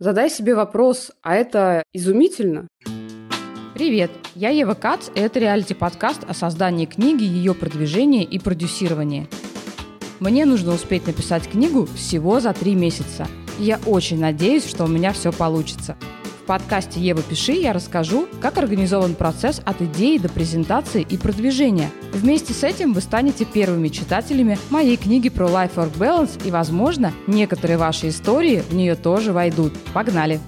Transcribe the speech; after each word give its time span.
Задай 0.00 0.30
себе 0.30 0.54
вопрос, 0.54 1.10
а 1.22 1.34
это 1.34 1.82
изумительно? 1.92 2.68
Привет, 3.74 4.12
я 4.36 4.50
Ева 4.50 4.74
Кац, 4.74 5.08
и 5.12 5.18
это 5.18 5.40
реалити-подкаст 5.40 6.22
о 6.28 6.34
создании 6.34 6.86
книги, 6.86 7.24
ее 7.24 7.52
продвижении 7.52 8.22
и 8.22 8.38
продюсировании. 8.38 9.28
Мне 10.20 10.46
нужно 10.46 10.74
успеть 10.74 11.08
написать 11.08 11.48
книгу 11.50 11.84
всего 11.96 12.38
за 12.38 12.52
три 12.52 12.76
месяца. 12.76 13.26
Я 13.58 13.80
очень 13.86 14.20
надеюсь, 14.20 14.68
что 14.68 14.84
у 14.84 14.88
меня 14.88 15.12
все 15.12 15.32
получится– 15.32 15.96
подкасте 16.48 16.98
«Ева, 16.98 17.22
пиши» 17.22 17.52
я 17.52 17.74
расскажу, 17.74 18.26
как 18.40 18.56
организован 18.56 19.14
процесс 19.14 19.60
от 19.66 19.82
идеи 19.82 20.16
до 20.16 20.30
презентации 20.30 21.06
и 21.08 21.18
продвижения. 21.18 21.90
Вместе 22.14 22.54
с 22.54 22.64
этим 22.64 22.94
вы 22.94 23.02
станете 23.02 23.44
первыми 23.44 23.88
читателями 23.88 24.58
моей 24.70 24.96
книги 24.96 25.28
про 25.28 25.46
Life-Work 25.46 25.98
Balance 25.98 26.46
и, 26.46 26.50
возможно, 26.50 27.12
некоторые 27.26 27.76
ваши 27.76 28.08
истории 28.08 28.60
в 28.60 28.72
нее 28.74 28.96
тоже 28.96 29.34
войдут. 29.34 29.74
Погнали! 29.92 30.40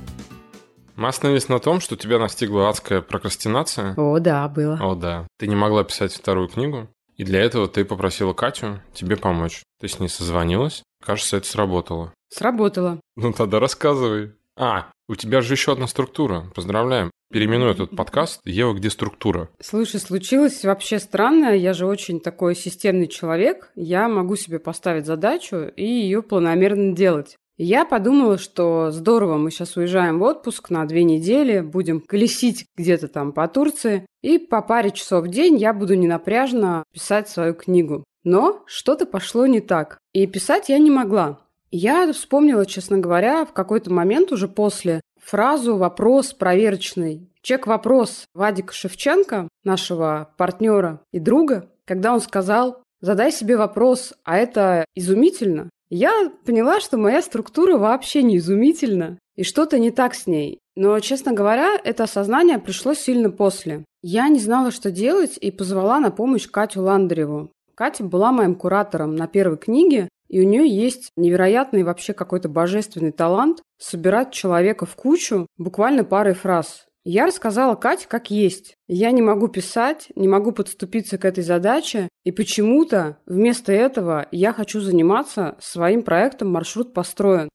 Мы 0.96 1.09
остановились 1.09 1.50
на 1.50 1.58
том, 1.58 1.81
что 1.81 1.96
тебя 1.96 2.19
настигла 2.19 2.71
адская 2.71 3.03
прокрастинация. 3.03 3.94
О, 3.96 4.19
да, 4.21 4.49
было. 4.49 4.79
О, 4.80 4.94
да. 4.94 5.27
Ты 5.39 5.49
не 5.49 5.57
могла 5.57 5.85
писать 5.85 6.14
вторую 6.14 6.49
книгу, 6.49 6.89
и 7.17 7.25
для 7.25 7.43
этого 7.43 7.69
ты 7.69 7.85
попросила 7.85 8.32
Катю 8.32 8.80
тебе 8.94 9.19
помочь. 9.19 9.63
Ты 9.80 9.89
с 9.89 10.00
ней 10.00 10.08
созвонилась. 10.08 10.82
Кажется, 11.05 11.36
это 11.36 11.46
сработало. 11.46 12.14
Сработало. 12.30 13.00
Ну 13.17 13.35
тогда 13.35 13.61
рассказывай. 13.61 14.32
А, 14.63 14.91
у 15.09 15.14
тебя 15.14 15.41
же 15.41 15.55
еще 15.55 15.73
одна 15.73 15.87
структура. 15.87 16.45
Поздравляем. 16.55 17.11
Переименуй 17.32 17.71
этот 17.71 17.96
подкаст 17.96 18.41
«Ева, 18.45 18.75
где 18.75 18.91
структура?». 18.91 19.49
Слушай, 19.59 20.00
случилось 20.00 20.64
вообще 20.64 20.99
странно. 20.99 21.57
Я 21.57 21.73
же 21.73 21.86
очень 21.86 22.21
такой 22.21 22.55
системный 22.55 23.07
человек. 23.07 23.73
Я 23.75 24.07
могу 24.07 24.36
себе 24.36 24.59
поставить 24.59 25.07
задачу 25.07 25.73
и 25.77 25.86
ее 25.86 26.23
планомерно 26.23 26.95
делать. 26.95 27.36
Я 27.57 27.86
подумала, 27.86 28.36
что 28.36 28.91
здорово, 28.91 29.39
мы 29.39 29.50
сейчас 29.50 29.79
уезжаем 29.79 30.19
в 30.19 30.25
отпуск 30.25 30.69
на 30.69 30.85
две 30.85 31.05
недели, 31.05 31.61
будем 31.61 32.00
колесить 32.00 32.67
где-то 32.77 33.08
там 33.08 33.33
по 33.33 33.48
Турции, 33.48 34.05
и 34.22 34.39
по 34.39 34.61
паре 34.61 34.91
часов 34.91 35.24
в 35.24 35.28
день 35.28 35.56
я 35.56 35.72
буду 35.72 35.95
ненапряжно 35.95 36.84
писать 36.92 37.30
свою 37.30 37.55
книгу. 37.55 38.05
Но 38.24 38.62
что-то 38.67 39.06
пошло 39.06 39.47
не 39.47 39.61
так, 39.61 39.98
и 40.12 40.27
писать 40.27 40.69
я 40.69 40.78
не 40.78 40.91
могла. 40.91 41.41
Я 41.70 42.12
вспомнила, 42.12 42.66
честно 42.66 42.98
говоря, 42.98 43.44
в 43.44 43.52
какой-то 43.52 43.92
момент 43.92 44.32
уже 44.32 44.48
после 44.48 45.00
фразу 45.22 45.77
«вопрос 45.77 46.32
проверочный». 46.32 47.28
Чек-вопрос 47.42 48.24
Вадика 48.34 48.72
Шевченко, 48.74 49.48
нашего 49.64 50.34
партнера 50.36 51.00
и 51.12 51.20
друга, 51.20 51.70
когда 51.84 52.12
он 52.12 52.20
сказал 52.20 52.82
«задай 53.00 53.30
себе 53.30 53.56
вопрос, 53.56 54.14
а 54.24 54.36
это 54.36 54.84
изумительно?» 54.94 55.70
Я 55.90 56.30
поняла, 56.44 56.80
что 56.80 56.98
моя 56.98 57.22
структура 57.22 57.77
вообще 57.77 58.22
не 58.22 58.38
изумительна, 58.38 59.18
и 59.36 59.42
что-то 59.42 59.78
не 59.78 59.90
так 59.90 60.14
с 60.14 60.27
ней. 60.27 60.58
Но, 60.77 60.98
честно 61.00 61.32
говоря, 61.32 61.77
это 61.82 62.05
осознание 62.05 62.58
пришло 62.58 62.94
сильно 62.94 63.30
после. 63.30 63.84
Я 64.02 64.28
не 64.28 64.38
знала, 64.38 64.70
что 64.70 64.90
делать, 64.90 65.38
и 65.40 65.50
позвала 65.50 65.98
на 65.98 66.10
помощь 66.10 66.48
Катю 66.48 66.82
Ландареву. 66.82 67.50
Катя 67.74 68.05
была 68.05 68.30
моим 68.32 68.55
куратором 68.55 69.16
на 69.16 69.27
первой 69.27 69.56
книге, 69.56 70.08
и 70.31 70.41
у 70.41 70.48
нее 70.48 70.67
есть 70.67 71.11
невероятный 71.17 71.83
вообще 71.83 72.14
какой-то 72.14 72.48
божественный 72.48 73.11
талант 73.11 73.62
собирать 73.78 74.33
человека 74.33 74.86
в 74.86 74.95
кучу 74.95 75.47
буквально 75.59 76.05
парой 76.05 76.34
фраз. 76.34 76.86
Я 77.05 77.27
рассказала 77.27 77.75
Кате 77.75 78.06
как 78.06 78.31
есть. 78.31 78.75
Я 78.86 79.11
не 79.11 79.23
могу 79.23 79.48
писать, 79.48 80.08
не 80.14 80.28
могу 80.28 80.53
подступиться 80.53 81.19
к 81.19 81.25
этой 81.25 81.42
задаче, 81.42 82.08
и 82.25 82.31
почему-то 82.31 83.19
вместо 83.27 83.73
этого 83.73 84.27
я 84.31 84.53
хочу 84.53 84.81
заниматься 84.81 85.56
своим 85.61 86.03
проектом 86.03 86.53
«Маршрут 86.53 86.95
построен». 86.95 87.48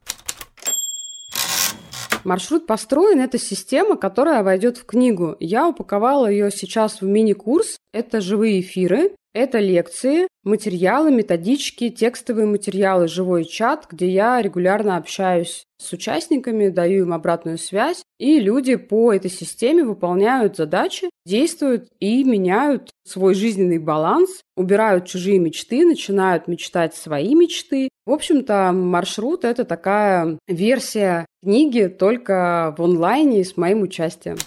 Маршрут 2.26 2.66
построен– 2.66 3.20
это 3.22 3.38
система, 3.38 3.98
которая 3.98 4.44
войдет 4.44 4.78
в 4.78 4.86
книгу. 4.86 5.38
Я 5.40 5.68
упаковала 5.68 6.26
ее 6.26 6.50
сейчас 6.50 7.00
в 7.00 7.06
мини-курс. 7.06 7.78
Это 7.94 8.20
живые 8.20 8.62
эфиры, 8.62 9.12
это 9.36 9.60
лекции, 9.60 10.30
материалы, 10.46 11.12
методички, 11.12 11.90
текстовые 11.90 12.48
материалы, 12.48 13.10
живой 13.10 13.44
чат, 13.44 13.86
где 13.92 14.08
я 14.08 14.42
регулярно 14.42 14.96
общаюсь 14.96 15.66
с 15.78 15.92
участниками, 15.92 16.70
даю 16.70 17.04
им 17.04 17.14
обратную 17.14 17.58
связь, 17.58 18.02
и 18.18 18.40
люди 18.40 18.78
по 18.78 19.12
этой 19.12 19.30
системе 19.30 19.84
выполняют 19.84 20.56
задачи, 20.56 21.10
действуют 21.26 21.90
и 22.00 22.24
меняют 22.24 22.92
свой 23.06 23.36
жизненный 23.36 23.78
баланс, 23.78 24.40
убирают 24.56 25.06
чужие 25.06 25.38
мечты, 25.38 25.86
начинают 25.86 26.48
мечтать 26.48 26.96
свои 26.96 27.36
мечты. 27.36 27.90
В 28.06 28.14
общем-то, 28.14 28.72
маршрут– 28.72 29.44
это 29.44 29.66
такая 29.66 30.40
версия 30.48 31.26
книги 31.44 31.88
только 31.88 32.74
в 32.78 32.82
онлайне 32.82 33.44
с 33.44 33.58
моим 33.58 33.82
участием. 33.82 34.38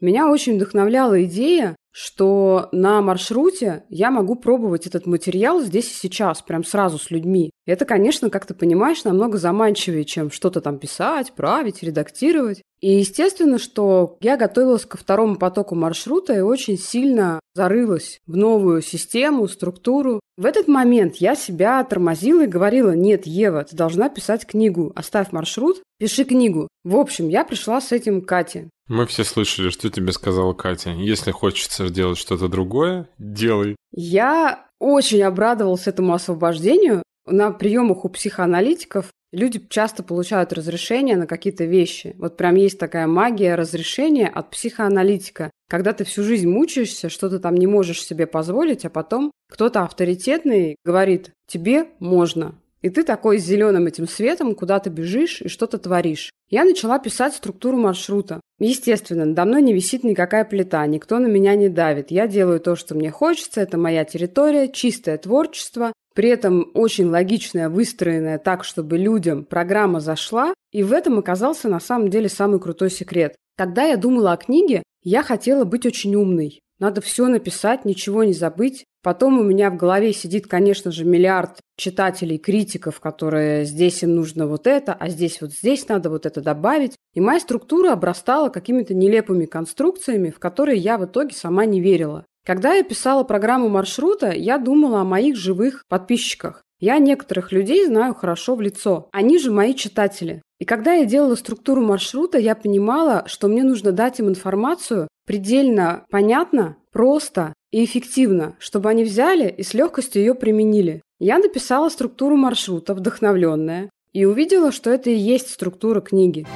Меня 0.00 0.28
очень 0.28 0.56
вдохновляла 0.56 1.24
идея 1.24 1.76
что 1.98 2.68
на 2.72 3.00
маршруте 3.00 3.84
я 3.88 4.10
могу 4.10 4.34
пробовать 4.34 4.86
этот 4.86 5.06
материал 5.06 5.62
здесь 5.62 5.90
и 5.90 5.94
сейчас, 5.94 6.42
прям 6.42 6.62
сразу 6.62 6.98
с 6.98 7.10
людьми. 7.10 7.52
Это, 7.64 7.86
конечно, 7.86 8.28
как 8.28 8.44
ты 8.44 8.52
понимаешь, 8.52 9.04
намного 9.04 9.38
заманчивее, 9.38 10.04
чем 10.04 10.30
что-то 10.30 10.60
там 10.60 10.78
писать, 10.78 11.32
править, 11.32 11.82
редактировать. 11.82 12.60
И 12.82 12.98
естественно, 12.98 13.56
что 13.56 14.18
я 14.20 14.36
готовилась 14.36 14.84
ко 14.84 14.98
второму 14.98 15.36
потоку 15.36 15.74
маршрута 15.74 16.34
и 16.34 16.40
очень 16.40 16.76
сильно 16.76 17.40
зарылась 17.54 18.20
в 18.26 18.36
новую 18.36 18.82
систему, 18.82 19.48
структуру. 19.48 20.20
В 20.36 20.44
этот 20.44 20.68
момент 20.68 21.16
я 21.16 21.34
себя 21.34 21.82
тормозила 21.82 22.44
и 22.44 22.46
говорила, 22.46 22.90
нет, 22.90 23.26
Ева, 23.26 23.64
ты 23.64 23.74
должна 23.74 24.10
писать 24.10 24.44
книгу, 24.44 24.92
оставь 24.94 25.32
маршрут, 25.32 25.80
пиши 25.98 26.24
книгу. 26.24 26.68
В 26.84 26.96
общем, 26.96 27.30
я 27.30 27.42
пришла 27.42 27.80
с 27.80 27.90
этим 27.90 28.20
Кате. 28.20 28.68
Мы 28.88 29.06
все 29.06 29.24
слышали, 29.24 29.70
что 29.70 29.90
тебе 29.90 30.12
сказала 30.12 30.52
Катя. 30.52 30.90
Если 30.90 31.32
хочется 31.32 31.88
делать 31.90 32.18
что-то 32.18 32.48
другое, 32.48 33.08
делай. 33.18 33.76
Я 33.92 34.66
очень 34.78 35.22
обрадовалась 35.22 35.86
этому 35.86 36.14
освобождению. 36.14 37.02
На 37.26 37.50
приемах 37.50 38.04
у 38.04 38.08
психоаналитиков 38.08 39.10
люди 39.32 39.64
часто 39.68 40.04
получают 40.04 40.52
разрешение 40.52 41.16
на 41.16 41.26
какие-то 41.26 41.64
вещи. 41.64 42.14
Вот 42.18 42.36
прям 42.36 42.54
есть 42.54 42.78
такая 42.78 43.08
магия 43.08 43.56
разрешения 43.56 44.28
от 44.28 44.50
психоаналитика. 44.50 45.50
Когда 45.68 45.92
ты 45.92 46.04
всю 46.04 46.22
жизнь 46.22 46.48
мучаешься, 46.48 47.08
что 47.08 47.28
то 47.28 47.40
там 47.40 47.56
не 47.56 47.66
можешь 47.66 48.04
себе 48.04 48.28
позволить, 48.28 48.84
а 48.84 48.90
потом 48.90 49.32
кто-то 49.50 49.82
авторитетный 49.82 50.76
говорит, 50.84 51.32
тебе 51.48 51.88
можно. 51.98 52.54
И 52.86 52.88
ты 52.88 53.02
такой 53.02 53.40
с 53.40 53.44
зеленым 53.44 53.88
этим 53.88 54.06
светом 54.06 54.54
куда-то 54.54 54.90
бежишь 54.90 55.42
и 55.42 55.48
что-то 55.48 55.78
творишь. 55.78 56.30
Я 56.48 56.64
начала 56.64 57.00
писать 57.00 57.34
структуру 57.34 57.76
маршрута. 57.76 58.40
Естественно, 58.60 59.24
надо 59.24 59.44
мной 59.44 59.62
не 59.62 59.72
висит 59.72 60.04
никакая 60.04 60.44
плита, 60.44 60.86
никто 60.86 61.18
на 61.18 61.26
меня 61.26 61.56
не 61.56 61.68
давит. 61.68 62.12
Я 62.12 62.28
делаю 62.28 62.60
то, 62.60 62.76
что 62.76 62.94
мне 62.94 63.10
хочется, 63.10 63.60
это 63.60 63.76
моя 63.76 64.04
территория, 64.04 64.68
чистое 64.68 65.18
творчество, 65.18 65.92
при 66.14 66.28
этом 66.28 66.70
очень 66.74 67.06
логичная, 67.06 67.68
выстроенная 67.68 68.38
так, 68.38 68.62
чтобы 68.62 68.98
людям 68.98 69.44
программа 69.44 69.98
зашла, 69.98 70.54
и 70.70 70.84
в 70.84 70.92
этом 70.92 71.18
оказался 71.18 71.68
на 71.68 71.80
самом 71.80 72.08
деле 72.08 72.28
самый 72.28 72.60
крутой 72.60 72.90
секрет. 72.92 73.34
Когда 73.58 73.82
я 73.82 73.96
думала 73.96 74.30
о 74.30 74.36
книге, 74.36 74.84
я 75.02 75.24
хотела 75.24 75.64
быть 75.64 75.86
очень 75.86 76.14
умной. 76.14 76.60
Надо 76.78 77.00
все 77.00 77.26
написать, 77.26 77.84
ничего 77.84 78.24
не 78.24 78.34
забыть. 78.34 78.84
Потом 79.02 79.38
у 79.38 79.42
меня 79.42 79.70
в 79.70 79.76
голове 79.76 80.12
сидит, 80.12 80.46
конечно 80.46 80.90
же, 80.90 81.04
миллиард 81.04 81.60
читателей, 81.76 82.38
критиков, 82.38 83.00
которые 83.00 83.64
здесь 83.64 84.02
им 84.02 84.16
нужно 84.16 84.46
вот 84.46 84.66
это, 84.66 84.92
а 84.92 85.08
здесь 85.08 85.40
вот 85.40 85.52
здесь 85.52 85.88
надо 85.88 86.10
вот 86.10 86.26
это 86.26 86.40
добавить. 86.40 86.96
И 87.14 87.20
моя 87.20 87.40
структура 87.40 87.92
обрастала 87.92 88.48
какими-то 88.48 88.94
нелепыми 88.94 89.46
конструкциями, 89.46 90.30
в 90.30 90.38
которые 90.38 90.78
я 90.78 90.98
в 90.98 91.04
итоге 91.04 91.34
сама 91.34 91.64
не 91.64 91.80
верила. 91.80 92.26
Когда 92.44 92.74
я 92.74 92.84
писала 92.84 93.24
программу 93.24 93.68
маршрута, 93.68 94.30
я 94.30 94.58
думала 94.58 95.00
о 95.00 95.04
моих 95.04 95.36
живых 95.36 95.84
подписчиках. 95.88 96.62
Я 96.78 96.98
некоторых 96.98 97.52
людей 97.52 97.86
знаю 97.86 98.14
хорошо 98.14 98.54
в 98.54 98.60
лицо. 98.60 99.08
Они 99.12 99.38
же 99.38 99.50
мои 99.50 99.74
читатели. 99.74 100.42
И 100.58 100.64
когда 100.64 100.94
я 100.94 101.04
делала 101.04 101.34
структуру 101.34 101.82
маршрута, 101.82 102.38
я 102.38 102.54
понимала, 102.54 103.24
что 103.26 103.48
мне 103.48 103.62
нужно 103.62 103.92
дать 103.92 104.18
им 104.20 104.28
информацию 104.28 105.08
предельно 105.26 106.04
понятно, 106.10 106.76
просто 106.92 107.52
и 107.72 107.84
эффективно, 107.84 108.56
чтобы 108.58 108.88
они 108.88 109.04
взяли 109.04 109.48
и 109.48 109.62
с 109.62 109.74
легкостью 109.74 110.22
ее 110.22 110.34
применили. 110.34 111.02
Я 111.18 111.38
написала 111.38 111.88
структуру 111.88 112.36
маршрута, 112.36 112.94
вдохновленная, 112.94 113.90
и 114.12 114.24
увидела, 114.24 114.72
что 114.72 114.90
это 114.90 115.10
и 115.10 115.14
есть 115.14 115.50
структура 115.50 116.00
книги. 116.00 116.46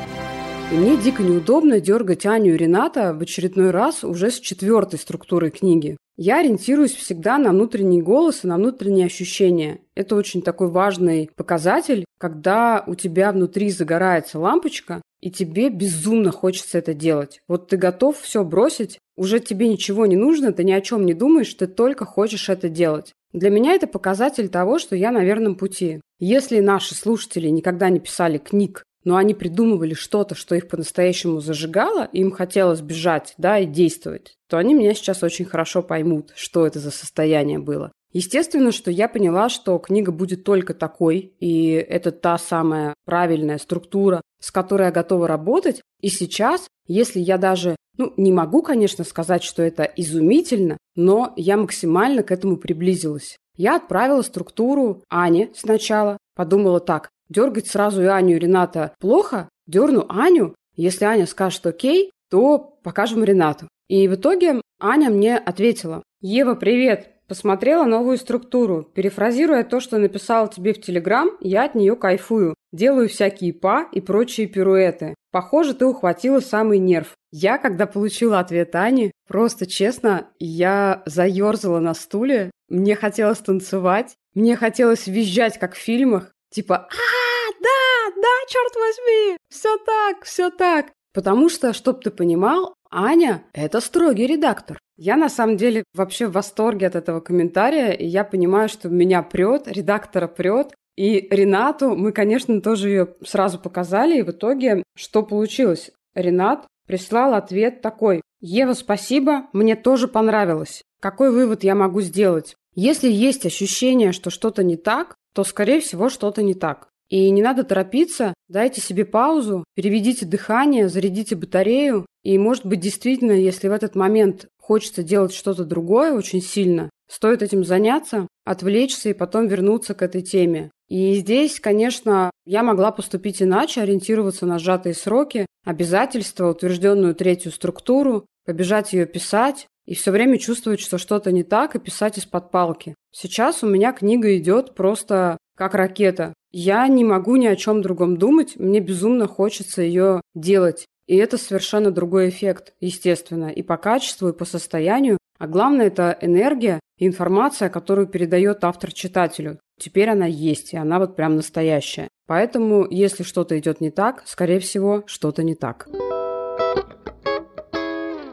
И 0.72 0.74
мне 0.74 0.96
дико 0.96 1.22
неудобно 1.22 1.80
дергать 1.80 2.24
Аню 2.24 2.54
и 2.54 2.56
Рената 2.56 3.12
в 3.12 3.20
очередной 3.20 3.70
раз 3.70 4.04
уже 4.04 4.30
с 4.30 4.38
четвертой 4.38 4.98
структурой 4.98 5.50
книги. 5.50 5.96
Я 6.22 6.40
ориентируюсь 6.40 6.94
всегда 6.94 7.38
на 7.38 7.48
внутренний 7.48 8.02
голос 8.02 8.44
и 8.44 8.46
на 8.46 8.56
внутренние 8.56 9.06
ощущения. 9.06 9.80
Это 9.94 10.16
очень 10.16 10.42
такой 10.42 10.68
важный 10.68 11.30
показатель, 11.34 12.04
когда 12.18 12.84
у 12.86 12.94
тебя 12.94 13.32
внутри 13.32 13.70
загорается 13.70 14.38
лампочка, 14.38 15.00
и 15.22 15.30
тебе 15.30 15.70
безумно 15.70 16.30
хочется 16.30 16.76
это 16.76 16.92
делать. 16.92 17.40
Вот 17.48 17.68
ты 17.68 17.78
готов 17.78 18.20
все 18.20 18.44
бросить, 18.44 18.98
уже 19.16 19.40
тебе 19.40 19.66
ничего 19.66 20.04
не 20.04 20.16
нужно, 20.16 20.52
ты 20.52 20.62
ни 20.62 20.72
о 20.72 20.82
чем 20.82 21.06
не 21.06 21.14
думаешь, 21.14 21.54
ты 21.54 21.66
только 21.66 22.04
хочешь 22.04 22.50
это 22.50 22.68
делать. 22.68 23.14
Для 23.32 23.48
меня 23.48 23.72
это 23.72 23.86
показатель 23.86 24.50
того, 24.50 24.78
что 24.78 24.96
я 24.96 25.12
на 25.12 25.24
верном 25.24 25.54
пути. 25.54 26.02
Если 26.18 26.60
наши 26.60 26.94
слушатели 26.94 27.48
никогда 27.48 27.88
не 27.88 27.98
писали 27.98 28.36
книг, 28.36 28.84
но 29.04 29.16
они 29.16 29.34
придумывали 29.34 29.94
что-то, 29.94 30.34
что 30.34 30.54
их 30.54 30.68
по-настоящему 30.68 31.40
зажигало, 31.40 32.08
им 32.12 32.30
хотелось 32.30 32.80
бежать, 32.80 33.34
да, 33.38 33.58
и 33.58 33.66
действовать, 33.66 34.34
то 34.48 34.58
они 34.58 34.74
меня 34.74 34.94
сейчас 34.94 35.22
очень 35.22 35.44
хорошо 35.44 35.82
поймут, 35.82 36.32
что 36.34 36.66
это 36.66 36.78
за 36.78 36.90
состояние 36.90 37.58
было. 37.58 37.92
Естественно, 38.12 38.72
что 38.72 38.90
я 38.90 39.08
поняла, 39.08 39.48
что 39.48 39.78
книга 39.78 40.10
будет 40.10 40.42
только 40.42 40.74
такой, 40.74 41.32
и 41.38 41.70
это 41.70 42.10
та 42.10 42.38
самая 42.38 42.94
правильная 43.04 43.58
структура, 43.58 44.20
с 44.40 44.50
которой 44.50 44.86
я 44.86 44.90
готова 44.90 45.28
работать. 45.28 45.80
И 46.00 46.08
сейчас, 46.08 46.66
если 46.88 47.20
я 47.20 47.38
даже, 47.38 47.76
ну, 47.98 48.12
не 48.16 48.32
могу, 48.32 48.62
конечно, 48.62 49.04
сказать, 49.04 49.44
что 49.44 49.62
это 49.62 49.84
изумительно, 49.84 50.76
но 50.96 51.32
я 51.36 51.56
максимально 51.56 52.24
к 52.24 52.32
этому 52.32 52.56
приблизилась. 52.56 53.36
Я 53.56 53.76
отправила 53.76 54.22
структуру 54.22 55.04
Ане 55.08 55.50
сначала, 55.54 56.16
подумала 56.34 56.80
так, 56.80 57.10
дергать 57.28 57.66
сразу 57.66 58.02
и 58.02 58.06
Аню, 58.06 58.36
и 58.36 58.38
Рената 58.38 58.94
плохо, 58.98 59.48
дерну 59.66 60.06
Аню, 60.08 60.54
если 60.76 61.04
Аня 61.04 61.26
скажет 61.26 61.66
окей, 61.66 62.10
то 62.30 62.58
покажем 62.58 63.24
Ренату. 63.24 63.68
И 63.88 64.06
в 64.08 64.14
итоге 64.14 64.60
Аня 64.78 65.10
мне 65.10 65.36
ответила, 65.36 66.02
Ева, 66.20 66.54
привет, 66.54 67.10
Посмотрела 67.30 67.84
новую 67.84 68.18
структуру. 68.18 68.82
Перефразируя 68.82 69.62
то, 69.62 69.78
что 69.78 69.98
написала 69.98 70.48
тебе 70.48 70.74
в 70.74 70.80
Телеграм, 70.80 71.30
я 71.38 71.64
от 71.66 71.76
нее 71.76 71.94
кайфую. 71.94 72.56
Делаю 72.72 73.08
всякие 73.08 73.52
па 73.52 73.88
и 73.92 74.00
прочие 74.00 74.48
пируэты. 74.48 75.14
Похоже, 75.30 75.74
ты 75.74 75.86
ухватила 75.86 76.40
самый 76.40 76.80
нерв. 76.80 77.14
Я, 77.30 77.58
когда 77.58 77.86
получила 77.86 78.40
ответ 78.40 78.74
Ани, 78.74 79.12
просто 79.28 79.66
честно, 79.66 80.26
я 80.40 81.04
заерзала 81.06 81.78
на 81.78 81.94
стуле. 81.94 82.50
Мне 82.68 82.96
хотелось 82.96 83.38
танцевать. 83.38 84.16
Мне 84.34 84.56
хотелось 84.56 85.06
визжать, 85.06 85.56
как 85.56 85.76
в 85.76 85.78
фильмах. 85.78 86.32
Типа, 86.52 86.78
а, 86.78 87.52
да, 87.62 88.20
да, 88.20 88.48
черт 88.48 88.74
возьми, 88.74 89.36
все 89.48 89.78
так, 89.86 90.24
все 90.24 90.50
так. 90.50 90.86
Потому 91.14 91.48
что, 91.48 91.72
чтоб 91.74 92.02
ты 92.02 92.10
понимал, 92.10 92.74
Аня– 92.90 93.44
это 93.52 93.80
строгий 93.80 94.26
редактор. 94.26 94.80
Я 95.00 95.16
на 95.16 95.30
самом 95.30 95.56
деле 95.56 95.84
вообще 95.94 96.26
в 96.26 96.32
восторге 96.32 96.86
от 96.86 96.94
этого 96.94 97.20
комментария, 97.20 97.92
и 97.92 98.04
я 98.04 98.22
понимаю, 98.22 98.68
что 98.68 98.90
меня 98.90 99.22
прет, 99.22 99.66
редактора 99.66 100.28
прет. 100.28 100.74
И 100.94 101.26
Ренату 101.30 101.96
мы, 101.96 102.12
конечно, 102.12 102.60
тоже 102.60 102.90
ее 102.90 103.14
сразу 103.24 103.58
показали, 103.58 104.18
и 104.18 104.22
в 104.22 104.30
итоге 104.32 104.82
что 104.94 105.22
получилось? 105.22 105.90
Ренат 106.14 106.66
прислал 106.86 107.32
ответ 107.32 107.80
такой. 107.80 108.20
Ева, 108.42 108.74
спасибо, 108.74 109.46
мне 109.54 109.74
тоже 109.74 110.06
понравилось. 110.06 110.82
Какой 111.00 111.30
вывод 111.30 111.64
я 111.64 111.74
могу 111.74 112.02
сделать? 112.02 112.54
Если 112.74 113.10
есть 113.10 113.46
ощущение, 113.46 114.12
что 114.12 114.28
что-то 114.28 114.62
не 114.62 114.76
так, 114.76 115.14
то, 115.34 115.44
скорее 115.44 115.80
всего, 115.80 116.10
что-то 116.10 116.42
не 116.42 116.52
так. 116.52 116.88
И 117.08 117.30
не 117.30 117.40
надо 117.40 117.64
торопиться, 117.64 118.34
дайте 118.48 118.82
себе 118.82 119.06
паузу, 119.06 119.64
переведите 119.74 120.26
дыхание, 120.26 120.90
зарядите 120.90 121.36
батарею. 121.36 122.04
И, 122.22 122.36
может 122.36 122.66
быть, 122.66 122.80
действительно, 122.80 123.32
если 123.32 123.68
в 123.68 123.72
этот 123.72 123.96
момент 123.96 124.46
хочется 124.70 125.02
делать 125.02 125.34
что-то 125.34 125.64
другое 125.64 126.12
очень 126.12 126.40
сильно, 126.40 126.90
стоит 127.10 127.42
этим 127.42 127.64
заняться, 127.64 128.28
отвлечься 128.44 129.08
и 129.08 129.14
потом 129.14 129.48
вернуться 129.48 129.94
к 129.94 130.02
этой 130.02 130.22
теме. 130.22 130.70
И 130.88 131.14
здесь, 131.14 131.58
конечно, 131.58 132.30
я 132.46 132.62
могла 132.62 132.92
поступить 132.92 133.42
иначе, 133.42 133.80
ориентироваться 133.80 134.46
на 134.46 134.60
сжатые 134.60 134.94
сроки, 134.94 135.44
обязательства, 135.66 136.50
утвержденную 136.50 137.16
третью 137.16 137.50
структуру, 137.50 138.26
побежать 138.46 138.92
ее 138.92 139.06
писать 139.06 139.66
и 139.86 139.96
все 139.96 140.12
время 140.12 140.38
чувствовать, 140.38 140.78
что 140.78 140.98
что-то 140.98 141.32
не 141.32 141.42
так, 141.42 141.74
и 141.74 141.80
писать 141.80 142.18
из-под 142.18 142.52
палки. 142.52 142.94
Сейчас 143.10 143.64
у 143.64 143.68
меня 143.68 143.92
книга 143.92 144.36
идет 144.38 144.76
просто 144.76 145.36
как 145.56 145.74
ракета. 145.74 146.32
Я 146.52 146.86
не 146.86 147.02
могу 147.02 147.34
ни 147.34 147.48
о 147.48 147.56
чем 147.56 147.82
другом 147.82 148.18
думать, 148.18 148.54
мне 148.54 148.78
безумно 148.78 149.26
хочется 149.26 149.82
ее 149.82 150.20
делать. 150.36 150.86
И 151.10 151.16
это 151.16 151.38
совершенно 151.38 151.90
другой 151.90 152.28
эффект, 152.28 152.72
естественно, 152.78 153.48
и 153.48 153.62
по 153.62 153.76
качеству, 153.76 154.28
и 154.28 154.32
по 154.32 154.44
состоянию. 154.44 155.18
А 155.40 155.48
главное, 155.48 155.88
это 155.88 156.16
энергия 156.20 156.78
и 156.98 157.06
информация, 157.08 157.68
которую 157.68 158.06
передает 158.06 158.62
автор 158.62 158.92
читателю. 158.92 159.58
Теперь 159.76 160.08
она 160.08 160.26
есть, 160.26 160.72
и 160.72 160.76
она 160.76 161.00
вот 161.00 161.16
прям 161.16 161.34
настоящая. 161.34 162.06
Поэтому, 162.28 162.86
если 162.88 163.24
что-то 163.24 163.58
идет 163.58 163.80
не 163.80 163.90
так, 163.90 164.22
скорее 164.24 164.60
всего, 164.60 165.02
что-то 165.06 165.42
не 165.42 165.56
так. 165.56 165.88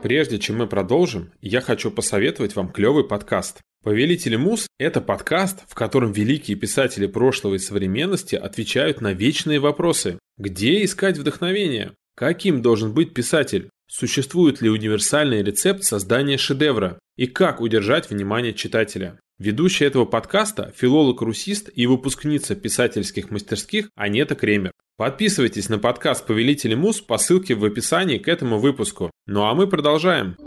Прежде 0.04 0.38
чем 0.38 0.58
мы 0.58 0.68
продолжим, 0.68 1.32
я 1.42 1.62
хочу 1.62 1.90
посоветовать 1.90 2.56
вам 2.56 2.72
клевый 2.72 3.08
подкаст. 3.08 3.60
«Повелители 3.84 4.36
мус»– 4.36 4.68
это 4.78 5.02
подкаст, 5.02 5.64
в 5.68 5.74
котором 5.74 6.12
великие 6.12 6.56
писатели 6.56 7.08
прошлого 7.08 7.56
и 7.56 7.58
современности 7.58 8.36
отвечают 8.36 9.02
на 9.02 9.14
вечные 9.14 9.60
вопросы. 9.60 10.20
Где 10.38 10.84
искать 10.84 11.18
вдохновение? 11.18 11.94
Каким 12.18 12.64
должен 12.64 12.96
быть 12.96 13.14
писатель? 13.14 13.70
Существует 13.88 14.60
ли 14.60 14.72
универсальный 14.72 15.44
рецепт 15.44 15.84
создания 15.84 16.40
шедевра? 16.40 16.98
И 17.16 17.28
как 17.28 17.62
удержать 17.62 18.10
внимание 18.10 18.56
читателя? 18.56 19.20
Ведущая 19.38 19.86
этого 19.86 20.06
подкаста– 20.06 20.74
филолог-русист 20.76 21.70
и 21.76 21.86
выпускница 21.86 22.56
писательских 22.56 23.30
мастерских 23.30 23.92
Анета 23.96 24.34
Кремер. 24.34 24.72
Подписывайтесь 24.98 25.70
на 25.70 25.78
подкаст 25.78 26.26
«Повелители 26.26 26.74
мус» 26.74 27.02
по 27.02 27.20
ссылке 27.20 27.54
в 27.54 27.64
описании 27.64 28.18
к 28.18 28.28
этому 28.28 28.58
выпуску. 28.58 29.12
Ну 29.28 29.44
а 29.44 29.54
мы 29.54 29.68
продолжаем. 29.68 30.38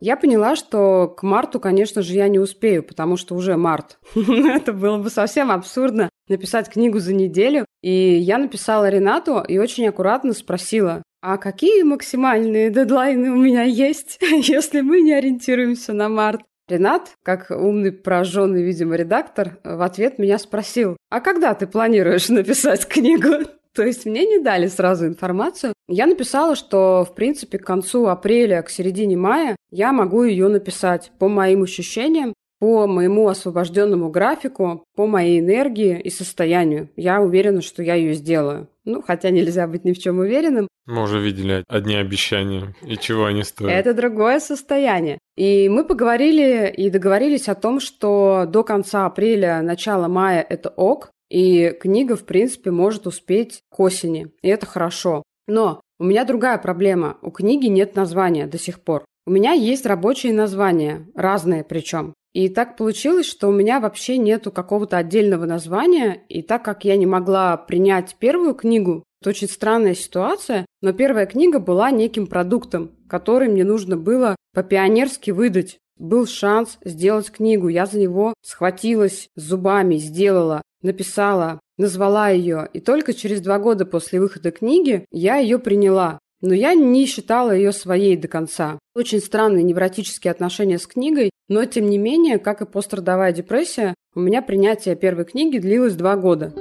Я 0.00 0.16
поняла, 0.16 0.56
что 0.56 1.08
к 1.08 1.22
марту, 1.22 1.60
конечно 1.60 2.00
же, 2.00 2.14
я 2.14 2.28
не 2.28 2.38
успею, 2.38 2.82
потому 2.82 3.18
что 3.18 3.34
уже 3.34 3.58
март. 3.58 3.98
Это 4.14 4.72
было 4.72 4.96
бы 4.96 5.10
совсем 5.10 5.50
абсурдно 5.50 6.08
написать 6.28 6.68
книгу 6.68 6.98
за 6.98 7.14
неделю. 7.14 7.64
И 7.82 7.90
я 7.90 8.38
написала 8.38 8.88
Ренату 8.88 9.42
и 9.46 9.58
очень 9.58 9.86
аккуратно 9.88 10.32
спросила, 10.32 11.02
а 11.22 11.38
какие 11.38 11.82
максимальные 11.82 12.70
дедлайны 12.70 13.30
у 13.30 13.36
меня 13.36 13.62
есть, 13.62 14.18
если 14.20 14.80
мы 14.80 15.00
не 15.00 15.12
ориентируемся 15.12 15.92
на 15.92 16.08
март? 16.08 16.42
Ренат, 16.66 17.10
как 17.22 17.50
умный, 17.50 17.92
пораженный, 17.92 18.62
видимо, 18.62 18.96
редактор, 18.96 19.58
в 19.64 19.82
ответ 19.82 20.18
меня 20.18 20.38
спросил, 20.38 20.96
а 21.10 21.20
когда 21.20 21.52
ты 21.54 21.66
планируешь 21.66 22.28
написать 22.30 22.86
книгу? 22.86 23.46
То 23.74 23.82
есть 23.82 24.06
мне 24.06 24.24
не 24.24 24.38
дали 24.38 24.68
сразу 24.68 25.06
информацию. 25.06 25.74
Я 25.88 26.06
написала, 26.06 26.54
что, 26.56 27.04
в 27.04 27.14
принципе, 27.14 27.58
к 27.58 27.66
концу 27.66 28.06
апреля, 28.06 28.62
к 28.62 28.70
середине 28.70 29.16
мая 29.16 29.56
я 29.70 29.92
могу 29.92 30.22
ее 30.22 30.48
написать 30.48 31.10
по 31.18 31.28
моим 31.28 31.64
ощущениям, 31.64 32.34
по 32.64 32.86
моему 32.86 33.28
освобожденному 33.28 34.08
графику, 34.08 34.86
по 34.96 35.06
моей 35.06 35.40
энергии 35.40 36.00
и 36.00 36.08
состоянию. 36.08 36.88
Я 36.96 37.20
уверена, 37.20 37.60
что 37.60 37.82
я 37.82 37.94
ее 37.94 38.14
сделаю. 38.14 38.68
Ну, 38.86 39.02
хотя 39.02 39.28
нельзя 39.28 39.66
быть 39.66 39.84
ни 39.84 39.92
в 39.92 39.98
чем 39.98 40.20
уверенным. 40.20 40.66
Мы 40.86 41.02
уже 41.02 41.20
видели 41.20 41.62
одни 41.68 41.94
обещания 41.94 42.74
и 42.80 42.96
чего 42.96 43.26
они 43.26 43.42
стоят. 43.42 43.70
Это 43.70 43.92
другое 43.92 44.40
состояние. 44.40 45.18
И 45.36 45.68
мы 45.68 45.84
поговорили 45.84 46.72
и 46.74 46.88
договорились 46.88 47.50
о 47.50 47.54
том, 47.54 47.80
что 47.80 48.46
до 48.48 48.64
конца 48.64 49.04
апреля, 49.04 49.60
начала 49.60 50.08
мая 50.08 50.40
это 50.40 50.70
ок, 50.70 51.10
и 51.28 51.68
книга, 51.78 52.16
в 52.16 52.24
принципе, 52.24 52.70
может 52.70 53.06
успеть 53.06 53.60
к 53.68 53.78
осени. 53.78 54.28
И 54.40 54.48
это 54.48 54.64
хорошо. 54.64 55.22
Но 55.46 55.82
у 55.98 56.04
меня 56.04 56.24
другая 56.24 56.56
проблема. 56.56 57.18
У 57.20 57.30
книги 57.30 57.66
нет 57.66 57.94
названия 57.94 58.46
до 58.46 58.58
сих 58.58 58.80
пор. 58.80 59.04
У 59.26 59.30
меня 59.30 59.52
есть 59.52 59.84
рабочие 59.84 60.32
названия, 60.32 61.06
разные 61.14 61.62
причем. 61.62 62.14
И 62.34 62.48
так 62.48 62.76
получилось, 62.76 63.26
что 63.26 63.48
у 63.48 63.52
меня 63.52 63.80
вообще 63.80 64.18
нету 64.18 64.50
какого-то 64.50 64.98
отдельного 64.98 65.46
названия, 65.46 66.20
и 66.28 66.42
так 66.42 66.64
как 66.64 66.84
я 66.84 66.96
не 66.96 67.06
могла 67.06 67.56
принять 67.56 68.16
первую 68.18 68.54
книгу, 68.54 69.04
это 69.22 69.30
очень 69.30 69.48
странная 69.48 69.94
ситуация, 69.94 70.66
но 70.82 70.92
первая 70.92 71.26
книга 71.26 71.60
была 71.60 71.90
неким 71.90 72.26
продуктом, 72.26 72.90
который 73.08 73.48
мне 73.48 73.64
нужно 73.64 73.96
было 73.96 74.36
по-пионерски 74.52 75.30
выдать. 75.30 75.78
Был 75.96 76.26
шанс 76.26 76.78
сделать 76.84 77.30
книгу, 77.30 77.68
я 77.68 77.86
за 77.86 78.00
него 78.00 78.34
схватилась 78.42 79.28
зубами, 79.36 79.96
сделала 79.96 80.62
написала, 80.84 81.58
назвала 81.78 82.28
ее, 82.28 82.68
и 82.72 82.80
только 82.80 83.14
через 83.14 83.40
два 83.40 83.58
года 83.58 83.84
после 83.84 84.20
выхода 84.20 84.52
книги 84.52 85.06
я 85.10 85.36
ее 85.36 85.58
приняла. 85.58 86.20
Но 86.44 86.52
я 86.52 86.74
не 86.74 87.06
считала 87.06 87.52
ее 87.52 87.72
своей 87.72 88.18
до 88.18 88.28
конца. 88.28 88.78
Очень 88.94 89.20
странные 89.20 89.62
невротические 89.62 90.30
отношения 90.30 90.78
с 90.78 90.86
книгой, 90.86 91.30
но 91.48 91.64
тем 91.64 91.88
не 91.88 91.96
менее, 91.96 92.38
как 92.38 92.60
и 92.60 92.66
пострадовая 92.66 93.32
депрессия, 93.32 93.94
у 94.14 94.20
меня 94.20 94.42
принятие 94.42 94.94
первой 94.94 95.24
книги 95.24 95.56
длилось 95.56 95.94
два 95.94 96.16
года. 96.16 96.52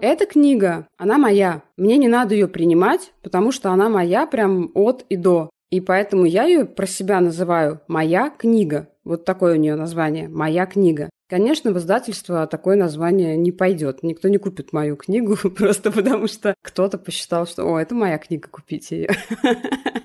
Эта 0.00 0.24
книга, 0.24 0.86
она 0.96 1.18
моя. 1.18 1.62
Мне 1.76 1.96
не 1.96 2.06
надо 2.06 2.34
ее 2.34 2.46
принимать, 2.46 3.12
потому 3.22 3.50
что 3.50 3.72
она 3.72 3.88
моя 3.88 4.28
прям 4.28 4.70
от 4.74 5.04
и 5.08 5.16
до. 5.16 5.50
И 5.72 5.80
поэтому 5.80 6.24
я 6.24 6.44
ее 6.44 6.64
про 6.64 6.86
себя 6.86 7.20
называю 7.20 7.80
«Моя 7.88 8.30
книга». 8.30 8.88
Вот 9.02 9.24
такое 9.24 9.54
у 9.54 9.58
нее 9.58 9.74
название 9.74 10.28
«Моя 10.28 10.64
книга». 10.66 11.10
Конечно, 11.32 11.72
в 11.72 11.78
издательство 11.78 12.46
такое 12.46 12.76
название 12.76 13.38
не 13.38 13.52
пойдет. 13.52 14.02
Никто 14.02 14.28
не 14.28 14.36
купит 14.36 14.74
мою 14.74 14.96
книгу, 14.96 15.34
просто 15.56 15.90
потому 15.90 16.26
что 16.26 16.54
кто-то 16.60 16.98
посчитал, 16.98 17.46
что 17.46 17.64
«О, 17.64 17.80
это 17.80 17.94
моя 17.94 18.18
книга, 18.18 18.50
купите 18.50 18.96
ее». 18.96 19.10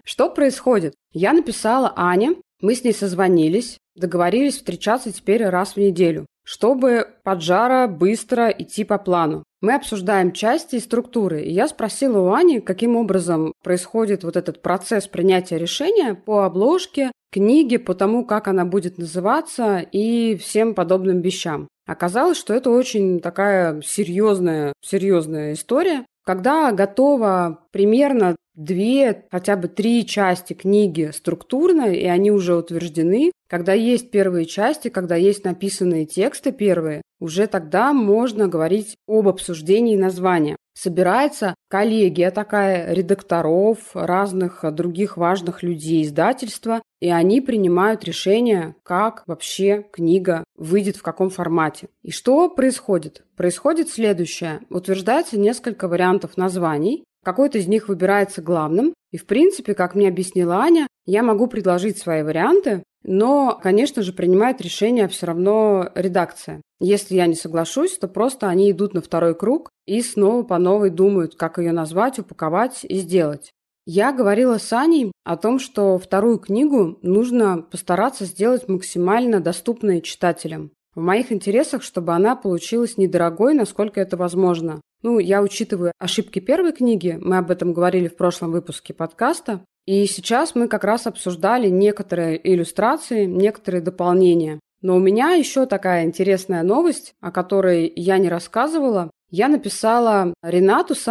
Что 0.05 0.29
происходит? 0.29 0.93
Я 1.11 1.33
написала 1.33 1.91
Ане 1.97 2.35
Мы 2.61 2.75
с 2.75 2.85
ней 2.85 2.93
созвонились, 2.93 3.77
договорились 3.93 4.55
встречаться 4.55 5.11
теперь 5.11 5.43
раз 5.43 5.73
в 5.73 5.77
неделю, 5.77 6.27
чтобы 6.45 7.05
поджара 7.23 7.87
быстро 7.87 8.47
идти 8.47 8.85
по 8.85 8.97
плану. 8.97 9.43
Мы 9.59 9.73
обсуждаем 9.73 10.33
части 10.33 10.75
и 10.75 10.79
структуры, 10.79 11.41
и 11.41 11.51
я 11.51 11.67
спросила 11.67 12.19
у 12.19 12.31
Ани, 12.31 12.59
каким 12.59 12.95
образом 12.95 13.53
происходит 13.63 14.23
вот 14.23 14.37
этот 14.37 14.61
процесс 14.61 15.07
принятия 15.07 15.57
решения 15.57 16.13
по 16.13 16.45
обложке, 16.45 17.11
книге, 17.31 17.79
по 17.79 17.95
тому, 17.95 18.23
как 18.23 18.47
она 18.47 18.65
будет 18.65 18.99
называться 18.99 19.79
и 19.79 20.35
всем 20.37 20.75
подобным 20.75 21.21
вещам. 21.21 21.67
Оказалось, 21.87 22.37
что 22.37 22.53
это 22.53 22.69
очень 22.69 23.19
такая 23.19 23.81
серьезная, 23.81 24.73
серьезная 24.81 25.53
история. 25.53 26.05
Когда 26.23 26.71
готова 26.71 27.65
примерно 27.71 28.35
две, 28.57 29.23
хотя 29.31 29.55
бы 29.55 29.69
три 29.69 30.05
части 30.05 30.53
книги 30.53 31.11
структурно, 31.13 31.93
и 31.93 32.05
они 32.05 32.31
уже 32.31 32.55
утверждены, 32.55 33.31
когда 33.47 33.71
есть 33.71 34.11
первые 34.11 34.45
части, 34.45 34.89
когда 34.89 35.15
есть 35.15 35.45
написанные 35.45 36.05
тексты 36.05 36.51
первые, 36.51 37.01
уже 37.19 37.47
тогда 37.47 37.93
можно 37.93 38.47
говорить 38.47 38.95
об 39.07 39.27
обсуждении 39.27 39.95
названия. 39.95 40.57
Собирается 40.73 41.55
коллегия 41.69 42.29
такая 42.29 42.93
редакторов, 42.93 43.79
разных 43.93 44.63
других 44.73 45.17
важных 45.17 45.63
людей 45.63 46.03
издательства, 46.03 46.83
и 46.99 47.09
они 47.09 47.41
принимают 47.41 48.03
решение, 48.03 48.75
как 48.83 49.23
вообще 49.25 49.85
книга 49.91 50.43
выйдет 50.55 50.97
в 50.97 51.01
каком 51.01 51.29
формате. 51.29 51.87
И 52.03 52.11
что 52.11 52.49
происходит? 52.49 53.23
Происходит 53.35 53.89
следующее. 53.89 54.61
Утверждается 54.69 55.39
несколько 55.39 55.87
вариантов 55.87 56.37
названий, 56.37 57.03
какой-то 57.27 57.57
из 57.57 57.67
них 57.67 57.89
выбирается 57.89 58.41
главным. 58.41 58.93
И, 59.11 59.17
в 59.17 59.25
принципе, 59.25 59.73
как 59.73 59.95
мне 59.95 60.07
объяснила 60.07 60.59
Аня, 60.59 60.87
я 61.05 61.23
могу 61.23 61.47
предложить 61.47 61.97
свои 61.97 62.23
варианты, 62.23 62.83
но, 63.03 63.59
конечно 63.61 64.01
же, 64.01 64.13
принимает 64.13 64.61
решение 64.61 65.09
все 65.09 65.25
равно 65.25 65.89
редакция. 65.93 66.61
Если 66.79 67.15
я 67.15 67.27
не 67.27 67.35
соглашусь, 67.35 67.97
то 67.97 68.07
просто 68.07 68.47
они 68.47 68.71
идут 68.71 68.93
на 68.93 69.01
второй 69.01 69.35
круг 69.35 69.69
и 69.85 70.01
снова 70.01 70.43
по 70.43 70.57
новой 70.57 70.89
думают, 70.89 71.35
как 71.35 71.57
ее 71.57 71.73
назвать, 71.73 72.17
упаковать 72.17 72.85
и 72.85 72.95
сделать. 72.95 73.51
Я 73.85 74.13
говорила 74.13 74.57
с 74.57 74.71
Аней 74.71 75.11
о 75.25 75.35
том, 75.35 75.59
что 75.59 75.97
вторую 75.97 76.39
книгу 76.39 76.97
нужно 77.01 77.61
постараться 77.61 78.23
сделать 78.23 78.69
максимально 78.69 79.41
доступной 79.41 79.99
читателям. 79.99 80.71
В 80.95 81.01
моих 81.01 81.33
интересах, 81.33 81.83
чтобы 81.83 82.13
она 82.13 82.37
получилась 82.37 82.97
недорогой, 82.97 83.53
насколько 83.53 83.99
это 83.99 84.15
возможно. 84.15 84.79
Ну, 85.03 85.19
я 85.19 85.41
учитываю 85.41 85.91
ошибки 85.99 86.39
первой 86.39 86.73
книги, 86.73 87.17
мы 87.21 87.37
об 87.37 87.51
этом 87.51 87.73
говорили 87.73 88.07
в 88.07 88.15
прошлом 88.15 88.51
выпуске 88.51 88.93
подкаста, 88.93 89.63
и 89.85 90.05
сейчас 90.05 90.55
мы 90.55 90.67
как 90.67 90.83
раз 90.83 91.07
обсуждали 91.07 91.69
некоторые 91.69 92.39
иллюстрации, 92.53 93.25
некоторые 93.25 93.81
дополнения. 93.81 94.59
Но 94.81 94.95
у 94.95 94.99
меня 94.99 95.31
еще 95.31 95.65
такая 95.65 96.05
интересная 96.05 96.63
новость, 96.63 97.13
о 97.21 97.31
которой 97.31 97.91
я 97.95 98.17
не 98.17 98.29
рассказывала. 98.29 99.11
Я 99.29 99.47
написала 99.47 100.33
Ренату 100.41 100.95
с 100.95 101.07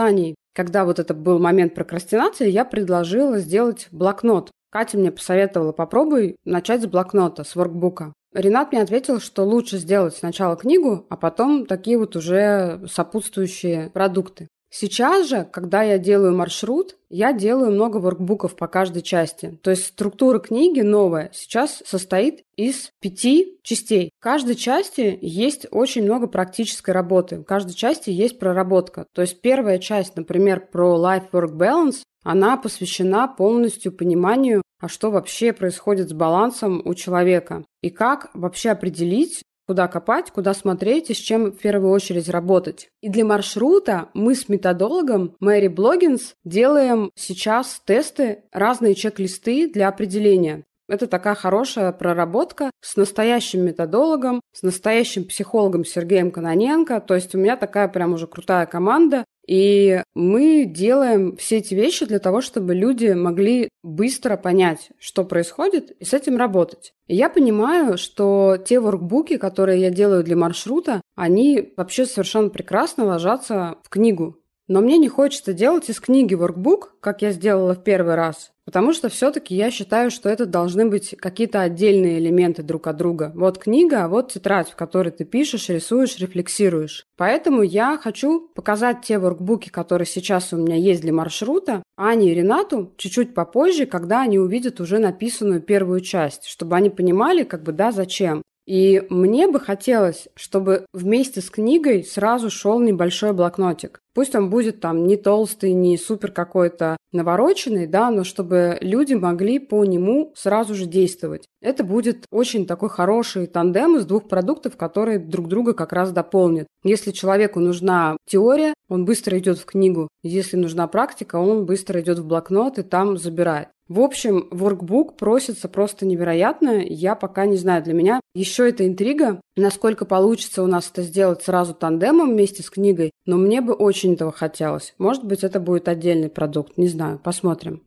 когда 0.55 0.87
вот 0.87 0.99
это 0.99 1.13
был 1.13 1.39
момент 1.39 1.75
прокрастинации, 1.75 2.49
я 2.49 2.65
предложила 2.65 3.39
сделать 3.39 3.89
блокнот. 3.93 4.51
Катя 4.77 4.99
мне 4.99 5.11
посоветовала, 5.11 5.73
попробуй 5.73 6.37
начать 6.45 6.83
с 6.83 6.87
блокнота, 6.87 7.45
с 7.45 7.57
воркбука. 7.57 8.13
Ренат 8.35 8.73
мне 8.73 8.83
ответил, 8.83 9.21
что 9.21 9.43
лучше 9.43 9.79
сделать 9.79 10.15
сначала 10.15 10.55
книгу, 10.55 11.07
а 11.09 11.17
потом 11.17 11.65
такие 11.65 11.97
вот 11.97 12.15
уже 12.15 12.87
сопутствующие 12.87 13.89
продукты. 13.89 14.49
Сейчас 14.69 15.29
же, 15.29 15.45
когда 15.51 15.83
я 15.83 15.99
делаю 15.99 16.37
маршрут, 16.37 16.97
я 17.09 17.33
делаю 17.33 17.71
много 17.71 17.99
воркбуков 17.99 18.57
по 18.57 18.67
каждой 18.67 19.03
части. 19.03 19.59
То 19.63 19.71
есть 19.71 19.87
структура 19.87 20.39
книги 20.39 20.81
новая 20.81 21.31
сейчас 21.33 21.83
состоит 21.87 22.43
из 22.57 22.91
пяти 23.01 23.59
частей. 23.63 24.11
В 24.19 24.23
каждой 24.23 24.57
части 24.57 25.19
есть 25.23 25.67
очень 25.71 26.03
много 26.03 26.27
практической 26.27 26.91
работы. 26.91 27.39
В 27.39 27.45
каждой 27.45 27.75
части 27.75 28.11
есть 28.11 28.39
проработка. 28.39 29.07
То 29.15 29.23
есть 29.23 29.41
первая 29.41 29.79
часть, 29.79 30.17
например, 30.17 30.67
про 30.71 30.97
life-work 30.99 31.53
balance, 31.53 32.03
она 32.25 32.57
посвящена 32.57 33.29
полностью 33.29 33.93
пониманию, 33.93 34.63
а 34.81 34.89
что 34.89 35.11
вообще 35.11 35.53
происходит 35.53 36.11
с 36.11 36.13
балансом 36.13 36.83
у 36.85 36.93
человека 36.95 37.65
и 37.83 37.91
как 37.91 38.31
вообще 38.35 38.71
определить, 38.71 39.43
куда 39.67 39.89
копать, 39.89 40.31
куда 40.31 40.55
смотреть 40.55 41.11
и 41.11 41.15
с 41.15 41.19
чем 41.19 41.53
в 41.53 41.59
первую 41.59 41.93
очередь 41.93 42.29
работать. 42.29 42.89
И 43.01 43.09
для 43.09 43.25
маршрута 43.25 44.09
мы 44.15 44.35
с 44.35 44.49
методологом 44.49 45.35
Мэри 45.41 45.69
Блогинс 45.69 46.35
делаем 46.45 47.11
сейчас 47.15 47.81
тесты, 47.85 48.45
разные 48.53 48.95
чек-листы 48.95 49.69
для 49.69 49.89
определения. 49.89 50.65
Это 50.89 51.09
такая 51.09 51.35
хорошая 51.35 51.91
проработка 51.91 52.71
с 52.81 52.97
настоящим 52.97 53.65
методологом, 53.65 54.41
с 54.53 54.63
настоящим 54.63 55.25
психологом 55.25 55.85
Сергеем 55.85 56.31
Каноненко. 56.31 57.01
То 57.01 57.17
есть 57.17 57.35
у 57.35 57.39
меня 57.39 57.57
такая 57.57 57.89
прям 57.89 58.13
уже 58.13 58.29
крутая 58.29 58.67
команда. 58.67 59.25
И 59.47 60.03
мы 60.15 60.65
делаем 60.65 61.37
все 61.37 61.59
эти 61.59 61.75
вещи 61.75 62.05
для 62.05 62.19
того, 62.19 62.41
чтобы 62.41 62.75
люди 62.75 63.09
могли 63.13 63.69
быстро 63.83 64.37
понять, 64.37 64.91
что 64.99 65.25
происходит, 65.25 65.93
и 65.93 66.05
с 66.05 66.13
этим 66.13 66.37
работать. 66.37 66.93
И 67.07 67.15
я 67.15 67.31
понимаю, 67.31 67.97
что 67.97 68.57
те 68.57 68.81
воркбуки, 68.81 69.37
которые 69.37 69.81
я 69.81 69.91
делаю 69.91 70.25
для 70.25 70.37
маршрута, 70.37 71.01
они 71.15 71.73
вообще 71.77 72.07
совершенно 72.07 72.49
прекрасно 72.49 73.05
ложатся 73.05 73.77
в 73.85 73.89
книгу. 73.89 74.39
Но 74.69 74.81
мне 74.81 74.99
не 74.99 75.09
хочется 75.09 75.53
делать 75.53 75.89
из 75.89 76.01
книги 76.01 76.35
воркбук, 76.35 76.97
как 77.01 77.23
я 77.23 77.31
сделала 77.31 77.75
в 77.75 77.85
первый 77.85 78.17
раз, 78.17 78.51
потому 78.65 78.93
что 78.93 79.09
все-таки 79.09 79.55
я 79.55 79.71
считаю, 79.71 80.11
что 80.11 80.29
это 80.29 80.45
должны 80.45 80.89
быть 80.89 81.15
какие-то 81.17 81.61
отдельные 81.61 82.19
элементы 82.19 82.65
друг 82.65 82.89
от 82.89 82.97
друга. 82.97 83.31
Вот 83.37 83.59
книга, 83.59 84.05
а 84.05 84.09
вот 84.09 84.33
тетрадь, 84.33 84.69
в 84.69 84.75
которой 84.75 85.11
ты 85.11 85.25
пишешь, 85.25 85.69
рисуешь, 85.69 86.19
рефлексируешь. 86.19 87.07
Поэтому 87.17 87.63
я 87.63 87.97
хочу 87.97 88.49
показать 88.55 89.03
те 89.03 89.19
воркбуки, 89.21 89.69
которые 89.69 90.07
сейчас 90.07 90.53
у 90.53 90.57
меня 90.57 90.75
есть 90.75 91.03
для 91.03 91.13
маршрута, 91.13 91.85
Ане 91.97 92.33
и 92.33 92.35
Ренату 92.35 92.93
чуть-чуть 92.97 93.35
попозже, 93.35 93.87
когда 93.87 94.23
они 94.23 94.41
увидят 94.41 94.81
уже 94.81 94.99
написанную 94.99 95.61
первую 95.61 96.01
часть, 96.01 96.47
чтобы 96.47 96.75
они 96.75 96.91
понимали, 96.91 97.45
как 97.45 97.63
бы, 97.63 97.71
да, 97.71 97.93
зачем. 97.93 98.43
И 98.67 99.05
мне 99.11 99.47
бы 99.47 99.61
хотелось, 99.61 100.29
чтобы 100.35 100.87
вместе 100.93 101.41
с 101.41 101.51
книгой 101.51 102.03
сразу 102.03 102.51
шел 102.51 102.81
небольшой 102.81 103.33
блокнотик. 103.33 104.01
Пусть 104.13 104.35
он 104.35 104.51
будет 104.51 104.81
там 104.81 105.07
не 105.07 105.17
толстый, 105.17 105.73
не 105.73 105.97
супер 105.97 106.33
какой-то 106.33 106.97
навороченный, 107.13 107.87
да, 107.87 108.11
но 108.11 108.25
чтобы 108.25 108.79
люди 108.81 109.15
могли 109.15 109.59
по 109.59 109.85
нему 109.85 110.33
сразу 110.35 110.75
же 110.75 110.87
действовать. 110.87 111.47
Это 111.61 111.85
будет 111.85 112.25
очень 112.31 112.67
такой 112.67 112.89
хороший 112.89 113.47
тандем 113.47 113.97
из 113.97 114.07
двух 114.07 114.29
продуктов, 114.29 114.77
которые 114.77 115.19
друг 115.19 115.49
друга 115.49 115.75
как 115.75 115.93
раз 115.93 116.13
дополнят. 116.13 116.67
Если 116.83 117.11
человеку 117.13 117.61
нужна 117.61 118.17
теория, 118.27 118.75
он 118.89 119.05
быстро 119.05 119.39
идет 119.39 119.59
в 119.59 119.67
книгу. 119.67 120.09
Если 120.23 120.57
нужна 120.57 120.89
практика, 120.89 121.37
он 121.37 121.67
быстро 121.67 122.01
идет 122.01 122.19
в 122.19 122.27
блокнот 122.27 122.79
и 122.79 122.83
там 122.83 123.19
забирает. 123.19 123.69
В 123.89 124.01
общем, 124.01 124.49
воркбук 124.51 125.17
просится 125.17 125.69
просто 125.69 126.07
невероятно. 126.07 126.83
Я 126.85 127.15
пока 127.15 127.47
не 127.47 127.57
знаю, 127.57 127.85
для 127.85 127.95
меня 127.95 128.21
еще 128.35 128.69
это 128.69 128.85
интрига, 128.85 129.41
насколько 129.57 130.05
получится 130.05 130.65
у 130.65 130.67
нас 130.67 130.91
это 130.91 131.03
сделать 131.03 131.43
сразу 131.45 131.73
тандемом 131.73 132.31
вместе 132.31 132.65
с 132.65 132.71
книгой, 132.71 133.13
но 133.27 133.37
мне 133.37 133.61
бы 133.61 133.75
очень 133.75 134.15
этого 134.15 134.33
хотелось. 134.33 134.95
Может 134.99 135.25
быть, 135.25 135.45
это 135.45 135.61
будет 135.61 135.87
отдельный 135.87 136.29
продукт, 136.29 136.77
не 136.77 136.89
знаю, 136.89 137.21
посмотрим. 137.23 137.83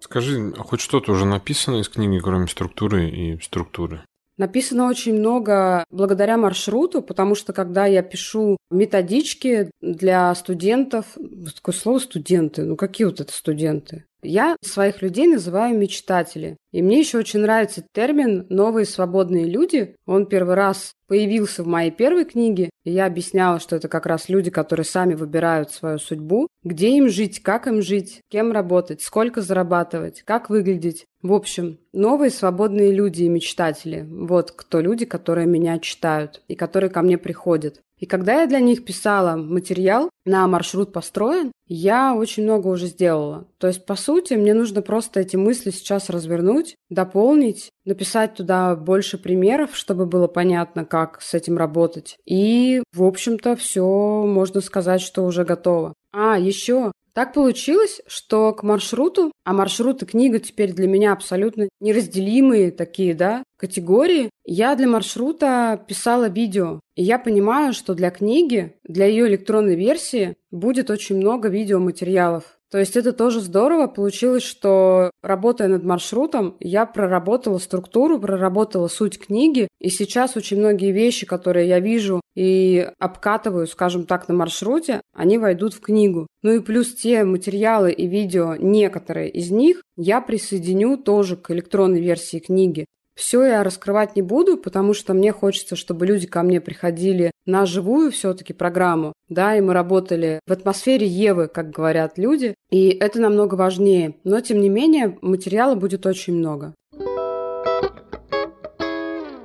Скажи, 0.00 0.54
а 0.56 0.62
хоть 0.62 0.80
что-то 0.80 1.12
уже 1.12 1.26
написано 1.26 1.80
из 1.80 1.88
книги, 1.90 2.18
кроме 2.20 2.46
структуры 2.46 3.10
и 3.10 3.38
структуры? 3.42 4.02
Написано 4.36 4.88
очень 4.88 5.18
много 5.18 5.84
благодаря 5.90 6.36
маршруту, 6.36 7.02
потому 7.02 7.34
что 7.34 7.52
когда 7.52 7.86
я 7.86 8.02
пишу 8.02 8.56
методички 8.70 9.70
для 9.80 10.34
студентов, 10.34 11.16
такое 11.54 11.74
слово 11.74 11.98
студенты, 12.00 12.64
ну 12.64 12.76
какие 12.76 13.06
вот 13.06 13.20
это 13.20 13.32
студенты? 13.32 14.04
Я 14.24 14.56
своих 14.62 15.02
людей 15.02 15.26
называю 15.26 15.78
мечтатели. 15.78 16.56
И 16.72 16.82
мне 16.82 16.98
еще 16.98 17.18
очень 17.18 17.40
нравится 17.40 17.84
термин 17.92 18.46
«новые 18.48 18.86
свободные 18.86 19.44
люди». 19.44 19.96
Он 20.06 20.26
первый 20.26 20.54
раз 20.54 20.92
появился 21.06 21.62
в 21.62 21.66
моей 21.66 21.90
первой 21.90 22.24
книге, 22.24 22.70
и 22.84 22.90
я 22.90 23.06
объясняла, 23.06 23.60
что 23.60 23.76
это 23.76 23.88
как 23.88 24.06
раз 24.06 24.28
люди, 24.28 24.50
которые 24.50 24.84
сами 24.84 25.14
выбирают 25.14 25.70
свою 25.70 25.98
судьбу, 25.98 26.48
где 26.62 26.96
им 26.96 27.08
жить, 27.08 27.42
как 27.42 27.66
им 27.66 27.82
жить, 27.82 28.20
кем 28.30 28.52
работать, 28.52 29.02
сколько 29.02 29.40
зарабатывать, 29.40 30.22
как 30.22 30.50
выглядеть. 30.50 31.06
В 31.22 31.32
общем, 31.32 31.78
новые 31.92 32.30
свободные 32.30 32.92
люди 32.92 33.22
и 33.22 33.28
мечтатели. 33.28 34.06
Вот 34.08 34.52
кто 34.52 34.80
люди, 34.80 35.04
которые 35.06 35.46
меня 35.46 35.78
читают 35.78 36.42
и 36.48 36.54
которые 36.54 36.90
ко 36.90 37.02
мне 37.02 37.16
приходят. 37.16 37.80
И 37.98 38.06
когда 38.06 38.42
я 38.42 38.46
для 38.46 38.60
них 38.60 38.84
писала 38.84 39.36
материал 39.36 40.10
на 40.26 40.46
маршрут 40.46 40.92
построен, 40.92 41.52
я 41.66 42.14
очень 42.14 42.42
много 42.42 42.68
уже 42.68 42.86
сделала. 42.86 43.48
То 43.58 43.68
есть, 43.68 43.86
по 43.86 43.96
сути, 43.96 44.34
мне 44.34 44.52
нужно 44.52 44.82
просто 44.82 45.20
эти 45.20 45.36
мысли 45.36 45.70
сейчас 45.70 46.10
развернуть, 46.10 46.76
дополнить, 46.90 47.70
написать 47.84 48.34
туда 48.34 48.76
больше 48.76 49.16
примеров, 49.16 49.74
чтобы 49.74 50.06
было 50.06 50.26
понятно, 50.26 50.84
как 50.94 51.20
с 51.20 51.34
этим 51.34 51.58
работать. 51.58 52.18
И, 52.24 52.80
в 52.92 53.02
общем-то, 53.02 53.56
все 53.56 53.84
можно 53.84 54.60
сказать, 54.60 55.00
что 55.00 55.24
уже 55.24 55.44
готово. 55.44 55.94
А, 56.12 56.38
еще 56.38 56.92
Так 57.14 57.32
получилось, 57.32 58.00
что 58.06 58.52
к 58.52 58.62
маршруту, 58.62 59.32
а 59.44 59.52
маршрут 59.52 60.02
и 60.02 60.06
книга 60.06 60.38
теперь 60.38 60.72
для 60.72 60.86
меня 60.86 61.12
абсолютно 61.12 61.68
неразделимые 61.80 62.70
такие, 62.70 63.14
да, 63.14 63.42
категории, 63.56 64.30
я 64.44 64.76
для 64.76 64.86
маршрута 64.86 65.84
писала 65.88 66.28
видео. 66.28 66.78
И 66.94 67.02
я 67.02 67.18
понимаю, 67.18 67.72
что 67.72 67.94
для 67.94 68.10
книги, 68.10 68.76
для 68.84 69.06
ее 69.06 69.26
электронной 69.26 69.74
версии 69.74 70.36
будет 70.52 70.90
очень 70.90 71.16
много 71.16 71.48
видеоматериалов. 71.48 72.44
То 72.74 72.80
есть 72.80 72.96
это 72.96 73.12
тоже 73.12 73.40
здорово. 73.40 73.86
Получилось, 73.86 74.42
что 74.42 75.12
работая 75.22 75.68
над 75.68 75.84
маршрутом, 75.84 76.56
я 76.58 76.86
проработала 76.86 77.58
структуру, 77.58 78.18
проработала 78.18 78.88
суть 78.88 79.16
книги. 79.16 79.68
И 79.80 79.90
сейчас 79.90 80.36
очень 80.36 80.58
многие 80.58 80.90
вещи, 80.90 81.24
которые 81.24 81.68
я 81.68 81.78
вижу 81.78 82.20
и 82.34 82.90
обкатываю, 82.98 83.68
скажем 83.68 84.06
так, 84.06 84.26
на 84.26 84.34
маршруте, 84.34 85.02
они 85.14 85.38
войдут 85.38 85.74
в 85.74 85.80
книгу. 85.82 86.26
Ну 86.42 86.50
и 86.50 86.58
плюс 86.58 86.92
те 86.92 87.22
материалы 87.22 87.92
и 87.92 88.08
видео, 88.08 88.56
некоторые 88.56 89.30
из 89.30 89.52
них, 89.52 89.80
я 89.96 90.20
присоединю 90.20 90.96
тоже 90.96 91.36
к 91.36 91.52
электронной 91.52 92.00
версии 92.00 92.40
книги. 92.40 92.86
Все 93.14 93.44
я 93.44 93.62
раскрывать 93.62 94.16
не 94.16 94.22
буду, 94.22 94.56
потому 94.56 94.92
что 94.92 95.14
мне 95.14 95.32
хочется, 95.32 95.76
чтобы 95.76 96.04
люди 96.04 96.26
ко 96.26 96.42
мне 96.42 96.60
приходили 96.60 97.30
на 97.46 97.64
живую 97.64 98.10
все-таки 98.10 98.52
программу, 98.52 99.12
да, 99.28 99.56
и 99.56 99.60
мы 99.60 99.72
работали 99.72 100.40
в 100.46 100.52
атмосфере 100.52 101.06
Евы, 101.06 101.46
как 101.46 101.70
говорят 101.70 102.18
люди, 102.18 102.54
и 102.70 102.88
это 102.88 103.20
намного 103.20 103.54
важнее. 103.54 104.16
Но, 104.24 104.40
тем 104.40 104.60
не 104.60 104.68
менее, 104.68 105.16
материала 105.22 105.76
будет 105.76 106.06
очень 106.06 106.34
много. 106.34 106.74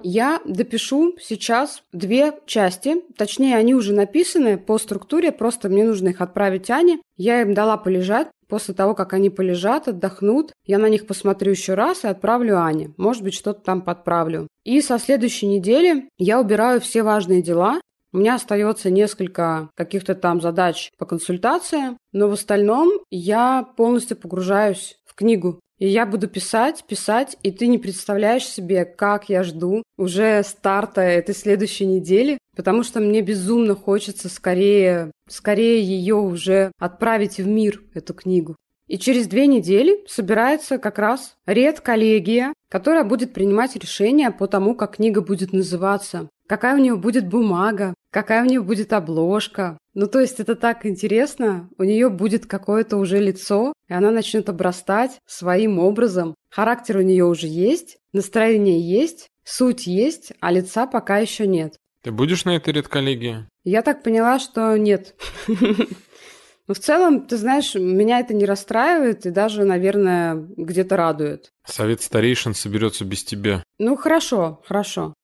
Я 0.01 0.41
допишу 0.45 1.15
сейчас 1.19 1.83
две 1.91 2.33
части, 2.47 2.95
точнее, 3.17 3.57
они 3.57 3.75
уже 3.75 3.93
написаны 3.93 4.57
по 4.57 4.79
структуре, 4.79 5.31
просто 5.31 5.69
мне 5.69 5.83
нужно 5.83 6.09
их 6.09 6.21
отправить 6.21 6.71
Ане. 6.71 6.99
Я 7.17 7.41
им 7.41 7.53
дала 7.53 7.77
полежать, 7.77 8.29
После 8.49 8.73
того, 8.73 8.95
как 8.95 9.13
они 9.13 9.29
полежат, 9.29 9.87
отдохнут, 9.87 10.53
я 10.65 10.79
на 10.79 10.89
них 10.89 11.05
посмотрю 11.05 11.51
еще 11.51 11.75
раз 11.75 12.03
и 12.03 12.07
отправлю 12.07 12.57
Ане. 12.57 12.93
Может 12.97 13.23
быть, 13.23 13.35
что-то 13.35 13.61
там 13.61 13.81
подправлю. 13.83 14.47
И 14.65 14.81
со 14.81 14.97
следующей 14.97 15.45
недели 15.45 16.09
я 16.17 16.41
убираю 16.41 16.81
все 16.81 17.03
важные 17.03 17.43
дела. 17.43 17.79
У 18.11 18.17
меня 18.17 18.35
остается 18.35 18.89
несколько 18.89 19.69
каких-то 19.75 20.15
там 20.15 20.41
задач 20.41 20.89
по 20.97 21.05
консультациям, 21.05 21.97
но 22.11 22.27
в 22.27 22.33
остальном 22.33 22.89
я 23.11 23.67
полностью 23.77 24.17
погружаюсь 24.17 24.97
в 25.05 25.13
книгу. 25.13 25.59
И 25.79 25.87
я 25.87 26.05
буду 26.05 26.27
писать, 26.27 26.83
писать, 26.85 27.37
и 27.41 27.51
ты 27.51 27.67
не 27.67 27.77
представляешь 27.77 28.45
себе, 28.45 28.83
как 28.83 29.29
я 29.29 29.43
жду 29.43 29.81
уже 29.97 30.43
старта 30.43 31.01
этой 31.01 31.33
следующей 31.33 31.85
недели, 31.85 32.37
потому 32.55 32.83
что 32.83 32.99
мне 32.99 33.21
безумно 33.21 33.75
хочется 33.75 34.27
скорее, 34.27 35.11
скорее 35.29 35.81
ее 35.81 36.15
уже 36.15 36.73
отправить 36.77 37.37
в 37.37 37.47
мир, 37.47 37.81
эту 37.93 38.13
книгу. 38.13 38.57
И 38.87 38.97
через 38.97 39.27
две 39.27 39.47
недели 39.47 40.03
собирается 40.07 40.79
как 40.79 40.99
раз 40.99 41.35
редколлегия, 41.45 42.53
которая 42.69 43.05
будет 43.05 43.33
принимать 43.33 43.75
решения 43.75 44.31
по 44.31 44.47
тому, 44.47 44.75
как 44.75 44.95
книга 44.95 45.21
будет 45.21 45.53
называться, 45.53 46.27
какая 46.47 46.75
у 46.75 46.79
нее 46.79 46.95
будет 46.95 47.27
бумага, 47.27 47.93
какая 48.11 48.43
у 48.43 48.45
нее 48.45 48.61
будет 48.61 48.93
обложка. 48.93 49.77
Ну, 49.93 50.07
то 50.07 50.19
есть 50.19 50.39
это 50.39 50.55
так 50.55 50.85
интересно. 50.85 51.69
У 51.77 51.83
нее 51.83 52.09
будет 52.09 52.45
какое-то 52.45 52.97
уже 52.97 53.19
лицо, 53.19 53.73
и 53.87 53.93
она 53.93 54.11
начнет 54.11 54.49
обрастать 54.49 55.19
своим 55.25 55.79
образом. 55.79 56.35
Характер 56.51 56.97
у 56.97 57.01
нее 57.01 57.25
уже 57.25 57.47
есть, 57.47 57.97
настроение 58.13 58.79
есть, 58.79 59.27
суть 59.43 59.87
есть, 59.87 60.33
а 60.39 60.51
лица 60.51 60.87
пока 60.87 61.17
еще 61.17 61.47
нет. 61.47 61.75
Ты 62.03 62.11
будешь 62.11 62.45
на 62.45 62.55
этой 62.55 62.73
редколлегии? 62.73 63.47
Я 63.63 63.81
так 63.81 64.03
поняла, 64.03 64.39
что 64.39 64.77
нет. 64.77 65.15
Но 66.67 66.75
в 66.75 66.79
целом, 66.79 67.25
ты 67.25 67.35
знаешь, 67.35 67.73
меня 67.73 68.19
это 68.19 68.35
не 68.35 68.45
расстраивает 68.45 69.25
и 69.25 69.31
даже, 69.31 69.63
наверное, 69.63 70.35
где-то 70.35 70.95
радует. 70.95 71.49
Совет 71.65 72.03
старейшин 72.03 72.53
соберется 72.53 73.05
без 73.05 73.23
тебя. 73.23 73.63
Ну, 73.79 73.95
хорошо, 73.95 74.61
хорошо. 74.67 75.15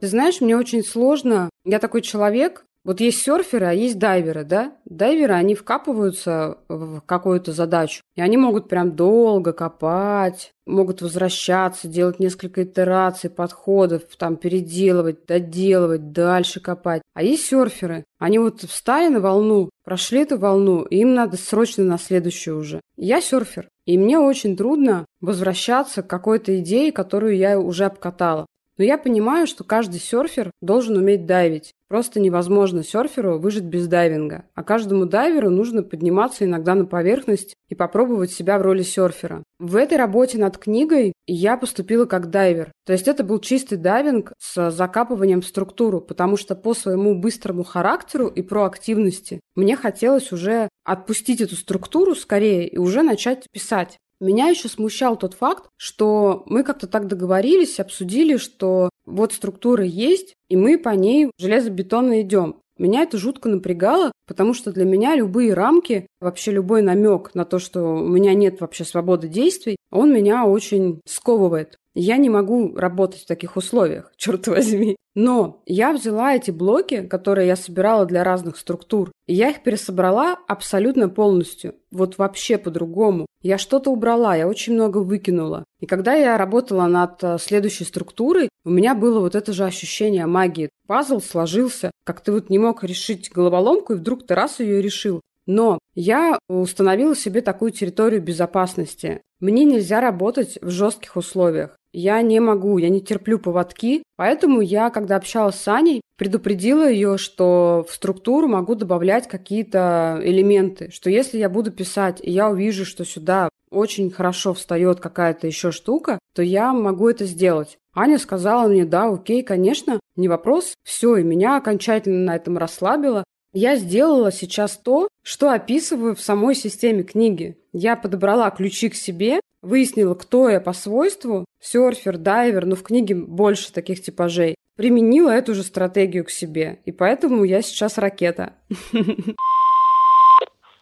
Знаешь, 0.00 0.40
мне 0.40 0.56
очень 0.56 0.84
сложно. 0.84 1.50
Я 1.64 1.78
такой 1.78 2.02
человек, 2.02 2.64
вот 2.84 3.00
есть 3.00 3.20
серферы, 3.20 3.66
а 3.66 3.72
есть 3.72 3.98
дайверы, 3.98 4.44
да? 4.44 4.72
Дайверы, 4.86 5.34
они 5.34 5.54
вкапываются 5.54 6.58
в 6.68 7.00
какую-то 7.00 7.52
задачу, 7.52 8.02
и 8.14 8.22
они 8.22 8.36
могут 8.38 8.68
прям 8.68 8.96
долго 8.96 9.52
копать, 9.52 10.52
могут 10.64 11.02
возвращаться, 11.02 11.88
делать 11.88 12.18
несколько 12.18 12.62
итераций, 12.62 13.28
подходов, 13.28 14.04
там 14.16 14.36
переделывать, 14.36 15.26
доделывать, 15.26 16.12
дальше 16.12 16.60
копать. 16.60 17.02
А 17.12 17.22
есть 17.22 17.44
серферы, 17.44 18.04
они 18.18 18.38
вот 18.38 18.62
встали 18.62 19.08
на 19.08 19.20
волну, 19.20 19.68
прошли 19.84 20.20
эту 20.20 20.38
волну, 20.38 20.82
и 20.84 20.96
им 20.98 21.12
надо 21.12 21.36
срочно 21.36 21.84
на 21.84 21.98
следующую 21.98 22.58
уже. 22.58 22.80
Я 22.96 23.20
серфер, 23.20 23.68
и 23.84 23.98
мне 23.98 24.18
очень 24.18 24.56
трудно 24.56 25.04
возвращаться 25.20 26.02
к 26.02 26.08
какой-то 26.08 26.58
идее, 26.58 26.92
которую 26.92 27.36
я 27.36 27.60
уже 27.60 27.84
обкатала. 27.84 28.46
Но 28.78 28.84
я 28.84 28.96
понимаю, 28.96 29.46
что 29.46 29.64
каждый 29.64 30.00
серфер 30.00 30.52
должен 30.62 30.96
уметь 30.96 31.26
дайвить. 31.26 31.74
Просто 31.88 32.20
невозможно 32.20 32.84
серферу 32.84 33.38
выжить 33.38 33.64
без 33.64 33.88
дайвинга. 33.88 34.44
А 34.54 34.62
каждому 34.62 35.04
дайверу 35.04 35.50
нужно 35.50 35.82
подниматься 35.82 36.44
иногда 36.44 36.74
на 36.74 36.84
поверхность 36.84 37.54
и 37.68 37.74
попробовать 37.74 38.30
себя 38.30 38.58
в 38.58 38.62
роли 38.62 38.82
серфера. 38.82 39.42
В 39.58 39.74
этой 39.74 39.98
работе 39.98 40.38
над 40.38 40.58
книгой 40.58 41.12
я 41.26 41.56
поступила 41.56 42.04
как 42.04 42.30
дайвер. 42.30 42.70
То 42.86 42.92
есть 42.92 43.08
это 43.08 43.24
был 43.24 43.40
чистый 43.40 43.78
дайвинг 43.78 44.32
с 44.38 44.70
закапыванием 44.70 45.40
в 45.40 45.46
структуру, 45.46 46.00
потому 46.00 46.36
что 46.36 46.54
по 46.54 46.74
своему 46.74 47.18
быстрому 47.18 47.64
характеру 47.64 48.28
и 48.28 48.42
проактивности 48.42 49.40
мне 49.56 49.74
хотелось 49.74 50.30
уже 50.30 50.68
отпустить 50.84 51.40
эту 51.40 51.56
структуру 51.56 52.14
скорее 52.14 52.68
и 52.68 52.78
уже 52.78 53.02
начать 53.02 53.46
писать. 53.50 53.98
Меня 54.20 54.48
еще 54.48 54.68
смущал 54.68 55.16
тот 55.16 55.34
факт, 55.34 55.68
что 55.76 56.42
мы 56.46 56.64
как-то 56.64 56.88
так 56.88 57.06
договорились, 57.06 57.78
обсудили, 57.78 58.36
что 58.36 58.90
вот 59.06 59.32
структура 59.32 59.84
есть, 59.84 60.34
и 60.48 60.56
мы 60.56 60.76
по 60.76 60.90
ней 60.90 61.30
железобетонно 61.38 62.22
идем. 62.22 62.56
Меня 62.78 63.02
это 63.02 63.18
жутко 63.18 63.48
напрягало, 63.48 64.12
потому 64.26 64.54
что 64.54 64.72
для 64.72 64.84
меня 64.84 65.16
любые 65.16 65.52
рамки, 65.54 66.06
вообще 66.20 66.52
любой 66.52 66.82
намек 66.82 67.34
на 67.34 67.44
то, 67.44 67.58
что 67.58 67.80
у 67.80 68.08
меня 68.08 68.34
нет 68.34 68.60
вообще 68.60 68.84
свободы 68.84 69.28
действий, 69.28 69.76
он 69.90 70.12
меня 70.12 70.44
очень 70.44 71.00
сковывает. 71.06 71.76
Я 71.94 72.16
не 72.16 72.30
могу 72.30 72.76
работать 72.76 73.22
в 73.22 73.26
таких 73.26 73.56
условиях, 73.56 74.12
черт 74.16 74.46
возьми. 74.46 74.96
Но 75.14 75.62
я 75.66 75.92
взяла 75.92 76.36
эти 76.36 76.52
блоки, 76.52 77.04
которые 77.04 77.48
я 77.48 77.56
собирала 77.56 78.06
для 78.06 78.22
разных 78.22 78.56
структур, 78.56 79.10
и 79.26 79.34
я 79.34 79.50
их 79.50 79.64
пересобрала 79.64 80.38
абсолютно 80.46 81.08
полностью. 81.08 81.74
Вот 81.90 82.18
вообще 82.18 82.56
по-другому. 82.56 83.26
Я 83.42 83.58
что-то 83.58 83.90
убрала, 83.90 84.36
я 84.36 84.46
очень 84.46 84.74
много 84.74 84.98
выкинула. 84.98 85.64
И 85.80 85.86
когда 85.86 86.14
я 86.14 86.38
работала 86.38 86.86
над 86.86 87.24
э, 87.24 87.38
следующей 87.40 87.84
структурой, 87.84 88.48
у 88.64 88.70
меня 88.70 88.94
было 88.94 89.18
вот 89.18 89.34
это 89.34 89.52
же 89.52 89.64
ощущение 89.64 90.26
магии. 90.26 90.70
Пазл 90.86 91.20
сложился, 91.20 91.90
как 92.04 92.20
ты 92.20 92.30
вот 92.30 92.48
не 92.48 92.58
мог 92.58 92.84
решить 92.84 93.30
головоломку, 93.32 93.94
и 93.94 93.96
вдруг 93.96 94.26
ты 94.26 94.34
раз 94.34 94.60
ее 94.60 94.80
решил. 94.80 95.20
Но 95.48 95.78
я 95.94 96.38
установила 96.48 97.16
себе 97.16 97.40
такую 97.40 97.72
территорию 97.72 98.22
безопасности. 98.22 99.22
Мне 99.40 99.64
нельзя 99.64 100.00
работать 100.00 100.58
в 100.60 100.68
жестких 100.68 101.16
условиях. 101.16 101.74
Я 101.90 102.20
не 102.20 102.38
могу, 102.38 102.76
я 102.76 102.90
не 102.90 103.00
терплю 103.00 103.38
поводки, 103.38 104.02
поэтому 104.16 104.60
я, 104.60 104.90
когда 104.90 105.16
общалась 105.16 105.56
с 105.56 105.66
Аней, 105.66 106.02
предупредила 106.18 106.86
ее, 106.88 107.16
что 107.16 107.86
в 107.88 107.94
структуру 107.94 108.46
могу 108.46 108.74
добавлять 108.74 109.26
какие-то 109.26 110.20
элементы, 110.22 110.90
что 110.90 111.08
если 111.08 111.38
я 111.38 111.48
буду 111.48 111.70
писать, 111.70 112.20
и 112.22 112.30
я 112.30 112.50
увижу, 112.50 112.84
что 112.84 113.06
сюда 113.06 113.48
очень 113.70 114.10
хорошо 114.10 114.52
встает 114.52 115.00
какая-то 115.00 115.46
еще 115.46 115.72
штука, 115.72 116.18
то 116.34 116.42
я 116.42 116.74
могу 116.74 117.08
это 117.08 117.24
сделать. 117.24 117.78
Аня 117.94 118.18
сказала 118.18 118.68
мне, 118.68 118.84
да, 118.84 119.08
окей, 119.08 119.42
конечно, 119.42 119.98
не 120.14 120.28
вопрос. 120.28 120.74
Все, 120.84 121.16
и 121.16 121.24
меня 121.24 121.56
окончательно 121.56 122.32
на 122.32 122.36
этом 122.36 122.58
расслабило. 122.58 123.24
Я 123.54 123.76
сделала 123.76 124.30
сейчас 124.30 124.76
то, 124.76 125.08
что 125.22 125.50
описываю 125.50 126.14
в 126.14 126.20
самой 126.20 126.54
системе 126.54 127.02
книги. 127.02 127.56
Я 127.72 127.96
подобрала 127.96 128.50
ключи 128.50 128.90
к 128.90 128.94
себе, 128.94 129.40
выяснила, 129.62 130.14
кто 130.14 130.50
я 130.50 130.60
по 130.60 130.74
свойству, 130.74 131.46
серфер, 131.58 132.18
дайвер, 132.18 132.66
но 132.66 132.76
в 132.76 132.82
книге 132.82 133.14
больше 133.14 133.72
таких 133.72 134.02
типажей. 134.02 134.54
Применила 134.76 135.30
эту 135.30 135.54
же 135.54 135.62
стратегию 135.62 136.24
к 136.24 136.30
себе, 136.30 136.80
и 136.84 136.92
поэтому 136.92 137.42
я 137.42 137.62
сейчас 137.62 137.96
ракета. 137.96 138.52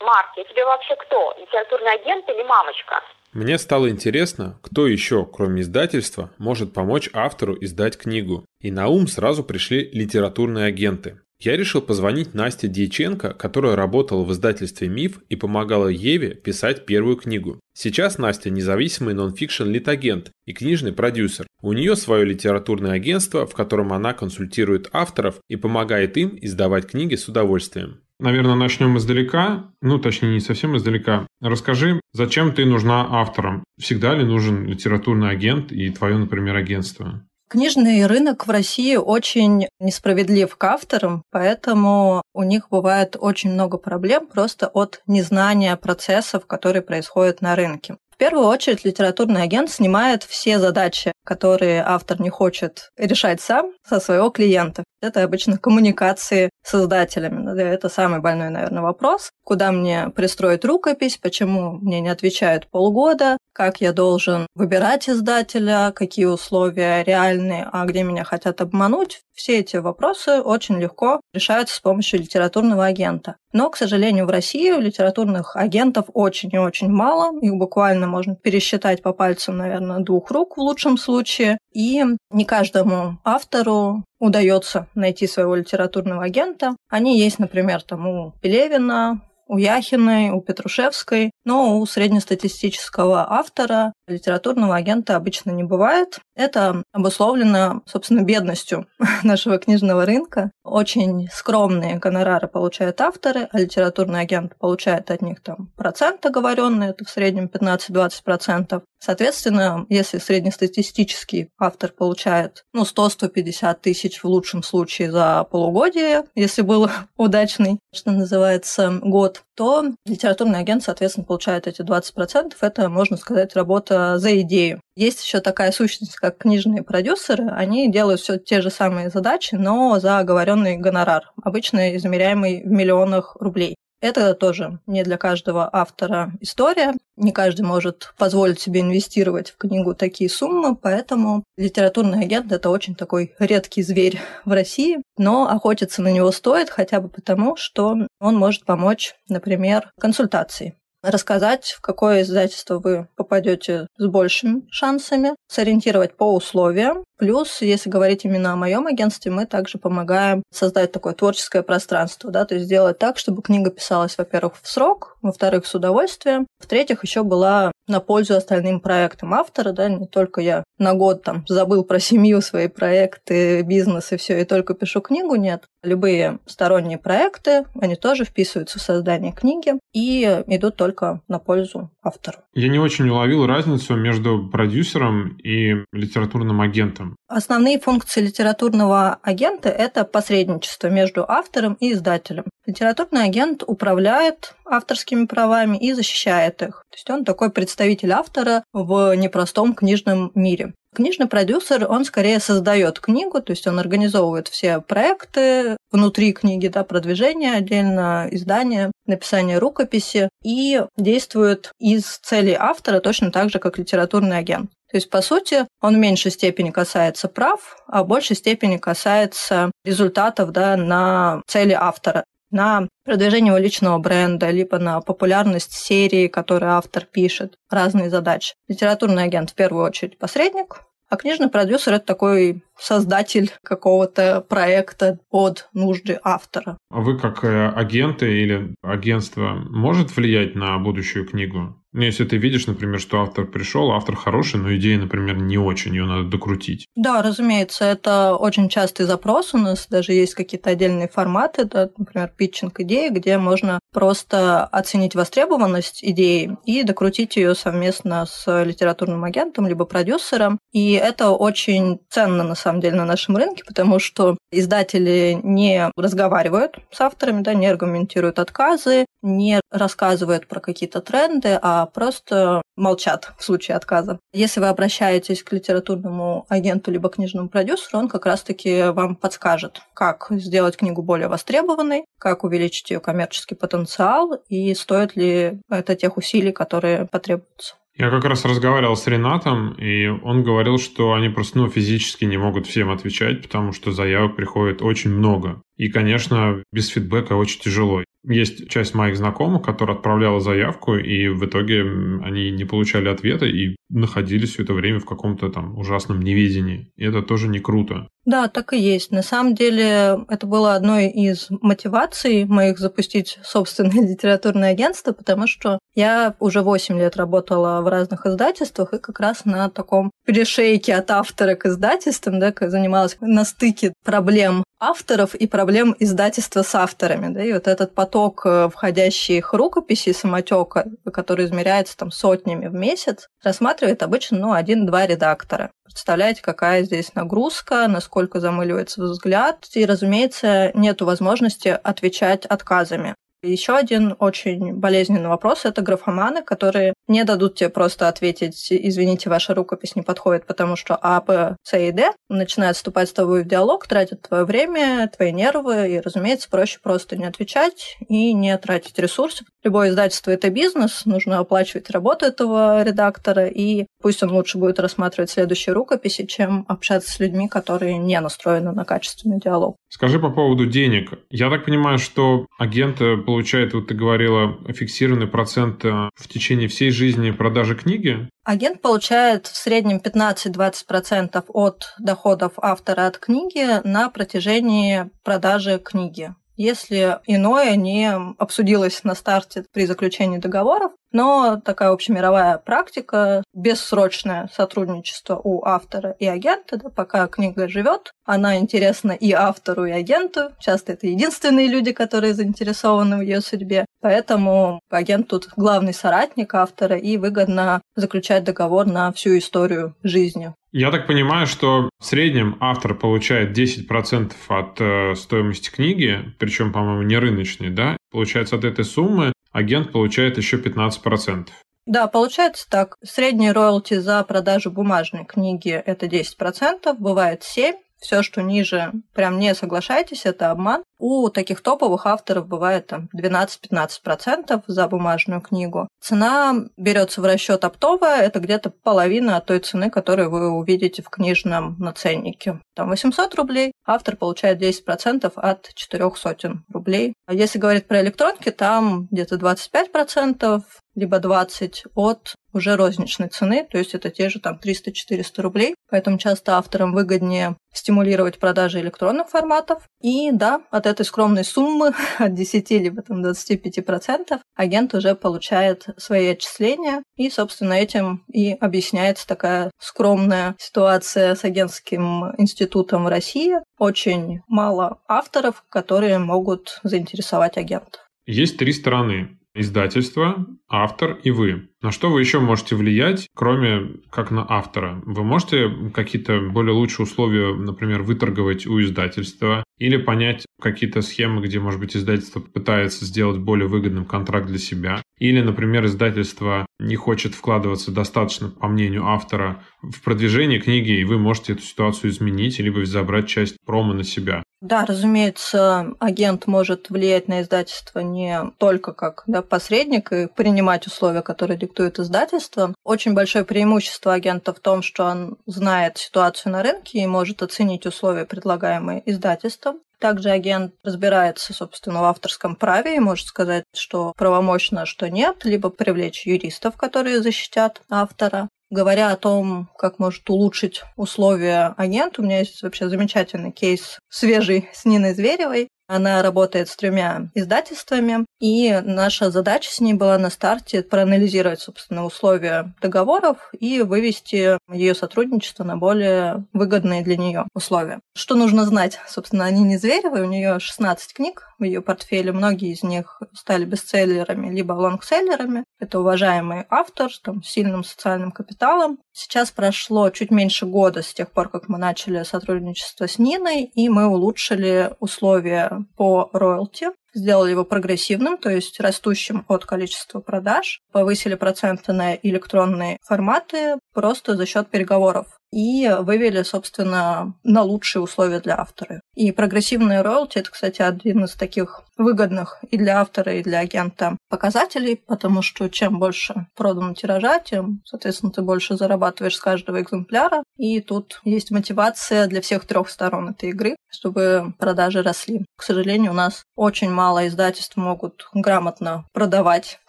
Марк, 0.01 0.29
я 0.37 0.45
тебе 0.45 0.65
вообще 0.65 0.97
кто? 0.97 1.35
Литературный 1.39 1.95
агент 1.95 2.29
или 2.29 2.43
мамочка? 2.43 3.01
Мне 3.33 3.59
стало 3.59 3.91
интересно, 3.91 4.59
кто 4.63 4.87
еще, 4.87 5.25
кроме 5.25 5.63
издательства, 5.63 6.31
может 6.39 6.73
помочь 6.75 7.11
автору 7.13 7.57
издать 7.61 7.97
книгу. 7.97 8.45
И 8.61 8.71
на 8.71 8.89
ум 8.89 9.07
сразу 9.07 9.45
пришли 9.45 9.89
литературные 9.93 10.67
агенты. 10.67 11.21
Я 11.39 11.57
решил 11.57 11.83
позвонить 11.83 12.35
Насте 12.35 12.67
Дьяченко, 12.67 13.35
которая 13.35 13.77
работала 13.77 14.25
в 14.25 14.33
издательстве 14.33 14.89
«Миф» 14.89 15.21
и 15.29 15.37
помогала 15.37 15.89
Еве 15.89 16.31
писать 16.31 16.87
первую 16.87 17.17
книгу. 17.17 17.61
Сейчас 17.75 18.17
Настя 18.17 18.49
независимый 18.49 19.13
нонфикшн 19.13 19.65
литагент 19.65 20.31
и 20.47 20.55
книжный 20.55 20.93
продюсер. 20.93 21.47
У 21.61 21.75
нее 21.75 21.95
свое 21.95 22.25
литературное 22.25 22.93
агентство, 22.93 23.47
в 23.47 23.53
котором 23.53 23.93
она 23.93 24.15
консультирует 24.15 24.89
авторов 24.93 25.41
и 25.49 25.57
помогает 25.57 26.17
им 26.17 26.39
издавать 26.41 26.87
книги 26.87 27.17
с 27.17 27.29
удовольствием. 27.29 28.01
Наверное, 28.19 28.55
начнем 28.55 28.97
издалека, 28.97 29.73
ну, 29.83 29.99
точнее, 29.99 30.31
не 30.31 30.41
совсем 30.41 30.75
издалека. 30.75 31.27
Расскажи, 31.43 32.01
зачем 32.15 32.55
ты 32.55 32.65
нужна 32.65 33.07
авторам? 33.11 33.63
Всегда 33.79 34.15
ли 34.15 34.25
нужен 34.25 34.67
литературный 34.67 35.29
агент 35.29 35.71
и 35.71 35.91
твое, 35.91 36.17
например, 36.17 36.57
агентство? 36.57 37.27
Книжный 37.49 38.07
рынок 38.07 38.49
в 38.49 38.51
России 38.51 38.97
очень 38.97 39.69
несправедлив 39.79 40.57
к 40.57 40.65
авторам, 40.65 41.23
поэтому 41.31 42.23
у 42.35 42.43
них 42.43 42.69
бывает 42.71 43.17
очень 43.19 43.53
много 43.53 43.79
проблем 43.79 44.27
просто 44.27 44.67
от 44.67 45.01
незнания 45.07 45.77
процессов, 45.77 46.45
которые 46.47 46.83
происходят 46.83 47.43
на 47.43 47.55
рынке. 47.55 47.99
В 48.11 48.17
первую 48.17 48.47
очередь 48.47 48.85
литературный 48.85 49.43
агент 49.43 49.71
снимает 49.71 50.25
все 50.25 50.59
задачи, 50.59 51.13
которые 51.23 51.85
автор 51.87 52.21
не 52.21 52.31
хочет 52.31 52.91
решать 52.97 53.41
сам 53.41 53.73
со 53.87 54.01
своего 54.01 54.31
клиента. 54.31 54.83
Это 55.07 55.23
обычно 55.23 55.57
коммуникации 55.57 56.51
с 56.65 56.75
издателями. 56.75 57.59
Это 57.61 57.89
самый 57.89 58.21
больной, 58.21 58.51
наверное, 58.51 58.83
вопрос. 58.83 59.31
Куда 59.45 59.71
мне 59.71 60.11
пристроить 60.15 60.65
рукопись, 60.65 61.17
почему 61.17 61.73
мне 61.73 62.01
не 62.01 62.09
отвечают 62.09 62.69
полгода, 62.69 63.39
как 63.53 63.81
я 63.81 63.93
должен 63.93 64.47
выбирать 64.55 65.09
издателя, 65.09 65.93
какие 65.95 66.25
условия 66.27 67.05
реальные, 67.05 67.69
а 67.73 67.85
где 67.87 68.03
меня 68.03 68.25
хотят 68.25 68.61
обмануть. 68.61 69.21
Все 69.33 69.59
эти 69.59 69.77
вопросы 69.77 70.41
очень 70.41 70.79
легко 70.81 71.21
решаются 71.33 71.77
с 71.77 71.81
помощью 71.81 72.21
литературного 72.21 72.87
агента. 72.87 73.37
Но, 73.53 73.71
к 73.71 73.77
сожалению, 73.77 74.27
в 74.27 74.31
России 74.31 74.73
литературных 74.73 75.57
агентов 75.57 76.07
очень 76.13 76.51
и 76.53 76.59
очень 76.59 76.89
мало. 76.89 77.39
Их 77.41 77.55
буквально 77.55 78.07
можно 78.07 78.35
пересчитать 78.35 79.03
по 79.03 79.13
пальцам, 79.13 79.59
наверное, 79.59 80.01
двух 80.01 80.31
рук 80.31 80.57
в 80.57 80.61
лучшем 80.61 80.99
случае. 80.99 81.59
И 81.77 82.03
не 82.31 82.47
каждому 82.47 83.19
автору 83.23 84.03
удается 84.19 84.87
найти 84.95 85.27
своего 85.27 85.57
литературного 85.57 86.25
агента. 86.25 86.75
Они 86.89 87.19
есть, 87.19 87.39
например, 87.39 87.83
там 87.83 88.07
у 88.07 88.33
Пелевина, 88.41 89.21
у 89.47 89.59
Яхиной, 89.59 90.31
у 90.31 90.41
Петрушевской, 90.41 91.33
но 91.45 91.79
у 91.79 91.85
среднестатистического 91.85 93.31
автора 93.31 93.93
литературного 94.09 94.75
агента 94.75 95.17
обычно 95.17 95.51
не 95.51 95.65
бывает. 95.65 96.19
Это 96.37 96.83
обусловлено, 96.93 97.83
собственно, 97.87 98.23
бедностью 98.23 98.87
нашего 99.23 99.59
книжного 99.59 100.05
рынка. 100.05 100.53
Очень 100.63 101.29
скромные 101.33 101.97
гонорары 101.97 102.47
получают 102.47 103.01
авторы, 103.01 103.49
а 103.51 103.59
литературный 103.59 104.21
агент 104.21 104.57
получает 104.59 105.11
от 105.11 105.23
них 105.23 105.43
там 105.43 105.73
процент 105.77 106.25
оговоренный, 106.27 106.89
это 106.89 107.05
в 107.05 107.11
среднем 107.11 107.47
15-20%. 107.47 108.83
Соответственно, 108.99 109.87
если 109.89 110.19
среднестатистический 110.19 111.49
автор 111.59 111.91
получает 111.93 112.65
ну, 112.73 112.83
100-150 112.83 113.79
тысяч 113.81 114.23
в 114.23 114.27
лучшем 114.27 114.63
случае 114.63 115.11
за 115.11 115.45
полугодие, 115.45 116.25
если 116.35 116.63
был 116.63 116.91
удачный, 117.17 117.79
что 117.95 118.11
называется, 118.11 119.01
год, 119.03 119.43
то 119.57 119.85
литературный 120.05 120.61
агент, 120.61 120.83
соответственно, 120.83 121.25
получает 121.25 121.67
эти 121.67 121.83
20%. 121.83 122.55
Это, 122.61 122.89
можно 122.89 123.17
сказать, 123.17 123.57
работа 123.57 124.19
за 124.19 124.41
идею. 124.43 124.81
Есть 124.95 125.25
еще 125.25 125.41
такая 125.41 125.73
сущность, 125.73 126.17
как 126.17 126.39
книжные 126.39 126.83
продюсеры. 126.83 127.49
Они 127.49 127.91
делают 127.91 128.21
все 128.21 128.39
те 128.39 128.61
же 128.61 128.71
самые 128.71 129.11
задачи, 129.11 129.55
но 129.55 129.99
за 129.99 130.19
оговоренный 130.19 130.77
гонорар, 130.77 131.33
обычно 131.43 131.97
измеряемый 131.97 132.63
в 132.63 132.67
миллионах 132.67 133.37
рублей. 133.41 133.77
Это 134.01 134.35
тоже 134.35 134.79
не 134.87 135.03
для 135.03 135.17
каждого 135.17 135.69
автора 135.73 136.33
история. 136.41 136.95
Не 137.17 137.33
каждый 137.33 137.63
может 137.63 138.13
позволить 138.19 138.61
себе 138.61 138.81
инвестировать 138.81 139.51
в 139.51 139.57
книгу 139.57 139.95
такие 139.95 140.29
суммы, 140.29 140.77
поэтому 140.77 141.45
литературный 141.57 142.21
агент– 142.21 142.53
это 142.53 142.69
очень 142.69 142.95
такой 142.95 143.35
редкий 143.39 143.83
зверь 143.83 144.21
в 144.45 144.53
России, 144.53 144.99
но 145.17 145.49
охотиться 145.49 146.03
на 146.03 146.13
него 146.13 146.31
стоит 146.31 146.69
хотя 146.69 147.01
бы 147.01 147.09
потому, 147.09 147.57
что 147.57 147.97
он 148.21 148.37
может 148.37 148.65
помочь, 148.65 149.15
например, 149.29 149.91
консультацией 149.99 150.75
рассказать, 151.03 151.75
в 151.79 151.81
какое 151.81 152.23
издательство 152.23 152.79
вы 152.79 153.09
попадете 153.17 153.87
с 153.97 154.07
большими 154.07 154.63
шансами, 154.71 155.35
сориентировать 155.49 156.17
по 156.17 156.35
условиям. 156.35 157.05
Плюс, 157.19 157.63
если 157.63 157.89
говорить 157.89 158.25
именно 158.25 158.53
о 158.53 158.57
моем 158.57 158.87
агентстве, 158.87 159.33
мы 159.33 159.47
также 159.47 159.79
помогаем 159.79 160.43
создать 160.53 160.93
такое 160.93 161.15
творческое 161.15 161.63
пространство, 161.63 162.31
да, 162.31 162.45
то 162.45 162.55
есть 162.55 162.67
сделать 162.67 162.99
так, 162.99 163.19
чтобы 163.19 163.43
книга 163.43 163.71
писалась, 163.71 164.19
во-первых, 164.19 164.55
в 164.61 164.69
срок, 164.69 165.17
во-вторых, 165.23 165.67
с 165.67 165.75
удовольствием, 165.75 166.47
в-третьих, 166.59 167.03
еще 167.03 167.23
была 167.23 167.73
на 167.89 168.01
пользу 168.01 168.37
остальным 168.37 168.81
проектам 168.81 169.33
автора, 169.35 169.73
да, 169.73 169.89
не 169.89 170.07
только 170.07 170.41
я 170.41 170.65
на 170.79 170.95
год 170.95 171.23
там 171.23 171.45
забыл 171.49 171.85
про 171.85 171.99
семью, 171.99 172.41
свои 172.41 172.69
проекты, 172.69 173.63
бизнес 173.63 174.13
и 174.13 174.17
все, 174.17 174.41
и 174.41 174.45
только 174.45 174.75
пишу 174.75 175.01
книгу, 175.01 175.37
нет. 175.37 175.65
Любые 175.83 176.41
сторонние 176.47 176.99
проекты, 176.99 177.65
они 177.81 177.97
тоже 177.97 178.25
вписываются 178.25 178.79
в 178.79 178.83
создание 178.83 179.33
книги 179.33 179.75
и 179.93 180.25
идут 180.49 180.77
только 180.77 181.23
на 181.29 181.39
пользу 181.39 181.91
автору. 182.03 182.39
Я 182.55 182.69
не 182.69 182.79
очень 182.79 183.09
уловил 183.09 183.47
разницу 183.47 183.95
между 183.95 184.49
продюсером 184.49 185.37
и 185.43 185.85
литературным 185.93 186.61
агентом. 186.61 187.06
Основные 187.29 187.79
функции 187.79 188.21
литературного 188.21 189.19
агента– 189.23 189.69
это 189.71 190.05
посредничество 190.05 190.89
между 190.89 191.25
автором 191.29 191.75
и 191.81 191.93
издателем. 191.93 192.45
Литературный 192.67 193.25
агент 193.25 193.63
управляет 193.67 194.55
авторскими 194.65 195.27
правами 195.27 195.77
и 195.77 195.93
защищает 195.93 196.63
их. 196.63 196.85
То 196.91 196.97
есть 196.97 197.11
он 197.11 197.25
такой 197.25 197.51
представитель 197.51 198.13
автора 198.13 198.65
в 198.73 199.15
непростом 199.15 199.75
книжном 199.75 200.33
мире. 200.35 200.75
Книжный 200.97 201.27
продюсер, 201.27 201.87
он 201.91 202.07
скорее 202.07 202.41
создает 202.41 203.01
книгу, 203.01 203.43
то 203.43 203.51
есть 203.51 203.67
он 203.67 203.79
организовывает 203.79 204.49
все 204.49 204.81
проекты 204.81 205.77
внутри 205.93 206.33
книги, 206.33 206.69
да, 206.69 206.85
продвижение 206.85 207.53
отдельно, 207.53 208.27
издание, 208.31 208.91
написание 209.05 209.59
рукописи 209.59 210.31
и 210.43 210.83
действует 210.97 211.73
из 211.79 212.17
целей 212.23 212.57
автора 212.59 213.01
точно 213.01 213.31
так 213.31 213.51
же, 213.51 213.59
как 213.59 213.77
литературный 213.77 214.39
агент. 214.39 214.71
То 214.91 214.97
есть, 214.97 215.11
по 215.11 215.21
сути, 215.21 215.67
он 215.83 215.97
в 215.97 215.99
меньшей 215.99 216.31
степени 216.31 216.71
касается 216.71 217.29
прав, 217.29 217.77
а 217.87 218.03
в 218.03 218.07
большей 218.07 218.35
степени 218.35 218.79
касается 218.79 219.71
результатов 219.85 220.51
да, 220.51 220.79
на 220.79 221.43
цели 221.47 221.73
автора 221.73 222.25
на 222.51 222.89
продвижение 223.05 223.49
его 223.49 223.59
личного 223.59 223.99
бренда, 223.99 224.51
либо 224.51 224.79
на 224.79 225.01
популярность 225.01 225.73
серии, 225.73 226.29
которую 226.29 226.73
автор 226.73 227.05
пишет, 227.05 227.57
разные 227.71 228.11
задачи. 228.11 228.55
Литературный 228.69 229.25
агент 229.25 229.51
в 229.51 229.55
первую 229.55 229.85
очередь 229.85 230.19
посредник, 230.19 230.83
а 231.09 231.17
книжный 231.17 231.49
продюсер– 231.49 231.93
это 231.95 232.07
такой 232.07 232.65
создатель 232.77 233.53
какого-то 233.63 234.41
проекта 234.41 235.21
под 235.31 235.69
нужды 235.73 236.19
автора. 236.25 236.79
А 236.91 237.01
вы 237.01 237.17
как 237.17 237.45
э, 237.45 237.69
агенты 237.69 238.43
или 238.43 238.75
агентство 238.83 239.55
может 239.71 240.17
влиять 240.17 240.57
на 240.57 240.77
будущую 240.79 241.27
книгу? 241.27 241.81
Ну, 241.97 242.03
если 242.03 242.27
ты 242.27 242.37
видишь, 242.37 242.67
например, 242.67 243.01
что 243.01 243.23
автор 243.23 243.47
пришел, 243.47 243.91
автор 243.91 244.17
хороший, 244.17 244.61
но 244.61 244.77
идея, 244.77 244.99
например, 244.99 245.39
не 245.39 245.57
очень, 245.57 245.95
ее 245.95 246.05
надо 246.05 246.25
докрутить. 246.25 246.85
Да, 246.95 247.23
разумеется, 247.23 247.87
это 247.87 248.37
очень 248.37 248.69
частый 248.69 249.07
запрос. 249.07 249.55
У 249.55 249.59
нас 249.59 249.87
даже 249.89 250.13
есть 250.13 250.35
какие-то 250.35 250.69
отдельные 250.69 251.09
форматы, 251.09 251.65
да, 251.65 251.89
например, 251.97 252.31
питчинг 252.37 252.81
идеи, 252.81 253.09
где 253.09 253.39
можно 253.39 253.81
просто 253.95 254.65
оценить 254.65 255.15
востребованность 255.15 256.05
идеи 256.05 256.59
и 256.67 256.83
докрутить 256.83 257.37
ее 257.37 257.55
совместно 257.55 258.27
с 258.27 258.63
литературным 258.63 259.25
агентом 259.25 259.67
либо 259.67 259.87
продюсером. 259.87 260.59
И 260.73 260.93
это 260.93 261.31
очень 261.31 262.01
ценно, 262.11 262.45
на 262.45 262.57
самом 262.57 262.83
деле, 262.83 262.97
на 262.97 263.07
нашем 263.07 263.39
рынке, 263.39 263.65
потому 263.67 264.01
что 264.01 264.37
издатели 264.53 265.41
не 265.43 265.91
разговаривают 265.97 266.77
с 266.93 267.01
авторами, 267.01 267.41
да, 267.41 267.55
не 267.55 267.67
аргументируют 267.69 268.39
отказы, 268.39 269.07
не 269.27 269.61
рассказывают 269.71 270.47
про 270.47 270.61
какие-то 270.61 271.01
тренды, 271.01 271.59
а 271.61 271.87
просто 271.87 272.63
молчат 272.77 273.33
в 273.39 273.45
случае 273.45 273.77
отказа. 273.77 274.19
Если 274.33 274.61
вы 274.61 274.69
обращаетесь 274.69 275.43
к 275.43 275.53
литературному 275.53 276.47
агенту 276.49 276.91
либо 276.91 277.09
книжному 277.09 277.49
продюсеру, 277.49 277.99
он 277.99 278.09
как 278.09 278.25
раз-таки 278.27 278.91
вам 278.91 279.17
подскажет, 279.17 279.83
как 279.95 280.29
сделать 280.31 280.77
книгу 280.77 281.03
более 281.03 281.29
востребованной, 281.29 282.05
как 282.19 282.45
увеличить 282.45 282.91
ее 282.91 283.01
коммерческий 283.01 283.55
потенциал 283.55 284.35
и 284.49 284.75
стоит 284.75 285.17
ли 285.17 285.61
это 285.69 285.97
тех 285.97 286.17
усилий, 286.17 286.53
которые 286.53 287.07
потребуются. 287.07 287.75
Я 287.99 288.11
как 288.11 288.27
раз 288.27 288.45
разговаривал 288.45 288.95
с 288.95 289.07
Ренатом, 289.07 289.73
и 289.73 290.07
он 290.07 290.43
говорил, 290.43 290.77
что 290.77 291.15
они 291.15 291.31
просто 291.31 291.57
ну, 291.57 291.71
физически 291.71 292.27
не 292.27 292.37
могут 292.37 292.67
всем 292.67 292.91
отвечать, 292.91 293.41
потому 293.41 293.73
что 293.73 293.91
заявок 293.91 294.37
приходит 294.37 294.83
очень 294.83 295.11
много. 295.11 295.63
И, 295.77 295.89
конечно, 295.89 296.63
без 296.73 296.89
фидбэка 296.89 297.33
очень 297.33 297.61
тяжело. 297.61 298.03
Есть 298.27 298.69
часть 298.69 298.95
моих 298.95 299.17
знакомых, 299.17 299.63
которая 299.63 299.97
отправляла 299.97 300.41
заявку, 300.41 300.97
и 300.97 301.29
в 301.29 301.45
итоге 301.47 301.83
они 301.83 302.51
не 302.51 302.65
получали 302.65 303.09
ответа 303.09 303.47
и 303.47 303.77
находились 303.89 304.51
все 304.51 304.65
это 304.65 304.75
время 304.75 304.99
в 304.99 305.07
каком-то 305.07 305.49
там 305.49 305.79
ужасном 305.79 306.21
неведении. 306.21 306.91
И 306.97 307.05
это 307.05 307.23
тоже 307.23 307.49
не 307.49 307.61
круто. 307.61 308.09
Да, 308.25 308.49
так 308.49 308.73
и 308.73 308.79
есть. 308.79 309.13
На 309.13 309.23
самом 309.23 309.55
деле 309.55 310.19
это 310.29 310.47
было 310.47 310.75
одной 310.75 311.09
из 311.09 311.47
мотиваций 311.51 312.45
моих 312.45 312.79
запустить 312.79 313.39
собственное 313.45 314.07
литературное 314.09 314.73
агентство, 314.73 315.13
потому 315.13 315.47
что 315.47 315.79
я 315.95 316.35
уже 316.41 316.63
8 316.63 316.99
лет 316.99 317.17
работала 317.17 317.81
в 317.81 317.89
разных 317.89 318.27
издательствах 318.27 318.93
и 318.95 318.99
как 318.99 319.21
раз 319.21 319.45
на 319.45 319.71
таком 319.71 320.11
перешейке 320.25 320.97
от 320.97 321.11
автора 321.13 321.55
к 321.55 321.67
издательствам, 321.67 322.41
да, 322.41 322.53
занималась 322.61 323.17
на 323.21 323.45
стыке 323.45 323.93
проблем 324.05 324.65
авторов 324.79 325.35
и 325.35 325.47
проблем 325.47 325.95
издательства 325.99 326.63
с 326.63 326.75
авторами. 326.75 327.33
Да, 327.33 327.43
и 327.43 327.53
вот 327.53 327.67
этот 327.67 327.95
поток 327.95 328.43
э, 328.45 328.69
входящих 328.73 329.53
рукописей 329.53 330.15
самотека, 330.15 330.87
который 331.13 331.47
измеряется 331.47 331.97
там 331.97 332.11
сотнями 332.11 332.67
в 332.67 332.75
месяц, 332.75 333.29
рассматривает 333.43 334.03
обычно 334.03 334.39
ну, 334.39 334.53
один-два 334.53 335.07
редактора. 335.07 335.71
Представляете, 335.85 336.43
какая 336.43 336.83
здесь 336.83 337.15
нагрузка, 337.15 337.87
насколько 337.89 338.41
замыливается 338.41 339.03
взгляд, 339.03 339.67
и, 339.73 339.87
разумеется, 339.87 340.71
нет 340.75 341.01
возможности 341.01 341.69
отвечать 341.83 342.45
отказами. 342.45 343.15
Еще 343.43 343.77
один 343.77 344.17
очень 344.19 344.75
болезненный 344.75 345.29
вопрос– 345.29 345.61
это 345.65 345.83
графоманы, 345.83 346.43
которые 346.43 346.95
не 347.07 347.23
дадут 347.25 347.55
тебе 347.55 347.69
просто 347.69 348.09
ответить, 348.09 348.69
извините, 348.71 349.29
ваша 349.29 349.55
рукопись 349.55 349.95
не 349.95 350.03
подходит, 350.03 350.47
потому 350.47 350.77
что 350.77 350.99
А, 351.01 351.21
Б, 351.21 351.57
С 351.63 351.77
и 351.79 351.93
Д 351.93 352.13
начинают 352.29 352.77
вступать 352.77 353.09
с 353.09 353.13
тобой 353.13 353.45
в 353.45 353.49
диалог, 353.49 353.87
тратят 353.87 354.23
твое 354.23 354.45
время, 354.45 355.11
твои 355.15 355.33
нервы, 355.33 355.89
и, 355.91 356.01
разумеется, 356.01 356.49
проще 356.51 356.79
просто 356.83 357.17
не 357.17 357.25
отвечать 357.25 357.99
и 358.09 358.33
не 358.33 358.57
тратить 358.59 358.99
ресурсы. 358.99 359.45
Любое 359.63 359.91
издательство– 359.91 360.31
это 360.33 360.51
бизнес, 360.51 361.05
нужно 361.05 361.39
оплачивать 361.39 361.91
работу 361.91 362.25
этого 362.25 362.83
редактора, 362.83 363.47
и 363.47 363.87
пусть 364.01 364.23
он 364.23 364.31
лучше 364.33 364.59
будет 364.59 364.81
рассматривать 364.81 365.31
следующие 365.31 365.75
рукописи, 365.75 366.25
чем 366.25 366.65
общаться 366.69 367.13
с 367.13 367.21
людьми, 367.21 367.49
которые 367.49 367.99
не 367.99 368.19
настроены 368.21 368.73
на 368.73 368.85
качественный 368.85 369.39
диалог. 369.39 369.77
Скажи 369.89 370.19
по 370.19 370.31
поводу 370.31 370.67
денег. 370.67 371.13
Я 371.31 371.51
так 371.51 371.65
понимаю, 371.65 371.99
что 371.99 372.47
агенты 372.59 373.17
получают, 373.27 373.75
вот 373.75 373.89
ты 373.89 373.95
говорила, 373.95 374.57
фиксированный 374.73 375.27
процент 375.27 375.85
э, 375.85 376.09
в 376.15 376.29
течение 376.29 376.69
всей 376.69 376.91
жизни 376.91 377.33
продажи 377.33 377.75
книги? 377.75 378.29
Агент 378.45 378.81
получает 378.81 379.47
в 379.47 379.57
среднем 379.57 379.99
15-20% 379.99 381.45
от 381.49 381.95
доходов 381.99 382.55
автора 382.57 383.07
от 383.07 383.19
книги 383.19 383.87
на 383.87 384.09
протяжении 384.09 385.11
продажи 385.23 385.79
книги 385.79 386.35
если 386.57 387.19
иное 387.27 387.77
не 387.77 388.13
обсудилось 388.39 389.05
на 389.05 389.15
старте 389.15 389.65
при 389.73 389.87
заключении 389.87 390.39
договоров. 390.39 390.93
Но 391.13 391.61
такая 391.65 391.91
общемировая 391.91 392.59
практика, 392.59 393.43
бессрочное 393.55 394.51
сотрудничество 394.53 395.41
у 395.43 395.65
автора 395.65 396.15
и 396.19 396.27
агента, 396.27 396.77
да, 396.77 396.91
пока 396.91 397.27
книга 397.29 397.69
живет, 397.69 398.13
она 398.25 398.59
интересна 398.59 399.13
и 399.13 399.33
автору, 399.33 399.87
и 399.87 399.93
агенту. 399.93 400.51
Часто 400.59 400.93
это 400.93 401.07
единственные 401.07 401.69
люди, 401.69 401.93
которые 401.93 402.35
заинтересованы 402.35 403.19
в 403.19 403.21
ее 403.21 403.41
судьбе. 403.41 403.87
Поэтому 404.01 404.81
агент 404.91 405.29
тут 405.29 405.49
главный 405.57 405.95
соратник 405.95 406.55
автора 406.55 406.97
и 406.97 407.17
выгодно 407.17 407.81
заключать 407.95 408.45
договор 408.45 408.87
на 408.87 409.11
всю 409.13 409.39
историю 409.39 409.95
жизни 410.03 410.53
я 410.79 410.91
так 410.91 411.07
понимаю, 411.07 411.47
что 411.47 411.89
в 411.99 412.05
среднем 412.05 412.59
автор 412.61 412.95
получает 412.95 413.57
10% 413.57 414.33
от 414.49 414.79
э, 414.79 415.15
стоимости 415.15 415.71
книги, 415.71 416.35
причем, 416.39 416.71
по-моему, 416.71 417.01
не 417.01 417.17
рыночной, 417.17 417.71
да? 417.71 417.97
Получается, 418.11 418.57
от 418.57 418.65
этой 418.65 418.85
суммы 418.85 419.33
агент 419.53 419.91
получает 419.91 420.37
еще 420.37 420.59
15%. 420.59 421.49
Да, 421.87 422.09
получается 422.09 422.67
так. 422.69 422.97
Средний 423.03 423.53
роялти 423.53 423.95
за 423.95 424.23
продажу 424.25 424.71
бумажной 424.71 425.25
книги– 425.25 425.71
это 425.87 426.07
10%, 426.07 426.95
бывает 426.99 427.43
7%, 427.43 427.77
все, 427.99 428.23
что 428.23 428.43
ниже, 428.43 428.93
прям 429.15 429.39
не 429.39 429.55
соглашайтесь, 429.55 430.27
это 430.27 430.51
обман. 430.51 430.83
У 430.99 431.29
таких 431.29 431.61
топовых 431.61 432.07
авторов 432.07 432.47
бывает 432.47 432.87
там 432.87 433.09
12-15% 433.15 434.63
за 434.67 434.89
бумажную 434.89 435.41
книгу. 435.41 435.89
Цена 436.01 436.55
берется 436.77 437.21
в 437.21 437.25
расчет 437.25 437.65
оптовая, 437.65 438.23
это 438.23 438.41
где-то 438.41 438.71
половина 438.71 439.37
от 439.37 439.47
той 439.47 439.59
цены, 439.59 439.91
которую 439.91 440.31
вы 440.31 440.51
увидите 440.51 441.03
в 441.03 441.11
книжном 441.11 441.77
наценнике. 441.79 442.61
Там 442.75 442.89
800 442.89 443.35
рублей, 443.35 443.73
автор 443.85 444.17
получает 444.17 444.61
10% 444.63 445.33
от 445.35 445.75
4 445.75 446.11
сотен 446.17 446.65
рублей. 446.73 447.15
А 447.27 447.35
если 447.35 447.59
говорить 447.59 447.87
про 447.87 448.01
электронки, 448.01 448.51
там 448.51 449.09
где-то 449.11 449.37
25%, 449.37 450.63
либо 450.97 451.21
20 451.21 451.85
от 451.95 452.35
уже 452.53 452.75
розничной 452.75 453.29
цены, 453.29 453.67
то 453.71 453.79
есть 453.79 453.95
это 453.95 454.11
те 454.11 454.31
же 454.31 454.41
там 454.41 454.59
300-400 454.63 455.43
рублей. 455.43 455.75
Поэтому 455.91 456.19
часто 456.19 456.57
авторам 456.57 456.93
выгоднее 456.93 457.57
стимулировать 457.73 458.39
продажи 458.39 458.81
электронных 458.81 459.29
форматов. 459.29 459.83
И 460.03 460.31
да, 460.33 460.63
от 460.71 460.87
этой 460.87 461.05
скромной 461.05 461.45
суммы, 461.45 461.93
от 462.19 462.35
10 462.35 462.71
либо 462.71 463.03
там 463.03 463.25
25%, 463.25 464.41
агент 464.57 464.95
уже 464.95 465.15
получает 465.15 465.87
свои 465.99 466.29
отчисления. 466.29 467.03
И, 467.17 467.31
собственно, 467.31 467.75
этим 467.75 468.25
и 468.33 468.53
объясняется 468.53 469.27
такая 469.27 469.71
скромная 469.79 470.57
ситуация 470.59 471.35
с 471.35 471.45
агентским 471.45 472.35
институтом 472.39 473.05
в 473.05 473.09
России. 473.09 473.57
Очень 473.79 474.41
мало 474.49 475.01
авторов, 475.07 475.63
которые 475.69 476.19
могут 476.19 476.81
заинтересовать 476.83 477.59
агента. 477.59 477.99
Есть 478.27 478.57
три 478.57 478.73
стороны 478.73 479.39
издательство, 479.57 480.47
автор 480.69 481.19
и 481.23 481.31
вы. 481.31 481.69
На 481.83 481.93
что 481.93 482.11
вы 482.11 482.21
еще 482.21 482.41
можете 482.41 482.75
влиять, 482.75 483.29
кроме 483.35 483.99
как 484.11 484.31
на 484.31 484.47
автора? 484.49 485.03
Вы 485.05 485.25
можете 485.25 485.71
какие-то 485.93 486.41
более 486.41 486.73
лучшие 486.73 487.05
условия, 487.05 487.55
например, 487.55 488.03
выторговать 488.03 488.67
у 488.67 488.81
издательства 488.81 489.63
или 489.79 489.99
понять 489.99 490.47
какие-то 490.61 491.03
схемы, 491.03 491.43
где, 491.43 491.61
может 491.61 491.79
быть, 491.79 491.95
издательство 491.95 492.41
пытается 492.41 493.05
сделать 493.05 493.39
более 493.39 493.69
выгодным 493.69 494.07
контракт 494.07 494.47
для 494.47 494.59
себя. 494.59 495.03
Или, 495.19 495.43
например, 495.43 495.85
издательство 495.85 496.67
не 496.79 496.97
хочет 496.97 497.35
вкладываться 497.35 497.91
достаточно, 497.91 498.49
по 498.49 498.69
мнению 498.69 499.07
автора, 499.07 499.63
в 499.83 500.03
продвижение 500.03 500.61
книги, 500.61 500.93
и 500.93 501.05
вы 501.05 501.19
можете 501.19 501.53
эту 501.53 501.63
ситуацию 501.63 502.11
изменить, 502.11 502.59
либо 502.59 502.85
забрать 502.87 503.29
часть 503.29 503.57
промо 503.67 503.93
на 503.93 504.05
себя. 504.05 504.43
Да, 504.63 504.87
разумеется, 504.87 505.93
агент 506.01 506.47
может 506.47 506.89
влиять 506.89 507.29
на 507.29 507.43
издательство 507.43 508.01
не 508.01 508.51
только 508.59 508.93
как 508.95 509.23
да, 509.27 509.43
посредник 509.43 510.13
и 510.13 510.29
принимать 510.35 510.87
условия, 510.87 511.21
которые 511.21 511.59
диктует 511.67 511.99
издательство. 511.99 512.75
Очень 512.85 513.15
большое 513.15 513.45
преимущество 513.45 514.15
агента 514.15 514.55
в 514.55 514.61
том, 514.61 514.83
что 514.83 515.05
он 515.05 515.37
знает 515.47 515.99
ситуацию 515.99 516.53
на 516.53 516.63
рынке 516.63 517.01
и 517.01 517.07
может 517.07 517.43
оценить 517.43 517.87
условия, 517.87 518.25
предлагаемые 518.25 519.03
издательством. 519.05 519.81
Также 519.99 520.31
агент 520.31 520.75
разбирается, 520.85 521.55
собственно, 521.55 522.03
в 522.03 522.05
авторском 522.05 522.55
праве 522.55 522.97
и 522.97 523.01
может 523.01 523.29
сказать, 523.29 523.65
что 523.75 524.13
правомощно, 524.17 524.85
что 524.85 525.09
нет, 525.09 525.45
либо 525.45 525.71
привлечь 525.71 526.27
юристов, 526.27 526.77
которые 526.77 527.23
защитят 527.23 527.83
автора. 527.89 528.49
Говоря 528.69 529.13
о 529.13 529.17
том, 529.17 529.71
как 529.79 529.99
может 529.99 530.29
улучшить 530.29 530.83
условия 530.97 531.73
агент, 531.77 532.19
у 532.19 532.23
меня 532.23 532.41
есть 532.41 532.63
вообще 532.63 532.89
замечательный 532.89 533.53
кейс 533.53 533.99
свежий 534.09 534.69
с 534.73 534.85
Ниной 534.85 535.15
Зверевой. 535.15 535.69
Она 535.89 536.23
работает 536.23 536.69
с 536.69 536.77
тремя 536.77 537.29
издательствами, 537.35 538.27
и 538.41 538.81
наша 538.85 539.31
задача 539.31 539.71
с 539.71 539.81
ней 539.81 539.95
была 539.95 540.19
на 540.19 540.31
старте 540.31 540.83
проанализировать, 540.83 541.61
собственно, 541.61 542.05
условия 542.05 542.75
договоров 542.83 543.51
и 543.59 543.83
вывести 543.83 544.59
ее 544.73 544.95
сотрудничество 544.95 545.65
на 545.65 545.77
более 545.77 546.45
выгодные 546.53 547.03
для 547.03 547.17
нее 547.17 547.47
условия. 547.55 548.01
Что 548.15 548.35
нужно 548.35 548.65
знать? 548.65 548.99
Собственно, 549.09 549.45
они 549.45 549.63
не 549.63 549.77
Зверевой, 549.77 550.23
у 550.23 550.29
нее 550.29 550.59
16 550.59 551.15
книг 551.15 551.49
в 551.59 551.65
ее 551.65 551.81
портфеле, 551.81 552.33
многие 552.33 552.73
из 552.73 552.83
них 552.83 553.23
стали 553.33 553.65
бестселлерами 553.65 554.55
либо 554.55 554.73
лонгселлерами. 554.73 555.65
Это 555.79 556.01
уважаемый 556.01 556.65
автор 556.69 557.11
там, 557.23 557.43
с 557.43 557.49
сильным 557.49 557.85
социальным 557.85 558.33
капиталом. 558.33 558.99
Сейчас 559.13 559.51
прошло 559.51 560.11
чуть 560.11 560.31
меньше 560.31 560.67
года 560.67 561.03
с 561.03 561.15
тех 561.15 561.31
пор, 561.31 561.49
как 561.49 561.69
мы 561.69 561.79
начали 561.79 562.23
сотрудничество 562.23 563.07
с 563.07 563.19
Ниной, 563.19 563.65
и 563.75 563.89
мы 563.89 564.07
улучшили 564.07 564.95
условия 565.01 565.76
по 565.97 566.31
роялти, 566.33 566.89
сделали 567.15 567.51
его 567.51 567.65
прогрессивным, 567.65 568.37
то 568.37 568.51
есть 568.51 568.79
растущим 568.79 569.45
от 569.49 569.65
количества 569.65 570.21
продаж, 570.21 570.81
повысили 570.93 571.35
проценты 571.35 571.93
на 571.93 572.15
электронные 572.15 572.99
форматы 573.03 573.79
просто 573.95 574.37
за 574.37 574.45
счет 574.47 574.69
переговоров 574.69 575.27
и 575.53 575.89
вывели, 576.01 576.43
собственно, 576.43 577.35
на 577.43 577.63
лучшие 577.63 578.03
условия 578.03 578.41
для 578.41 578.59
автора. 578.59 579.01
И 579.15 579.33
прогрессивные 579.33 580.03
роялти– 580.03 580.39
это, 580.41 580.51
кстати, 580.51 580.83
один 580.83 581.25
из 581.25 581.33
таких 581.33 581.83
выгодных 581.97 582.63
и 582.71 582.77
для 582.77 583.01
автора, 583.01 583.35
и 583.35 583.43
для 583.43 583.61
агента 583.61 584.19
показателей, 584.29 584.97
потому 584.97 585.41
что 585.41 585.69
чем 585.69 585.99
больше 585.99 586.47
продано 586.55 586.95
тиража, 586.95 587.39
тем, 587.41 587.81
соответственно, 587.87 588.33
ты 588.33 588.43
больше 588.43 588.77
зарабатываешь 588.77 589.37
с 589.37 589.41
каждого 589.41 589.81
экземпляра. 589.81 590.43
И 590.59 590.81
тут 590.81 591.21
есть 591.25 591.51
мотивация 591.51 592.27
для 592.27 592.43
всех 592.43 592.67
трех 592.67 592.91
сторон 592.91 593.31
этой 593.31 593.51
игры, 593.51 593.77
чтобы 593.97 594.55
продажи 594.59 595.03
росли. 595.03 595.45
К 595.57 595.63
сожалению, 595.63 596.13
у 596.13 596.15
нас 596.15 596.45
очень 596.55 596.91
мало 596.91 597.27
издательств 597.27 597.77
могут 597.77 598.29
грамотно 598.35 599.07
продавать 599.13 599.81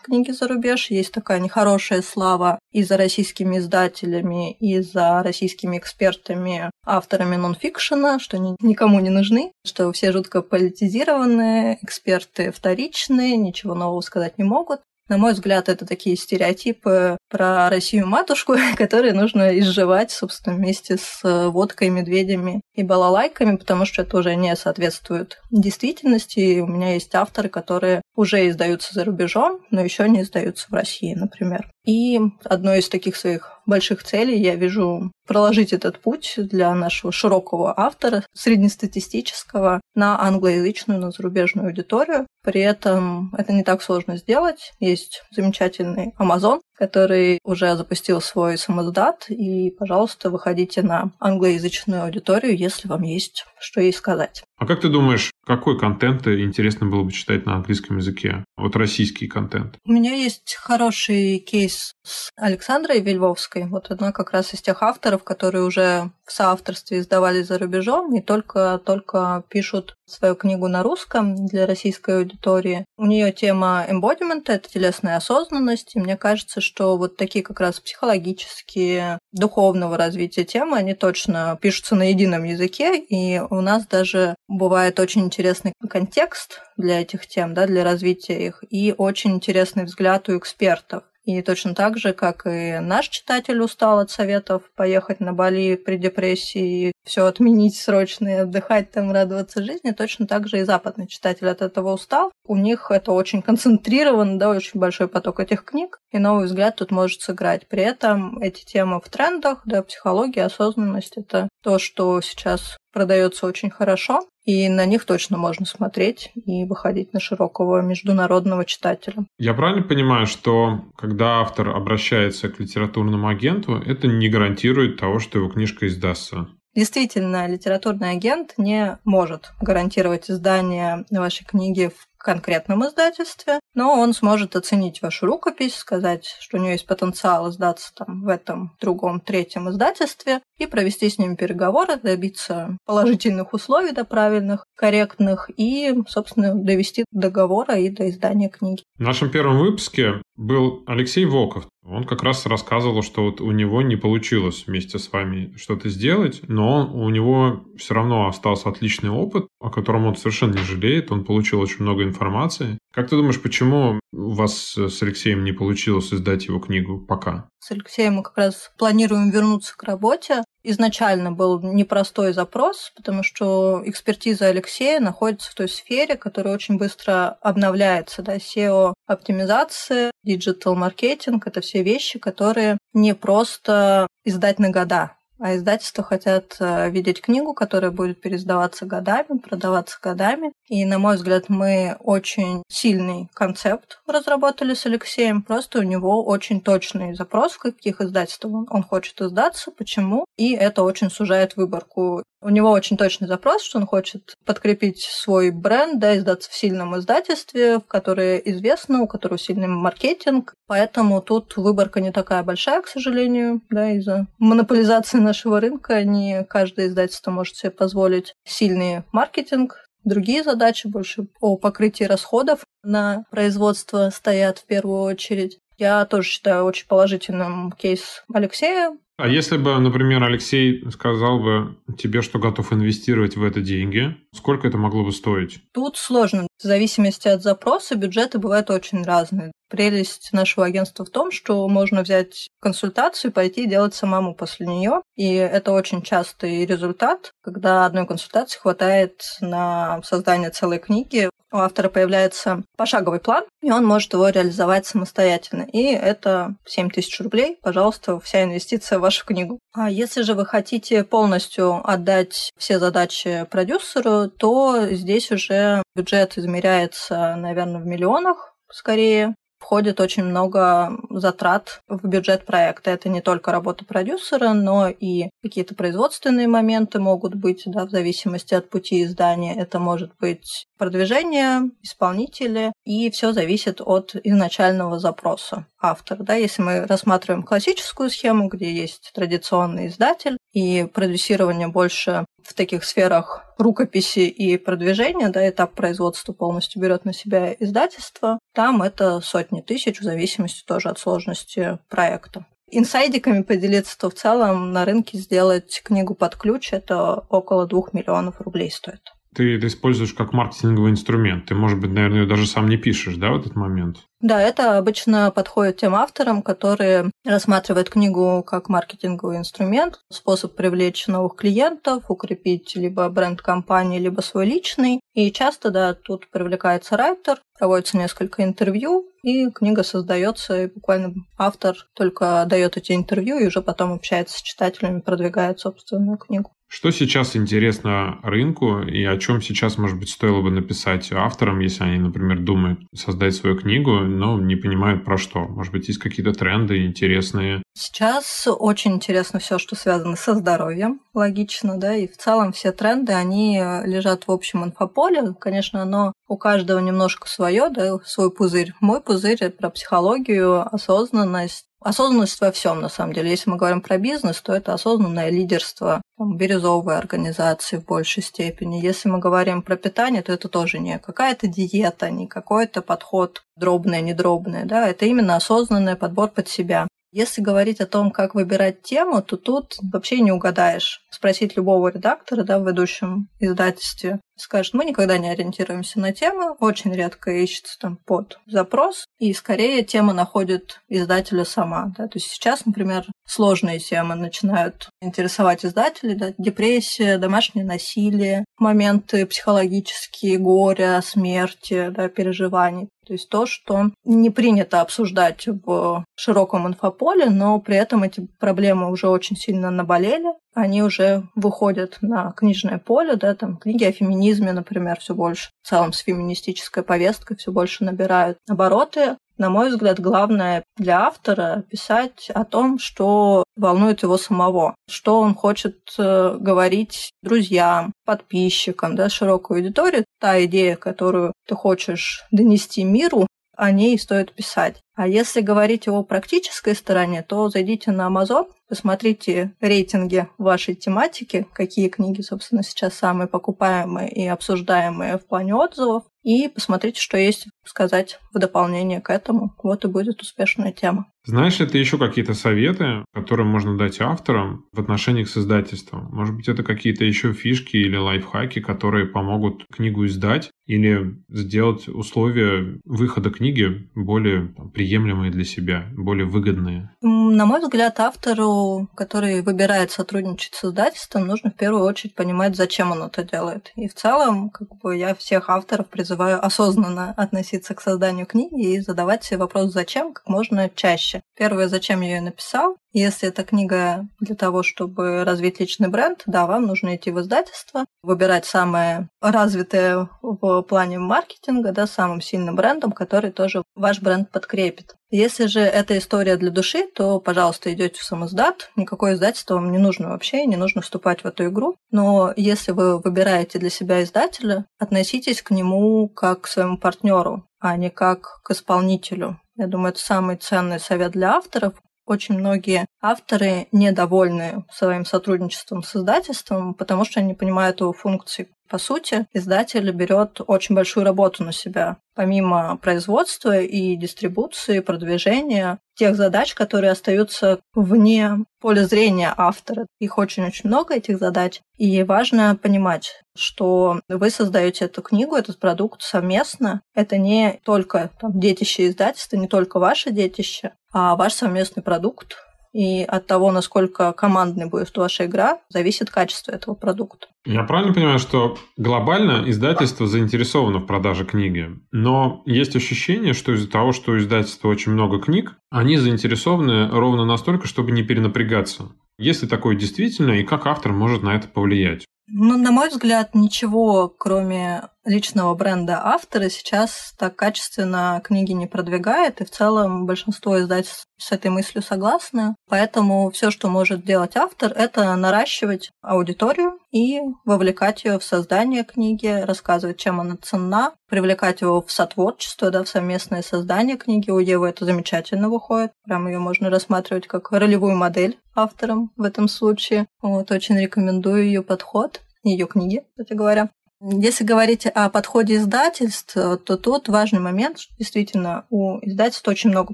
книги 0.01 0.31
за 0.31 0.47
рубеж. 0.47 0.89
Есть 0.89 1.11
такая 1.11 1.39
нехорошая 1.39 2.01
слава 2.01 2.59
и 2.71 2.83
за 2.83 2.97
российскими 2.97 3.57
издателями, 3.57 4.53
и 4.53 4.79
за 4.79 5.21
российскими 5.23 5.77
экспертами, 5.77 6.71
авторами 6.85 7.35
нонфикшена, 7.35 8.19
что 8.19 8.37
они 8.37 8.55
никому 8.61 8.99
не 8.99 9.09
нужны, 9.09 9.51
что 9.65 9.91
все 9.91 10.11
жутко 10.11 10.41
политизированные, 10.41 11.79
эксперты 11.81 12.51
вторичные, 12.51 13.35
ничего 13.35 13.75
нового 13.75 14.01
сказать 14.01 14.37
не 14.37 14.45
могут. 14.45 14.79
На 15.09 15.17
мой 15.17 15.33
взгляд, 15.33 15.69
это 15.69 15.85
такие 15.85 16.17
стереотипы 16.17 17.17
про 17.29 17.69
Россию-матушку, 17.69 18.55
которые 18.77 19.13
нужно 19.13 19.57
изживать, 19.59 20.11
собственно, 20.11 20.55
вместе 20.55 20.97
с 20.97 21.21
водкой, 21.23 21.89
медведями 21.89 22.61
и 22.75 22.83
балалайками, 22.83 23.55
потому 23.55 23.85
что 23.85 24.01
это 24.01 24.17
уже 24.17 24.35
не 24.35 24.55
соответствует 24.55 25.41
действительности. 25.51 26.39
И 26.39 26.59
у 26.59 26.67
меня 26.67 26.93
есть 26.93 27.13
авторы, 27.15 27.49
которые 27.49 28.01
уже 28.15 28.47
издаются 28.49 28.93
за 28.93 29.05
рубежом, 29.05 29.61
но 29.71 29.81
еще 29.81 30.07
не 30.09 30.21
издаются 30.21 30.67
в 30.69 30.73
России, 30.73 31.13
например. 31.13 31.69
И 31.85 32.19
одной 32.43 32.79
из 32.79 32.89
таких 32.89 33.15
своих 33.15 33.56
больших 33.67 34.03
целей 34.03 34.39
я 34.39 34.55
вижу 34.55 35.11
проложить 35.27 35.73
этот 35.73 35.99
путь 35.99 36.33
для 36.37 36.73
нашего 36.73 37.11
широкого 37.11 37.73
автора, 37.77 38.23
среднестатистического, 38.33 39.81
на 39.93 40.19
англоязычную, 40.19 40.99
на 40.99 41.11
зарубежную 41.11 41.67
аудиторию. 41.67 42.25
При 42.43 42.61
этом 42.61 43.33
это 43.37 43.53
не 43.53 43.63
так 43.63 43.83
сложно 43.83 44.17
сделать. 44.17 44.73
Есть 44.79 45.23
замечательный 45.31 46.13
Amazon, 46.17 46.61
который 46.77 47.39
уже 47.43 47.75
запустил 47.75 48.21
свой 48.21 48.57
самоздат, 48.57 49.25
и, 49.29 49.71
пожалуйста, 49.71 50.29
выходите 50.29 50.81
на 50.81 51.11
англоязычную 51.19 52.03
аудиторию, 52.03 52.55
если 52.55 52.87
вам 52.87 53.01
есть 53.01 53.45
что 53.59 53.81
ей 53.81 53.93
сказать. 53.93 54.43
А 54.57 54.65
как 54.65 54.81
ты 54.81 54.89
думаешь, 54.89 55.31
какой 55.45 55.77
контент 55.79 56.27
интересно 56.27 56.87
было 56.87 57.03
бы 57.03 57.11
читать 57.11 57.45
на 57.45 57.55
английском 57.55 57.97
языке? 57.97 58.43
Вот 58.55 58.75
российский 58.75 59.27
контент. 59.27 59.77
У 59.85 59.91
меня 59.91 60.13
есть 60.13 60.55
хороший 60.55 61.39
кейс 61.39 61.93
с 62.03 62.31
Александрой 62.35 63.01
Вельвовской. 63.01 63.67
Вот 63.67 63.91
она 63.91 64.11
как 64.11 64.31
раз 64.31 64.53
из 64.53 64.61
тех 64.61 64.81
авторов, 64.81 65.23
которые 65.23 65.63
уже 65.63 66.11
в 66.25 66.31
соавторстве 66.31 66.99
издавали 66.99 67.43
за 67.43 67.57
рубежом 67.57 68.15
и 68.15 68.21
только-только 68.21 69.43
пишут 69.49 69.95
свою 70.05 70.35
книгу 70.35 70.67
на 70.67 70.83
русском 70.83 71.47
для 71.47 71.65
российской 71.65 72.19
аудитории. 72.19 72.85
У 72.97 73.05
нее 73.05 73.31
тема 73.31 73.85
embodiment, 73.87 74.43
это 74.47 74.69
телесная 74.69 75.17
осознанность, 75.17 75.95
и 75.95 75.99
мне 75.99 76.17
кажется, 76.17 76.61
что 76.67 76.97
вот 76.97 77.17
такие 77.17 77.43
как 77.43 77.59
раз 77.59 77.79
психологические, 77.79 79.19
духовного 79.31 79.97
развития 79.97 80.43
темы, 80.43 80.77
они 80.77 80.93
точно 80.93 81.57
пишутся 81.61 81.95
на 81.95 82.09
едином 82.09 82.43
языке, 82.43 82.97
и 82.99 83.39
у 83.39 83.61
нас 83.61 83.87
даже 83.87 84.35
бывает 84.47 84.99
очень 84.99 85.21
интересный 85.25 85.73
контекст 85.89 86.61
для 86.75 87.01
этих 87.01 87.25
тем, 87.27 87.53
да, 87.53 87.65
для 87.65 87.83
развития 87.83 88.45
их, 88.45 88.63
и 88.69 88.93
очень 88.97 89.31
интересный 89.31 89.85
взгляд 89.85 90.29
у 90.29 90.37
экспертов. 90.37 91.03
И 91.27 91.41
точно 91.41 91.75
так 91.75 91.97
же, 91.97 92.13
как 92.13 92.47
и 92.47 92.79
наш 92.79 93.09
читатель 93.09 93.59
устал 93.59 93.99
от 93.99 94.09
советов 94.09 94.61
поехать 94.75 95.19
на 95.19 95.33
Бали 95.33 95.75
при 95.75 95.97
депрессии, 95.97 96.93
все 97.03 97.25
отменить 97.25 97.75
срочно 97.75 98.29
и 98.29 98.39
отдыхать 98.43 98.91
там, 98.91 99.11
радоваться 99.11 99.61
жизни, 99.61 99.91
точно 99.91 100.25
так 100.25 100.47
же 100.47 100.59
и 100.59 100.63
западный 100.63 101.05
читатель 101.05 101.49
от 101.49 101.61
этого 101.61 101.91
устал. 101.91 102.31
У 102.45 102.55
них 102.55 102.91
это 102.91 103.11
очень 103.11 103.41
концентрирован, 103.41 104.37
да, 104.37 104.47
очень 104.51 104.79
большой 104.79 105.09
поток 105.09 105.41
этих 105.41 105.65
книг, 105.65 105.99
и 106.13 106.17
новый 106.17 106.45
взгляд 106.45 106.77
тут 106.77 106.91
может 106.91 107.19
сыграть. 107.19 107.67
При 107.67 107.83
этом 107.83 108.39
эти 108.39 108.63
темы 108.63 109.01
в 109.01 109.09
трендах, 109.09 109.63
да, 109.65 109.83
психология, 109.83 110.45
осознанность— 110.45 111.13
это 111.17 111.49
то, 111.61 111.77
что 111.77 112.21
сейчас 112.21 112.77
продается 112.93 113.47
очень 113.47 113.69
хорошо, 113.69 114.21
и 114.47 114.69
на 114.69 114.85
них 114.85 115.05
точно 115.05 115.37
можно 115.37 115.65
смотреть 115.65 116.31
и 116.33 116.63
выходить 116.63 117.11
на 117.11 117.19
широкого 117.19 117.81
международного 117.81 118.63
читателя. 118.63 119.25
Я 119.37 119.53
правильно 119.53 119.83
понимаю, 119.83 120.25
что 120.25 120.85
когда 120.95 121.41
автор 121.41 121.69
обращается 121.69 122.47
к 122.47 122.59
литературному 122.59 123.27
агенту, 123.27 123.75
это 123.75 124.07
не 124.07 124.29
гарантирует 124.29 124.97
того, 124.97 125.19
что 125.19 125.39
его 125.39 125.49
книжка 125.49 125.85
издастся? 125.85 126.47
Действительно, 126.73 127.47
литературный 127.47 128.11
агент 128.11 128.53
не 128.57 128.99
может 129.03 129.51
гарантировать 129.59 130.31
издание 130.31 131.05
вашей 131.11 131.43
книги 131.43 131.89
в 131.93 132.16
конкретном 132.17 132.85
издательстве, 132.85 133.59
но 133.73 133.93
он 133.93 134.13
сможет 134.13 134.55
оценить 134.55 135.01
вашу 135.01 135.25
рукопись, 135.25 135.75
сказать, 135.75 136.35
что 136.39 136.57
у 136.57 136.59
нее 136.59 136.73
есть 136.73 136.87
потенциал 136.87 137.49
издаться 137.49 137.93
там 137.95 138.23
в 138.23 138.27
этом 138.27 138.75
другом 138.81 139.21
третьем 139.21 139.69
издательстве 139.69 140.41
и 140.57 140.65
провести 140.65 141.09
с 141.09 141.17
ними 141.17 141.35
переговоры, 141.35 141.97
добиться 141.97 142.77
положительных 142.85 143.53
условий, 143.53 143.91
да, 143.91 144.03
правильных, 144.03 144.65
корректных, 144.75 145.49
и, 145.55 145.93
собственно, 146.07 146.55
довести 146.55 147.05
до 147.11 147.27
договора 147.27 147.75
и 147.75 147.89
до 147.89 148.09
издания 148.09 148.49
книги. 148.49 148.83
В 148.97 149.01
нашем 149.01 149.29
первом 149.29 149.59
выпуске 149.59 150.21
был 150.35 150.83
Алексей 150.87 151.25
Волков. 151.25 151.67
Он 151.83 152.03
как 152.03 152.23
раз 152.23 152.45
рассказывал, 152.45 153.01
что 153.01 153.23
вот 153.23 153.39
у 153.39 153.51
него 153.51 153.81
не 153.81 153.95
получилось 153.95 154.65
вместе 154.67 154.99
с 154.99 155.11
вами 155.11 155.53
что-то 155.55 155.89
сделать, 155.89 156.41
но 156.47 156.85
у 156.93 157.09
него 157.09 157.63
все 157.77 157.93
равно 157.93 158.27
остался 158.27 158.69
отличный 158.69 159.09
опыт, 159.09 159.47
о 159.59 159.69
котором 159.69 160.05
он 160.05 160.15
совершенно 160.15 160.53
не 160.53 160.63
жалеет. 160.63 161.11
Он 161.11 161.23
получил 161.23 161.59
очень 161.61 161.83
много 161.83 162.03
информации. 162.07 162.79
Как 162.93 163.09
ты 163.09 163.15
думаешь, 163.15 163.41
почему 163.41 163.99
у 164.11 164.31
вас 164.33 164.75
с 164.75 165.03
Алексеем 165.03 165.43
не 165.43 165.51
получилось 165.51 166.13
издать 166.13 166.45
его 166.45 166.59
книгу 166.59 166.99
пока? 166.99 167.47
С 167.59 167.71
Алексеем 167.71 168.15
мы 168.15 168.23
как 168.23 168.37
раз 168.37 168.71
планируем 168.77 169.29
вернуться 169.29 169.75
к 169.77 169.83
работе. 169.83 170.43
Изначально 170.63 171.31
был 171.31 171.61
непростой 171.61 172.33
запрос, 172.33 172.91
потому 172.95 173.23
что 173.23 173.81
экспертиза 173.85 174.47
Алексея 174.47 174.99
находится 174.99 175.51
в 175.51 175.55
той 175.55 175.69
сфере, 175.69 176.17
которая 176.17 176.55
очень 176.55 176.77
быстро 176.77 177.37
обновляется. 177.41 178.21
Да, 178.21 178.37
SEO, 178.37 178.93
оптимизация, 179.05 180.11
digital 180.23 180.75
marketing– 180.75 181.45
это 181.47 181.61
все 181.61 181.83
вещи, 181.83 182.19
которые 182.19 182.77
не 182.93 183.13
просто 183.15 184.07
издать 184.25 184.59
на 184.59 184.71
года. 184.71 185.16
А 185.39 185.55
издательства 185.55 186.03
хотят 186.03 186.55
э, 186.59 186.89
видеть 186.89 187.21
книгу, 187.21 187.53
которая 187.53 187.91
будет 187.91 188.21
переиздаваться 188.21 188.85
годами, 188.85 189.37
продаваться 189.37 189.99
годами. 190.01 190.51
И, 190.67 190.83
на 190.85 190.97
мой 190.97 191.15
взгляд, 191.15 191.45
мы 191.47 191.95
очень 191.99 192.63
сильный 192.69 193.29
концепт 193.33 193.99
разработали 194.07 194.73
с 194.73 194.85
Алексеем. 194.85 195.43
Просто 195.43 195.79
у 195.79 195.83
него 195.83 196.25
очень 196.25 196.61
точный 196.61 197.13
запрос, 197.13 197.57
каких 197.57 198.01
издательствах 198.01 198.65
он 198.69 198.83
хочет 198.83 199.21
издаться, 199.21 199.71
почему. 199.71 200.25
И 200.37 200.53
это 200.53 200.83
очень 200.83 201.09
сужает 201.09 201.55
выборку. 201.55 202.23
У 202.47 202.49
него 202.49 202.71
очень 202.71 202.95
точный 202.95 203.27
запрос, 203.27 203.61
что 203.61 203.77
он 203.77 203.85
хочет 203.85 204.37
подкрепить 204.45 205.01
свой 205.01 205.51
бренд, 205.51 205.99
да, 205.99 206.17
издаться 206.17 206.49
в 206.49 206.53
сильном 206.53 206.97
издательстве, 206.97 207.79
в 207.79 207.85
которое 207.85 208.37
известно, 208.37 209.01
у 209.01 209.07
которого 209.07 209.37
сильный 209.37 209.67
маркетинг. 209.67 210.53
Поэтому 210.65 211.21
тут 211.21 211.57
выборка 211.57 211.99
не 211.99 212.13
такая 212.13 212.43
большая, 212.43 212.81
к 212.81 212.87
сожалению, 212.87 213.59
да, 213.69 213.91
из-за 213.91 214.27
монополизации 214.37 215.17
нашего 215.19 215.59
рынка. 215.59 216.05
Не 216.05 216.45
каждое 216.45 216.87
издательство 216.87 217.31
может 217.31 217.57
себе 217.57 217.71
позволить 217.71 218.33
сильный 218.45 219.03
маркетинг, 219.11 219.83
Другие 220.05 220.41
задачи 220.41 220.87
больше 220.87 221.23
по 221.41 221.57
покрытию 221.57 222.07
расходов 222.07 222.61
на 222.81 223.25
производство 223.29 224.09
стоят 224.09 224.59
в 224.59 224.65
первую 224.65 225.01
очередь. 225.01 225.59
Я 225.77 226.05
тоже 226.05 226.29
считаю 226.29 226.63
очень 226.63 226.87
положительным 226.87 227.73
кейс 227.73 228.23
Алексея, 228.33 228.95
а 229.17 229.27
если 229.27 229.57
бы, 229.57 229.77
например, 229.79 230.23
Алексей 230.23 230.83
сказал 230.91 231.39
бы 231.39 231.75
тебе, 231.97 232.21
что 232.21 232.39
готов 232.39 232.71
инвестировать 232.71 233.35
в 233.35 233.43
это 233.43 233.61
деньги, 233.61 234.15
сколько 234.31 234.67
это 234.67 234.77
могло 234.77 235.03
бы 235.03 235.11
стоить? 235.11 235.59
Тут 235.73 235.97
сложно. 235.97 236.47
В 236.59 236.63
зависимости 236.63 237.27
от 237.27 237.43
запроса 237.43 237.95
бюджеты 237.95 238.39
бывают 238.39 238.69
очень 238.71 239.03
разные. 239.03 239.51
Прелесть 239.69 240.29
нашего 240.31 240.65
агентства 240.65 241.05
в 241.05 241.09
том, 241.09 241.29
что 241.29 241.67
можно 241.67 242.01
взять 242.01 242.47
консультацию 242.59 243.29
и 243.29 243.33
пойти 243.33 243.67
делать 243.67 243.93
самому 243.93 244.33
после 244.33 244.65
нее. 244.65 245.01
И 245.15 245.33
это 245.33 245.71
очень 245.71 246.01
частый 246.01 246.65
результат, 246.65 247.31
когда 247.43 247.85
одной 247.85 248.07
консультации 248.07 248.59
хватает 248.59 249.21
на 249.41 250.01
создание 250.03 250.49
целой 250.49 250.79
книги 250.79 251.29
у 251.51 251.57
автора 251.57 251.89
появляется 251.89 252.63
пошаговый 252.75 253.19
план, 253.19 253.45
и 253.61 253.71
он 253.71 253.85
может 253.85 254.13
его 254.13 254.27
реализовать 254.27 254.85
самостоятельно. 254.85 255.63
И 255.71 255.83
это 255.83 256.55
7 256.65 256.89
тысяч 256.89 257.19
рублей, 257.21 257.57
пожалуйста, 257.61 258.19
вся 258.19 258.43
инвестиция 258.43 258.99
в 258.99 259.01
вашу 259.01 259.25
книгу. 259.25 259.59
А 259.73 259.89
если 259.89 260.23
же 260.23 260.33
вы 260.33 260.45
хотите 260.45 261.03
полностью 261.03 261.81
отдать 261.89 262.51
все 262.57 262.79
задачи 262.79 263.45
продюсеру, 263.49 264.29
то 264.29 264.87
здесь 264.91 265.31
уже 265.31 265.83
бюджет 265.97 266.37
измеряется, 266.37 267.35
наверное, 267.35 267.81
в 267.81 267.85
миллионах 267.85 268.53
скорее. 268.71 269.35
входит 269.59 269.99
очень 269.99 270.23
много 270.23 270.91
затрат 271.09 271.81
в 271.87 272.07
бюджет 272.07 272.45
проекта. 272.45 272.91
Это 272.91 273.09
не 273.09 273.21
только 273.21 273.51
работа 273.51 273.85
продюсера, 273.85 274.53
но 274.53 274.87
и 274.87 275.29
какие-то 275.41 275.73
производственные 275.73 276.47
моменты 276.47 276.99
могут 276.99 277.33
быть, 277.33 277.63
да, 277.65 277.85
в 277.85 277.89
зависимости 277.89 278.53
от 278.53 278.69
пути 278.69 279.03
издания. 279.03 279.55
Это 279.55 279.79
может 279.79 280.11
быть 280.19 280.67
продвижение, 280.77 281.71
исполнители, 281.81 282.73
и 282.85 283.09
все 283.11 283.33
зависит 283.33 283.81
от 283.81 284.15
изначального 284.23 284.99
запроса 284.99 285.67
автора. 285.79 286.23
Да, 286.23 286.35
если 286.35 286.61
мы 286.61 286.85
рассматриваем 286.85 287.43
классическую 287.43 288.09
схему, 288.09 288.47
где 288.47 288.71
есть 288.71 289.11
традиционный 289.13 289.87
издатель, 289.87 290.37
и 290.53 290.85
продюсирование 290.85 291.67
больше 291.67 292.25
в 292.43 292.53
таких 292.53 292.83
сферах 292.83 293.43
рукописи 293.57 294.21
и 294.21 294.57
продвижения, 294.57 295.29
да, 295.29 295.47
этап 295.47 295.73
производства 295.73 296.33
полностью 296.33 296.81
берет 296.81 297.05
на 297.05 297.13
себя 297.13 297.53
издательство, 297.59 298.39
там 298.53 298.81
это 298.81 299.21
сотни 299.21 299.61
тысяч 299.61 299.99
в 299.99 300.03
зависимости 300.03 300.63
тоже 300.65 300.89
от 300.89 300.99
сложности 300.99 301.79
проекта. 301.89 302.45
Инсайдиками 302.69 303.43
поделиться, 303.43 303.97
то 303.97 304.09
в 304.09 304.13
целом 304.13 304.73
на 304.73 304.83
рынке 304.83 305.17
сделать 305.17 305.81
книгу 305.83 306.15
под 306.15 306.35
ключ 306.35 306.73
это 306.73 307.25
около 307.29 307.65
двух 307.65 307.93
миллионов 307.93 308.41
рублей 308.41 308.71
стоит 308.71 309.01
ты 309.37 309.55
это 309.55 309.67
используешь 309.67 310.13
как 310.13 310.33
маркетинговый 310.33 310.89
инструмент. 310.89 311.45
Ты, 311.45 311.53
может 311.53 311.79
быть, 311.79 311.91
наверное, 311.91 312.21
ее 312.21 312.27
даже 312.27 312.47
сам 312.47 312.67
не 312.67 312.75
пишешь, 312.75 313.17
да, 313.17 313.29
в 313.29 313.39
этот 313.39 313.55
момент? 313.55 313.97
Да, 314.19 314.41
это 314.41 314.79
обычно 314.79 315.29
подходит 315.29 315.77
тем 315.77 315.93
авторам, 315.93 316.41
которые 316.41 317.11
рассматривают 317.23 317.91
книгу 317.91 318.43
как 318.43 318.67
маркетинговый 318.67 319.37
инструмент, 319.37 319.99
способ 320.11 320.55
привлечь 320.55 321.05
новых 321.05 321.35
клиентов, 321.35 322.09
укрепить 322.09 322.75
либо 322.75 323.07
бренд 323.09 323.39
компании, 323.43 323.99
либо 323.99 324.21
свой 324.21 324.47
личный. 324.47 325.01
И 325.13 325.31
часто, 325.31 325.69
да, 325.69 325.93
тут 325.93 326.31
привлекается 326.31 326.97
райтер, 326.97 327.39
проводится 327.59 327.97
несколько 327.97 328.43
интервью, 328.43 329.05
и 329.21 329.51
книга 329.51 329.83
создается, 329.83 330.63
и 330.63 330.67
буквально 330.67 331.13
автор 331.37 331.75
только 331.93 332.43
дает 332.47 332.75
эти 332.75 332.93
интервью 332.93 333.37
и 333.37 333.45
уже 333.45 333.61
потом 333.61 333.93
общается 333.93 334.39
с 334.39 334.41
читателями, 334.41 335.01
продвигает 335.01 335.59
собственную 335.59 336.17
книгу. 336.17 336.51
Что 336.69 336.91
сейчас 336.91 337.35
интересно 337.37 338.19
рынку 338.23 338.81
и 338.81 339.03
о 339.05 339.17
чем 339.17 339.41
сейчас, 339.41 339.77
может 339.77 339.97
быть, 339.97 340.09
стоило 340.09 340.41
бы 340.41 340.51
написать 340.51 341.11
авторам, 341.13 341.59
если 341.59 341.85
они, 341.85 341.97
например, 341.97 342.39
думают 342.39 342.81
создать 342.93 343.35
свою 343.35 343.57
книгу, 343.57 343.99
но 344.01 344.39
не 344.39 344.57
понимают 344.57 345.05
про 345.05 345.17
что? 345.17 345.47
Может 345.47 345.71
быть, 345.71 345.87
есть 345.87 345.99
какие-то 345.99 346.33
тренды 346.33 346.85
интересные? 346.85 347.63
Сейчас 347.73 348.47
очень 348.47 348.95
интересно 348.95 349.39
все, 349.39 349.57
что 349.59 349.75
связано 349.75 350.17
со 350.17 350.33
здоровьем, 350.35 350.99
логично, 351.13 351.77
да, 351.77 351.95
и 351.95 352.07
в 352.07 352.17
целом 352.17 352.51
все 352.51 352.71
тренды, 352.73 353.13
они 353.13 353.61
лежат 353.85 354.27
в 354.27 354.31
общем 354.31 354.65
инфополе. 354.65 355.33
Конечно, 355.39 355.83
оно 355.83 356.11
у 356.27 356.37
каждого 356.37 356.79
немножко 356.79 357.29
свое, 357.29 357.69
да, 357.69 357.97
свой 358.03 358.31
пузырь. 358.31 358.73
Мой 358.81 358.99
пузырь 359.01 359.49
про 359.51 359.69
психологию, 359.69 360.67
осознанность, 360.73 361.66
Осознанность 361.79 362.41
во 362.41 362.51
всем, 362.51 362.81
на 362.81 362.89
самом 362.89 363.13
деле. 363.13 363.29
Если 363.29 363.49
мы 363.49 363.57
говорим 363.57 363.81
про 363.81 363.97
бизнес, 363.97 364.41
то 364.41 364.53
это 364.53 364.73
осознанное 364.73 365.29
лидерство 365.29 366.01
там, 366.17 366.35
бирюзовой 366.35 366.97
организации 366.97 367.77
в 367.77 367.85
большей 367.85 368.23
степени. 368.23 368.81
Если 368.81 369.09
мы 369.09 369.19
говорим 369.19 369.61
про 369.61 369.75
питание, 369.75 370.23
то 370.23 370.33
это 370.33 370.49
тоже 370.49 370.79
не 370.79 370.97
какая-то 370.97 371.47
диета, 371.47 372.09
не 372.09 372.27
какой-то 372.27 372.81
подход 372.81 373.43
дробное, 373.55 374.01
недробное. 374.01 374.65
Да? 374.65 374.87
Это 374.87 375.05
именно 375.05 375.35
осознанный 375.35 375.95
подбор 375.95 376.29
под 376.29 376.49
себя. 376.49 376.87
Если 377.11 377.41
говорить 377.41 377.79
о 377.79 377.87
том, 377.87 378.11
как 378.11 378.35
выбирать 378.35 378.81
тему, 378.81 379.21
то 379.21 379.37
тут 379.37 379.77
вообще 379.91 380.19
не 380.19 380.31
угадаешь. 380.31 381.01
Спросить 381.09 381.55
любого 381.55 381.87
редактора 381.87 382.43
да, 382.43 382.59
в 382.59 382.67
ведущем 382.67 383.29
издательстве, 383.39 384.19
скажет, 384.35 384.73
мы 384.73 384.85
никогда 384.85 385.17
не 385.17 385.29
ориентируемся 385.29 385.99
на 385.99 386.13
темы, 386.13 386.53
очень 386.59 386.93
редко 386.93 387.31
ищется 387.31 387.77
там 387.79 387.97
под 387.97 388.39
запрос, 388.45 389.05
и 389.17 389.33
скорее 389.33 389.83
тема 389.83 390.13
находит 390.13 390.81
издателя 390.87 391.43
сама. 391.43 391.91
Да? 391.97 392.07
То 392.07 392.17
есть 392.17 392.27
сейчас, 392.27 392.65
например, 392.65 393.05
сложные 393.25 393.79
темы 393.79 394.15
начинают 394.15 394.89
интересовать 395.01 395.65
издателей, 395.65 396.15
да? 396.15 396.33
депрессия, 396.37 397.17
домашнее 397.17 397.65
насилие, 397.65 398.45
моменты 398.57 399.25
психологические, 399.25 400.37
горя, 400.37 401.01
смерти, 401.03 401.89
да, 401.89 402.09
переживаний. 402.09 402.89
То 403.07 403.13
есть 403.13 403.29
то, 403.29 403.45
что 403.45 403.91
не 404.03 404.29
принято 404.29 404.81
обсуждать 404.81 405.47
в 405.47 406.03
широком 406.15 406.67
инфополе, 406.67 407.29
но 407.29 407.57
при 407.61 407.77
этом 407.77 408.03
эти 408.03 408.27
проблемы 408.37 408.91
уже 408.91 409.07
очень 409.07 409.37
сильно 409.37 409.71
наболели, 409.71 410.33
они 410.53 410.83
уже 410.83 411.23
выходят 411.35 411.99
на 412.01 412.33
книжное 412.33 412.79
поле, 412.79 413.15
да, 413.15 413.33
там 413.33 413.55
книги 413.57 413.85
о 413.85 413.93
феминизме, 413.93 414.51
например, 414.51 414.99
все 414.99 415.15
больше, 415.15 415.51
в 415.61 415.69
целом 415.69 415.93
с 415.93 415.99
феминистической 415.99 416.83
повесткой 416.83 417.37
все 417.37 417.51
больше 417.51 417.85
набирают 417.85 418.39
обороты. 418.49 419.15
На 419.37 419.49
мой 419.49 419.69
взгляд, 419.69 419.99
главное 419.99 420.63
для 420.77 421.05
автора 421.05 421.63
писать 421.69 422.29
о 422.33 422.43
том, 422.43 422.79
что 422.79 423.43
волнует 423.55 424.01
его 424.01 424.17
самого, 424.17 424.75
что 424.89 425.19
он 425.19 425.35
хочет 425.35 425.93
э, 425.97 426.37
говорить 426.39 427.11
друзьям, 427.21 427.93
подписчикам, 428.03 428.95
да, 428.95 429.09
широкой 429.09 429.57
аудитории. 429.57 430.05
Та 430.19 430.43
идея, 430.45 430.75
которую 430.75 431.33
ты 431.47 431.53
хочешь 431.55 432.25
донести 432.31 432.83
миру, 432.83 433.27
о 433.57 433.71
ней 433.71 433.97
стоит 433.97 434.33
писать. 434.33 434.79
А 434.95 435.07
если 435.07 435.41
говорить 435.41 435.87
о 435.87 436.03
практической 436.03 436.75
стороне, 436.75 437.23
то 437.23 437.49
зайдите 437.49 437.91
на 437.91 438.07
Amazon, 438.07 438.47
посмотрите 438.69 439.55
рейтинги 439.59 440.27
вашей 440.37 440.75
тематики, 440.75 441.47
какие 441.53 441.89
книги, 441.89 442.21
собственно, 442.21 442.63
сейчас 442.63 442.93
самые 442.93 443.27
покупаемые 443.27 444.09
и 444.09 444.27
обсуждаемые 444.27 445.17
в 445.17 445.25
плане 445.25 445.55
отзывов, 445.55 446.03
и 446.23 446.49
посмотрите, 446.49 447.01
что 447.01 447.17
есть 447.17 447.47
сказать 447.67 448.19
в 448.33 448.39
дополнение 448.39 449.01
к 449.01 449.09
этому. 449.09 449.53
Вот 449.61 449.85
и 449.85 449.87
будет 449.87 450.21
успешная 450.21 450.71
тема. 450.71 451.07
Знаешь 451.27 451.59
ли 451.59 451.65
ты 451.65 451.77
еще 451.77 451.97
какие-то 451.97 452.33
советы, 452.33 453.03
которые 453.13 453.45
можно 453.45 453.77
дать 453.77 453.99
авторам 453.99 454.65
в 454.71 454.79
отношениях 454.79 455.27
с 455.27 455.35
издательством? 455.35 456.07
Может 456.09 456.35
быть, 456.35 456.47
это 456.47 456.63
какие-то 456.63 457.03
еще 457.03 457.33
фишки 457.33 457.75
или 457.75 457.97
лайфхаки, 457.97 458.61
которые 458.61 459.07
помогут 459.07 459.65
книгу 459.69 460.05
издать 460.05 460.51
или 460.67 461.17
сделать 461.29 461.89
условия 461.89 462.79
выхода 462.85 463.29
книги 463.29 463.89
более 463.93 464.53
там, 464.55 464.69
приемлемые 464.69 465.29
для 465.29 465.43
себя, 465.43 465.87
более 465.97 466.25
выгодные? 466.25 466.91
На 467.01 467.45
мой 467.45 467.59
взгляд, 467.59 467.99
автору, 467.99 468.89
который 468.95 469.41
выбирает 469.41 469.91
сотрудничать 469.91 470.53
с 470.55 470.63
издательством, 470.63 471.27
нужно 471.27 471.51
в 471.51 471.55
первую 471.55 471.83
очередь 471.83 472.15
понимать, 472.15 472.55
зачем 472.55 472.91
он 472.91 473.03
это 473.03 473.23
делает. 473.23 473.73
И 473.75 473.89
в 473.89 473.95
целом, 473.95 474.49
как 474.49 474.77
бы 474.77 474.95
я 474.95 475.13
всех 475.13 475.49
авторов 475.49 475.89
призываю 475.89 476.45
осознанно 476.45 477.11
относиться 477.17 477.56
к 477.59 477.81
созданию 477.81 478.25
книги 478.25 478.73
и 478.75 478.79
задавать 478.79 479.23
себе 479.23 479.39
вопрос 479.39 479.71
«зачем?» 479.71 480.13
как 480.13 480.27
можно 480.27 480.69
чаще. 480.69 481.21
Первое, 481.35 481.67
зачем 481.67 482.01
я 482.01 482.15
ее 482.15 482.21
написал. 482.21 482.77
Если 482.97 483.29
эта 483.29 483.43
книга 483.43 484.07
для 484.19 484.35
того, 484.35 484.63
чтобы 484.63 485.23
развить 485.23 485.59
личный 485.59 485.87
бренд, 485.87 486.23
да, 486.25 486.47
вам 486.47 486.65
нужно 486.65 486.95
идти 486.95 487.11
в 487.11 487.19
издательство, 487.21 487.85
выбирать 488.01 488.47
самое 488.47 489.07
развитое 489.21 490.09
в 490.23 490.61
плане 490.63 490.97
маркетинга, 490.97 491.73
да, 491.73 491.85
самым 491.85 492.21
сильным 492.21 492.55
брендом, 492.55 492.91
который 492.91 493.31
тоже 493.31 493.61
ваш 493.75 494.01
бренд 494.01 494.31
подкрепит. 494.31 494.95
Если 495.11 495.45
же 495.45 495.59
это 495.59 495.95
история 495.99 496.37
для 496.37 496.49
души, 496.49 496.87
то, 496.87 497.19
пожалуйста, 497.19 497.71
идете 497.71 498.01
в 498.01 498.03
самоздат. 498.03 498.71
Никакое 498.75 499.13
издательство 499.13 499.53
вам 499.53 499.71
не 499.71 499.77
нужно 499.77 500.09
вообще, 500.09 500.47
не 500.47 500.55
нужно 500.55 500.81
вступать 500.81 501.21
в 501.21 501.27
эту 501.27 501.45
игру. 501.49 501.75
Но 501.91 502.33
если 502.35 502.71
вы 502.71 502.97
выбираете 502.97 503.59
для 503.59 503.69
себя 503.69 504.01
издателя, 504.01 504.65
относитесь 504.79 505.43
к 505.43 505.51
нему 505.51 506.09
как 506.09 506.41
к 506.41 506.47
своему 506.47 506.79
партнеру, 506.79 507.43
а 507.59 507.77
не 507.77 507.91
как 507.91 508.41
к 508.43 508.49
исполнителю. 508.49 509.39
Я 509.55 509.67
думаю, 509.67 509.89
это 509.89 509.99
самый 509.99 510.35
ценный 510.35 510.79
совет 510.79 511.11
для 511.11 511.35
авторов. 511.35 511.73
Очень 512.07 512.39
многие 512.39 512.85
авторы 513.01 513.67
недовольны 513.73 514.63
своим 514.71 515.03
сотрудничеством 515.03 515.83
с 515.83 515.93
издательством, 515.93 516.73
потому 516.73 517.03
что 517.03 517.19
они 517.19 517.33
понимают 517.33 517.81
его 517.81 517.91
функций. 517.91 518.47
По 518.69 518.77
сути, 518.77 519.27
издатель 519.33 519.91
берет 519.91 520.39
очень 520.47 520.73
большую 520.73 521.05
работу 521.05 521.43
на 521.43 521.51
себя. 521.51 521.97
Помимо 522.15 522.77
производства 522.77 523.59
и 523.59 523.97
дистрибуции, 523.97 524.79
продвижения, 524.79 525.79
тех 525.97 526.15
задач, 526.15 526.53
которые 526.53 526.91
остаются 526.91 527.59
вне 527.73 528.45
поля 528.59 528.85
зрения 528.85 529.33
автора. 529.35 529.87
Их 529.99 530.17
очень-очень 530.17 530.67
много, 530.67 530.95
этих 530.95 531.19
задач. 531.19 531.61
И 531.77 532.03
важно 532.03 532.55
понимать, 532.55 533.21
что 533.35 534.01
вы 534.07 534.29
создаете 534.29 534.85
эту 534.85 535.01
книгу, 535.01 535.35
этот 535.35 535.59
продукт 535.59 536.01
совместно. 536.01 536.81
Это 536.95 537.17
не 537.17 537.59
только 537.63 538.11
там, 538.19 538.39
детище 538.39 538.87
издательства, 538.87 539.35
не 539.37 539.47
только 539.47 539.79
ваше 539.79 540.11
детище, 540.11 540.73
а 540.91 541.15
ваш 541.15 541.33
совместный 541.33 541.83
продукт, 541.83 542.37
и 542.77 543.03
от 543.03 543.25
того, 543.25 543.51
насколько 543.51 544.13
командной 544.13 544.69
будет 544.69 544.95
ваша 544.95 545.25
игра, 545.25 545.57
зависит 545.69 546.11
качество 546.11 546.51
этого 546.51 546.75
продукта. 546.75 547.25
Я 547.43 547.63
правильно 547.63 547.91
понимаю, 547.91 548.19
что 548.19 548.55
глобально 548.77 549.49
издательство 549.49 550.05
заинтересовано 550.05 550.77
в 550.77 550.85
продаже 550.85 551.25
книги, 551.25 551.71
но 551.91 552.43
есть 552.45 552.75
ощущение, 552.75 553.33
что 553.33 553.53
из-за 553.53 553.67
того, 553.67 553.93
что 553.93 554.11
у 554.11 554.19
издательства 554.19 554.67
очень 554.67 554.91
много 554.91 555.19
книг, 555.19 555.55
они 555.71 555.97
заинтересованы 555.97 556.87
ровно 556.89 557.25
настолько, 557.25 557.65
чтобы 557.65 557.91
не 557.91 558.03
перенапрягаться. 558.03 558.91
Если 559.17 559.47
такое 559.47 559.75
действительно, 559.75 560.33
и 560.33 560.43
как 560.43 560.67
автор 560.67 560.93
может 560.93 561.23
на 561.23 561.35
это 561.35 561.47
повлиять? 561.47 562.05
Ну, 562.27 562.57
на 562.57 562.71
мой 562.71 562.89
взгляд, 562.89 563.33
ничего, 563.33 564.09
кроме 564.09 564.83
личного 565.07 565.55
бренда 565.55 566.01
автора 566.03 566.49
сейчас 566.49 567.13
так 567.17 567.35
качественно 567.35 568.21
книги 568.23 568.51
не 568.51 568.67
продвигает, 568.67 569.41
и 569.41 569.45
в 569.45 569.49
целом 569.49 570.05
большинство 570.05 570.59
издательств 570.59 571.05
с 571.17 571.31
этой 571.31 571.49
мыслью 571.49 571.81
согласны. 571.81 572.55
Поэтому 572.69 573.31
все, 573.31 573.49
что 573.49 573.69
может 573.69 574.05
делать 574.05 574.35
автор, 574.35 574.71
это 574.71 575.15
наращивать 575.15 575.89
аудиторию 576.01 576.77
и 576.91 577.19
вовлекать 577.45 578.03
ее 578.03 578.19
в 578.19 578.23
создание 578.23 578.83
книги, 578.83 579.27
рассказывать, 579.27 579.97
чем 579.97 580.19
она 580.19 580.37
ценна, 580.41 580.93
привлекать 581.09 581.61
его 581.61 581.81
в 581.81 581.91
сотворчество, 581.91 582.69
да, 582.69 582.83
в 582.83 582.89
совместное 582.89 583.41
создание 583.41 583.97
книги. 583.97 584.29
У 584.29 584.39
Евы 584.39 584.67
это 584.67 584.85
замечательно 584.85 585.49
выходит. 585.49 585.91
Прям 586.05 586.27
ее 586.27 586.39
можно 586.39 586.69
рассматривать 586.69 587.27
как 587.27 587.51
ролевую 587.51 587.95
модель 587.95 588.37
автором 588.53 589.11
в 589.15 589.23
этом 589.23 589.47
случае. 589.47 590.07
Вот, 590.21 590.51
очень 590.51 590.77
рекомендую 590.77 591.45
ее 591.45 591.63
подход, 591.63 592.21
ее 592.43 592.67
книги, 592.67 593.03
кстати 593.11 593.33
говоря. 593.33 593.69
Если 593.99 594.43
говорить 594.43 594.85
о 594.85 595.09
подходе 595.09 595.55
издательств, 595.55 596.33
то 596.33 596.77
тут 596.77 597.07
важный 597.07 597.39
момент, 597.39 597.79
что 597.79 597.95
действительно 597.97 598.65
у 598.69 598.99
издательств 599.01 599.47
очень 599.47 599.71
много 599.71 599.93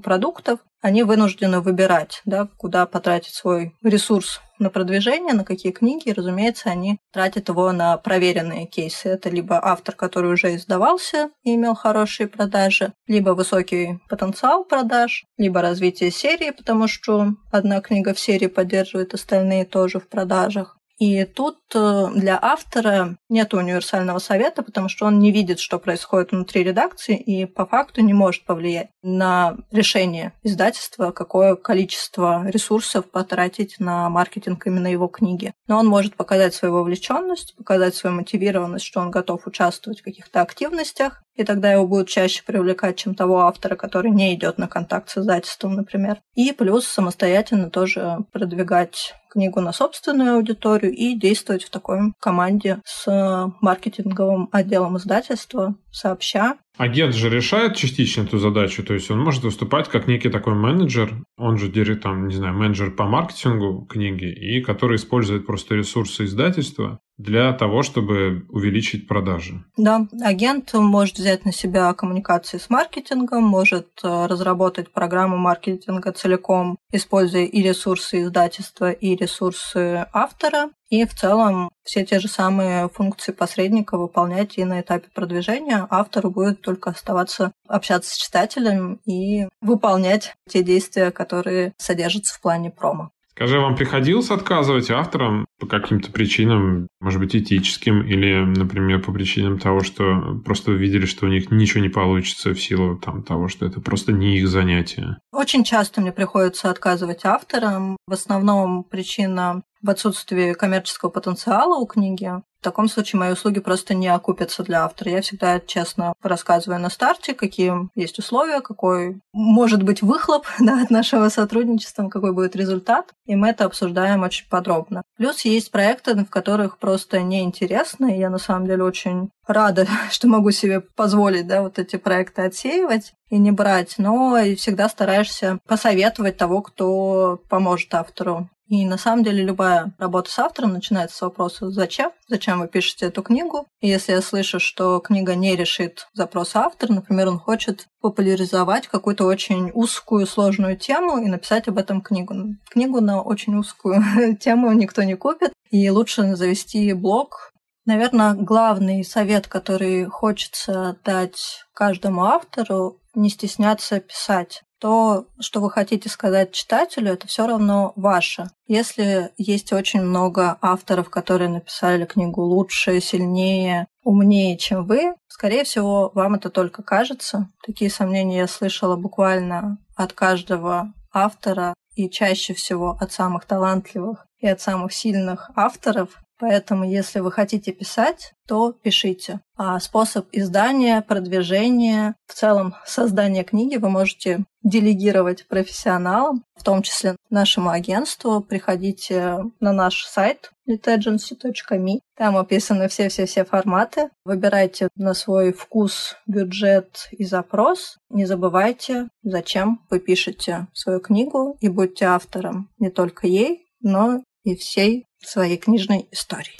продуктов, 0.00 0.60
они 0.82 1.02
вынуждены 1.02 1.60
выбирать, 1.60 2.20
да, 2.26 2.48
куда 2.58 2.84
потратить 2.84 3.32
свой 3.32 3.74
ресурс 3.82 4.42
на 4.58 4.68
продвижение, 4.68 5.32
на 5.32 5.42
какие 5.42 5.72
книги, 5.72 6.10
и, 6.10 6.12
разумеется, 6.12 6.68
они 6.68 6.98
тратят 7.10 7.48
его 7.48 7.72
на 7.72 7.96
проверенные 7.96 8.66
кейсы. 8.66 9.08
Это 9.08 9.30
либо 9.30 9.58
автор, 9.64 9.94
который 9.94 10.32
уже 10.34 10.54
издавался 10.54 11.30
и 11.42 11.54
имел 11.54 11.74
хорошие 11.74 12.28
продажи, 12.28 12.92
либо 13.06 13.30
высокий 13.30 13.98
потенциал 14.10 14.64
продаж, 14.64 15.24
либо 15.38 15.62
развитие 15.62 16.10
серии, 16.10 16.50
потому 16.50 16.86
что 16.86 17.28
одна 17.50 17.80
книга 17.80 18.12
в 18.12 18.20
серии 18.20 18.48
поддерживает 18.48 19.14
остальные 19.14 19.64
тоже 19.64 19.98
в 19.98 20.08
продажах. 20.08 20.76
И 20.98 21.24
тут 21.24 21.58
э, 21.74 22.08
для 22.14 22.38
автора 22.40 23.16
нет 23.28 23.52
универсального 23.52 24.20
совета, 24.20 24.62
потому 24.62 24.88
что 24.88 25.06
он 25.06 25.18
не 25.18 25.32
видит, 25.32 25.58
что 25.58 25.78
происходит 25.78 26.30
внутри 26.30 26.62
редакции, 26.62 27.16
и 27.16 27.46
по 27.46 27.66
факту 27.66 28.00
не 28.00 28.12
может 28.12 28.44
повлиять 28.44 28.90
на 29.02 29.56
решение 29.72 30.32
издательства, 30.44 31.10
какое 31.10 31.56
количество 31.56 32.46
ресурсов 32.48 33.10
потратить 33.10 33.80
на 33.80 34.08
маркетинг 34.08 34.66
именно 34.66 34.86
его 34.86 35.08
книги. 35.08 35.52
Но 35.66 35.78
он 35.78 35.86
может 35.86 36.14
показать 36.14 36.54
свою 36.54 36.74
вовлеченность, 36.74 37.56
показать 37.56 37.96
свою 37.96 38.14
мотивированность, 38.16 38.84
что 38.84 39.00
он 39.00 39.10
готов 39.10 39.46
участвовать 39.46 40.00
в 40.00 40.04
каких-то 40.04 40.42
активностях, 40.42 41.23
и 41.34 41.44
тогда 41.44 41.72
его 41.72 41.86
будут 41.86 42.08
чаще 42.08 42.42
привлекать, 42.44 42.96
чем 42.96 43.14
того 43.14 43.40
автора, 43.40 43.76
который 43.76 44.10
не 44.10 44.34
идет 44.34 44.58
на 44.58 44.68
контакт 44.68 45.10
с 45.10 45.18
издательством, 45.18 45.74
например. 45.74 46.18
И 46.34 46.52
плюс 46.52 46.86
самостоятельно 46.86 47.70
тоже 47.70 48.18
продвигать 48.32 49.14
книгу 49.34 49.60
на 49.60 49.72
собственную 49.72 50.36
аудиторию 50.36 50.92
и 50.92 51.18
действовать 51.18 51.64
в 51.64 51.70
такой 51.70 52.12
команде 52.20 52.80
с 52.84 53.52
маркетинговым 53.60 54.48
отделом 54.52 54.96
издательства, 54.96 55.74
сообща. 55.90 56.56
Агент 56.76 57.14
же 57.14 57.30
решает 57.30 57.76
частично 57.76 58.22
эту 58.22 58.38
задачу, 58.38 58.84
то 58.84 58.94
есть 58.94 59.10
он 59.10 59.20
может 59.20 59.42
выступать 59.42 59.88
как 59.88 60.06
некий 60.06 60.28
такой 60.28 60.54
менеджер, 60.54 61.12
он 61.36 61.58
же 61.58 61.68
там, 61.96 62.28
не 62.28 62.34
знаю, 62.34 62.54
менеджер 62.54 62.92
по 62.92 63.04
маркетингу 63.04 63.86
книги, 63.86 64.26
и 64.26 64.60
который 64.60 64.96
использует 64.96 65.46
просто 65.46 65.74
ресурсы 65.74 66.24
издательства 66.24 67.00
для 67.16 67.52
того, 67.52 67.82
чтобы 67.82 68.46
увеличить 68.48 69.06
продажи. 69.06 69.64
Да, 69.76 70.06
агент 70.22 70.72
может 70.74 71.18
взять 71.18 71.44
на 71.44 71.52
себя 71.52 71.92
коммуникации 71.94 72.58
с 72.58 72.68
маркетингом, 72.70 73.44
может 73.44 73.88
э, 74.02 74.26
разработать 74.26 74.92
программу 74.92 75.36
маркетинга 75.36 76.12
целиком, 76.12 76.76
используя 76.90 77.44
и 77.44 77.62
ресурсы 77.62 78.22
издательства, 78.22 78.90
и 78.90 79.14
ресурсы 79.14 80.06
автора, 80.12 80.70
и 80.90 81.04
в 81.06 81.14
целом 81.14 81.70
все 81.82 82.04
те 82.04 82.18
же 82.18 82.28
самые 82.28 82.88
функции 82.88 83.32
посредника 83.32 83.96
выполнять 83.96 84.58
и 84.58 84.64
на 84.64 84.80
этапе 84.80 85.08
продвижения. 85.14 85.86
Автору 85.90 86.30
будет 86.30 86.60
только 86.60 86.90
оставаться 86.90 87.52
общаться 87.66 88.14
с 88.14 88.16
читателем 88.16 89.00
и 89.04 89.48
выполнять 89.60 90.34
те 90.48 90.62
действия, 90.62 91.10
которые 91.10 91.74
содержатся 91.78 92.34
в 92.34 92.40
плане 92.40 92.70
промо. 92.70 93.10
Скажи, 93.36 93.58
вам 93.58 93.74
приходилось 93.74 94.30
отказывать 94.30 94.92
авторам 94.92 95.46
по 95.58 95.66
каким-то 95.66 96.12
причинам, 96.12 96.86
может 97.00 97.18
быть, 97.18 97.34
этическим, 97.34 98.02
или, 98.02 98.44
например, 98.44 99.02
по 99.02 99.12
причинам 99.12 99.58
того, 99.58 99.80
что 99.80 100.40
просто 100.44 100.70
видели, 100.70 101.04
что 101.04 101.26
у 101.26 101.28
них 101.28 101.50
ничего 101.50 101.82
не 101.82 101.88
получится 101.88 102.50
в 102.50 102.60
силу 102.60 102.96
там, 102.96 103.24
того, 103.24 103.48
что 103.48 103.66
это 103.66 103.80
просто 103.80 104.12
не 104.12 104.38
их 104.38 104.46
занятие? 104.46 105.18
Очень 105.32 105.64
часто 105.64 106.00
мне 106.00 106.12
приходится 106.12 106.70
отказывать 106.70 107.24
авторам. 107.24 107.96
В 108.06 108.12
основном 108.12 108.84
причина 108.84 109.62
в 109.84 109.90
отсутствии 109.90 110.54
коммерческого 110.54 111.10
потенциала 111.10 111.76
у 111.76 111.86
книги. 111.86 112.32
В 112.60 112.64
таком 112.64 112.88
случае 112.88 113.20
мои 113.20 113.32
услуги 113.32 113.60
просто 113.60 113.92
не 113.92 114.08
окупятся 114.08 114.62
для 114.62 114.86
автора. 114.86 115.10
Я 115.10 115.20
всегда 115.20 115.60
честно 115.60 116.14
рассказываю 116.22 116.80
на 116.80 116.88
старте, 116.88 117.34
какие 117.34 117.90
есть 117.94 118.18
условия, 118.18 118.62
какой 118.62 119.20
может 119.34 119.82
быть 119.82 120.00
выхлоп 120.00 120.46
да, 120.58 120.80
от 120.80 120.88
нашего 120.88 121.28
сотрудничества, 121.28 122.08
какой 122.08 122.32
будет 122.32 122.56
результат. 122.56 123.12
И 123.26 123.36
мы 123.36 123.50
это 123.50 123.66
обсуждаем 123.66 124.22
очень 124.22 124.48
подробно. 124.48 125.02
Плюс 125.18 125.42
есть 125.42 125.70
проекты, 125.70 126.14
в 126.14 126.30
которых 126.30 126.78
просто 126.78 127.20
неинтересно, 127.20 128.06
и 128.06 128.18
я 128.18 128.30
на 128.30 128.38
самом 128.38 128.66
деле 128.66 128.84
очень 128.84 129.28
рада, 129.46 129.86
что 130.10 130.28
могу 130.28 130.50
себе 130.50 130.80
позволить 130.80 131.46
да, 131.46 131.60
вот 131.60 131.78
эти 131.78 131.96
проекты 131.96 132.40
отсеивать 132.40 133.12
и 133.28 133.36
не 133.36 133.50
брать, 133.50 133.96
но 133.98 134.38
и 134.38 134.54
всегда 134.54 134.88
стараешься 134.88 135.58
посоветовать 135.66 136.38
того, 136.38 136.62
кто 136.62 137.42
поможет 137.50 137.92
автору. 137.92 138.48
И 138.66 138.86
на 138.86 138.96
самом 138.96 139.24
деле 139.24 139.44
любая 139.44 139.92
работа 139.98 140.30
с 140.30 140.38
автором 140.38 140.72
начинается 140.72 141.16
с 141.18 141.20
вопроса 141.20 141.70
«Зачем? 141.70 142.12
Зачем 142.28 142.60
вы 142.60 142.68
пишете 142.68 143.06
эту 143.06 143.22
книгу?» 143.22 143.66
И 143.80 143.88
если 143.88 144.12
я 144.12 144.22
слышу, 144.22 144.58
что 144.58 145.00
книга 145.00 145.34
не 145.34 145.54
решит 145.54 146.08
запрос 146.14 146.56
автора, 146.56 146.94
например, 146.94 147.28
он 147.28 147.38
хочет 147.38 147.86
популяризовать 148.00 148.88
какую-то 148.88 149.26
очень 149.26 149.70
узкую, 149.74 150.26
сложную 150.26 150.78
тему 150.78 151.18
и 151.18 151.28
написать 151.28 151.68
об 151.68 151.78
этом 151.78 152.00
книгу. 152.00 152.34
Книгу 152.70 153.00
на 153.00 153.20
очень 153.22 153.54
узкую 153.56 154.02
тему 154.40 154.72
никто 154.72 155.02
не 155.02 155.14
купит, 155.14 155.52
и 155.70 155.90
лучше 155.90 156.34
завести 156.34 156.92
блог. 156.94 157.50
Наверное, 157.84 158.32
главный 158.32 159.04
совет, 159.04 159.46
который 159.46 160.06
хочется 160.06 160.96
дать 161.04 161.64
каждому 161.74 162.24
автору, 162.24 162.98
не 163.14 163.28
стесняться 163.28 164.00
писать 164.00 164.62
то, 164.84 165.28
что 165.40 165.62
вы 165.62 165.70
хотите 165.70 166.10
сказать 166.10 166.52
читателю, 166.52 167.14
это 167.14 167.26
все 167.26 167.46
равно 167.46 167.94
ваше. 167.96 168.50
Если 168.66 169.30
есть 169.38 169.72
очень 169.72 170.02
много 170.02 170.58
авторов, 170.60 171.08
которые 171.08 171.48
написали 171.48 172.04
книгу 172.04 172.42
лучше, 172.42 173.00
сильнее, 173.00 173.86
умнее, 174.02 174.58
чем 174.58 174.84
вы, 174.84 175.14
скорее 175.26 175.64
всего, 175.64 176.12
вам 176.14 176.34
это 176.34 176.50
только 176.50 176.82
кажется. 176.82 177.48
Такие 177.66 177.90
сомнения 177.90 178.40
я 178.40 178.46
слышала 178.46 178.96
буквально 178.96 179.78
от 179.96 180.12
каждого 180.12 180.92
автора 181.14 181.72
и 181.94 182.10
чаще 182.10 182.52
всего 182.52 182.98
от 183.00 183.10
самых 183.10 183.46
талантливых 183.46 184.26
и 184.38 184.46
от 184.46 184.60
самых 184.60 184.92
сильных 184.92 185.50
авторов. 185.56 186.10
Поэтому, 186.46 186.84
если 186.84 187.20
вы 187.20 187.32
хотите 187.32 187.72
писать, 187.72 188.34
то 188.46 188.72
пишите. 188.72 189.40
А 189.56 189.80
способ 189.80 190.26
издания, 190.30 191.00
продвижения, 191.00 192.16
в 192.26 192.34
целом 192.34 192.74
создания 192.84 193.44
книги 193.44 193.76
вы 193.76 193.88
можете 193.88 194.44
делегировать 194.62 195.48
профессионалам, 195.48 196.44
в 196.54 196.62
том 196.62 196.82
числе 196.82 197.16
нашему 197.30 197.70
агентству. 197.70 198.42
Приходите 198.42 199.38
на 199.58 199.72
наш 199.72 200.04
сайт 200.04 200.50
litagency.me. 200.68 202.00
Там 202.14 202.36
описаны 202.36 202.88
все-все-все 202.88 203.46
форматы. 203.46 204.10
Выбирайте 204.26 204.88
на 204.96 205.14
свой 205.14 205.50
вкус, 205.54 206.14
бюджет 206.26 207.08
и 207.10 207.24
запрос. 207.24 207.96
Не 208.10 208.26
забывайте, 208.26 209.08
зачем 209.22 209.80
вы 209.88 209.98
пишете 209.98 210.66
свою 210.74 211.00
книгу 211.00 211.56
и 211.60 211.70
будьте 211.70 212.04
автором 212.04 212.68
не 212.78 212.90
только 212.90 213.26
ей, 213.26 213.64
но 213.80 214.22
и 214.44 214.54
всей 214.56 215.06
своей 215.18 215.56
книжной 215.56 216.06
истории. 216.12 216.52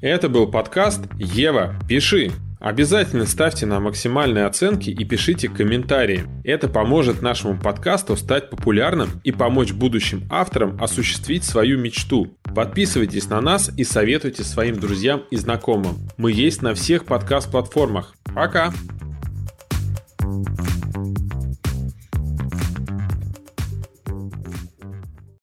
Это 0.00 0.28
был 0.30 0.50
подкаст 0.50 1.02
«Ева, 1.18 1.76
пиши». 1.88 2.32
Обязательно 2.58 3.24
ставьте 3.24 3.64
нам 3.64 3.84
максимальные 3.84 4.44
оценки 4.44 4.90
и 4.90 5.04
пишите 5.04 5.48
комментарии. 5.48 6.26
Это 6.44 6.68
поможет 6.68 7.22
нашему 7.22 7.58
подкасту 7.58 8.16
стать 8.16 8.50
популярным 8.50 9.08
и 9.24 9.32
помочь 9.32 9.72
будущим 9.72 10.26
авторам 10.30 10.76
осуществить 10.82 11.44
свою 11.44 11.78
мечту. 11.78 12.36
Подписывайтесь 12.54 13.28
на 13.30 13.40
нас 13.40 13.70
и 13.74 13.84
советуйте 13.84 14.44
своим 14.44 14.78
друзьям 14.78 15.22
и 15.30 15.36
знакомым. 15.36 15.96
Мы 16.18 16.32
есть 16.32 16.60
на 16.60 16.74
всех 16.74 17.06
подкаст-платформах. 17.06 18.14
Пока! 18.34 18.74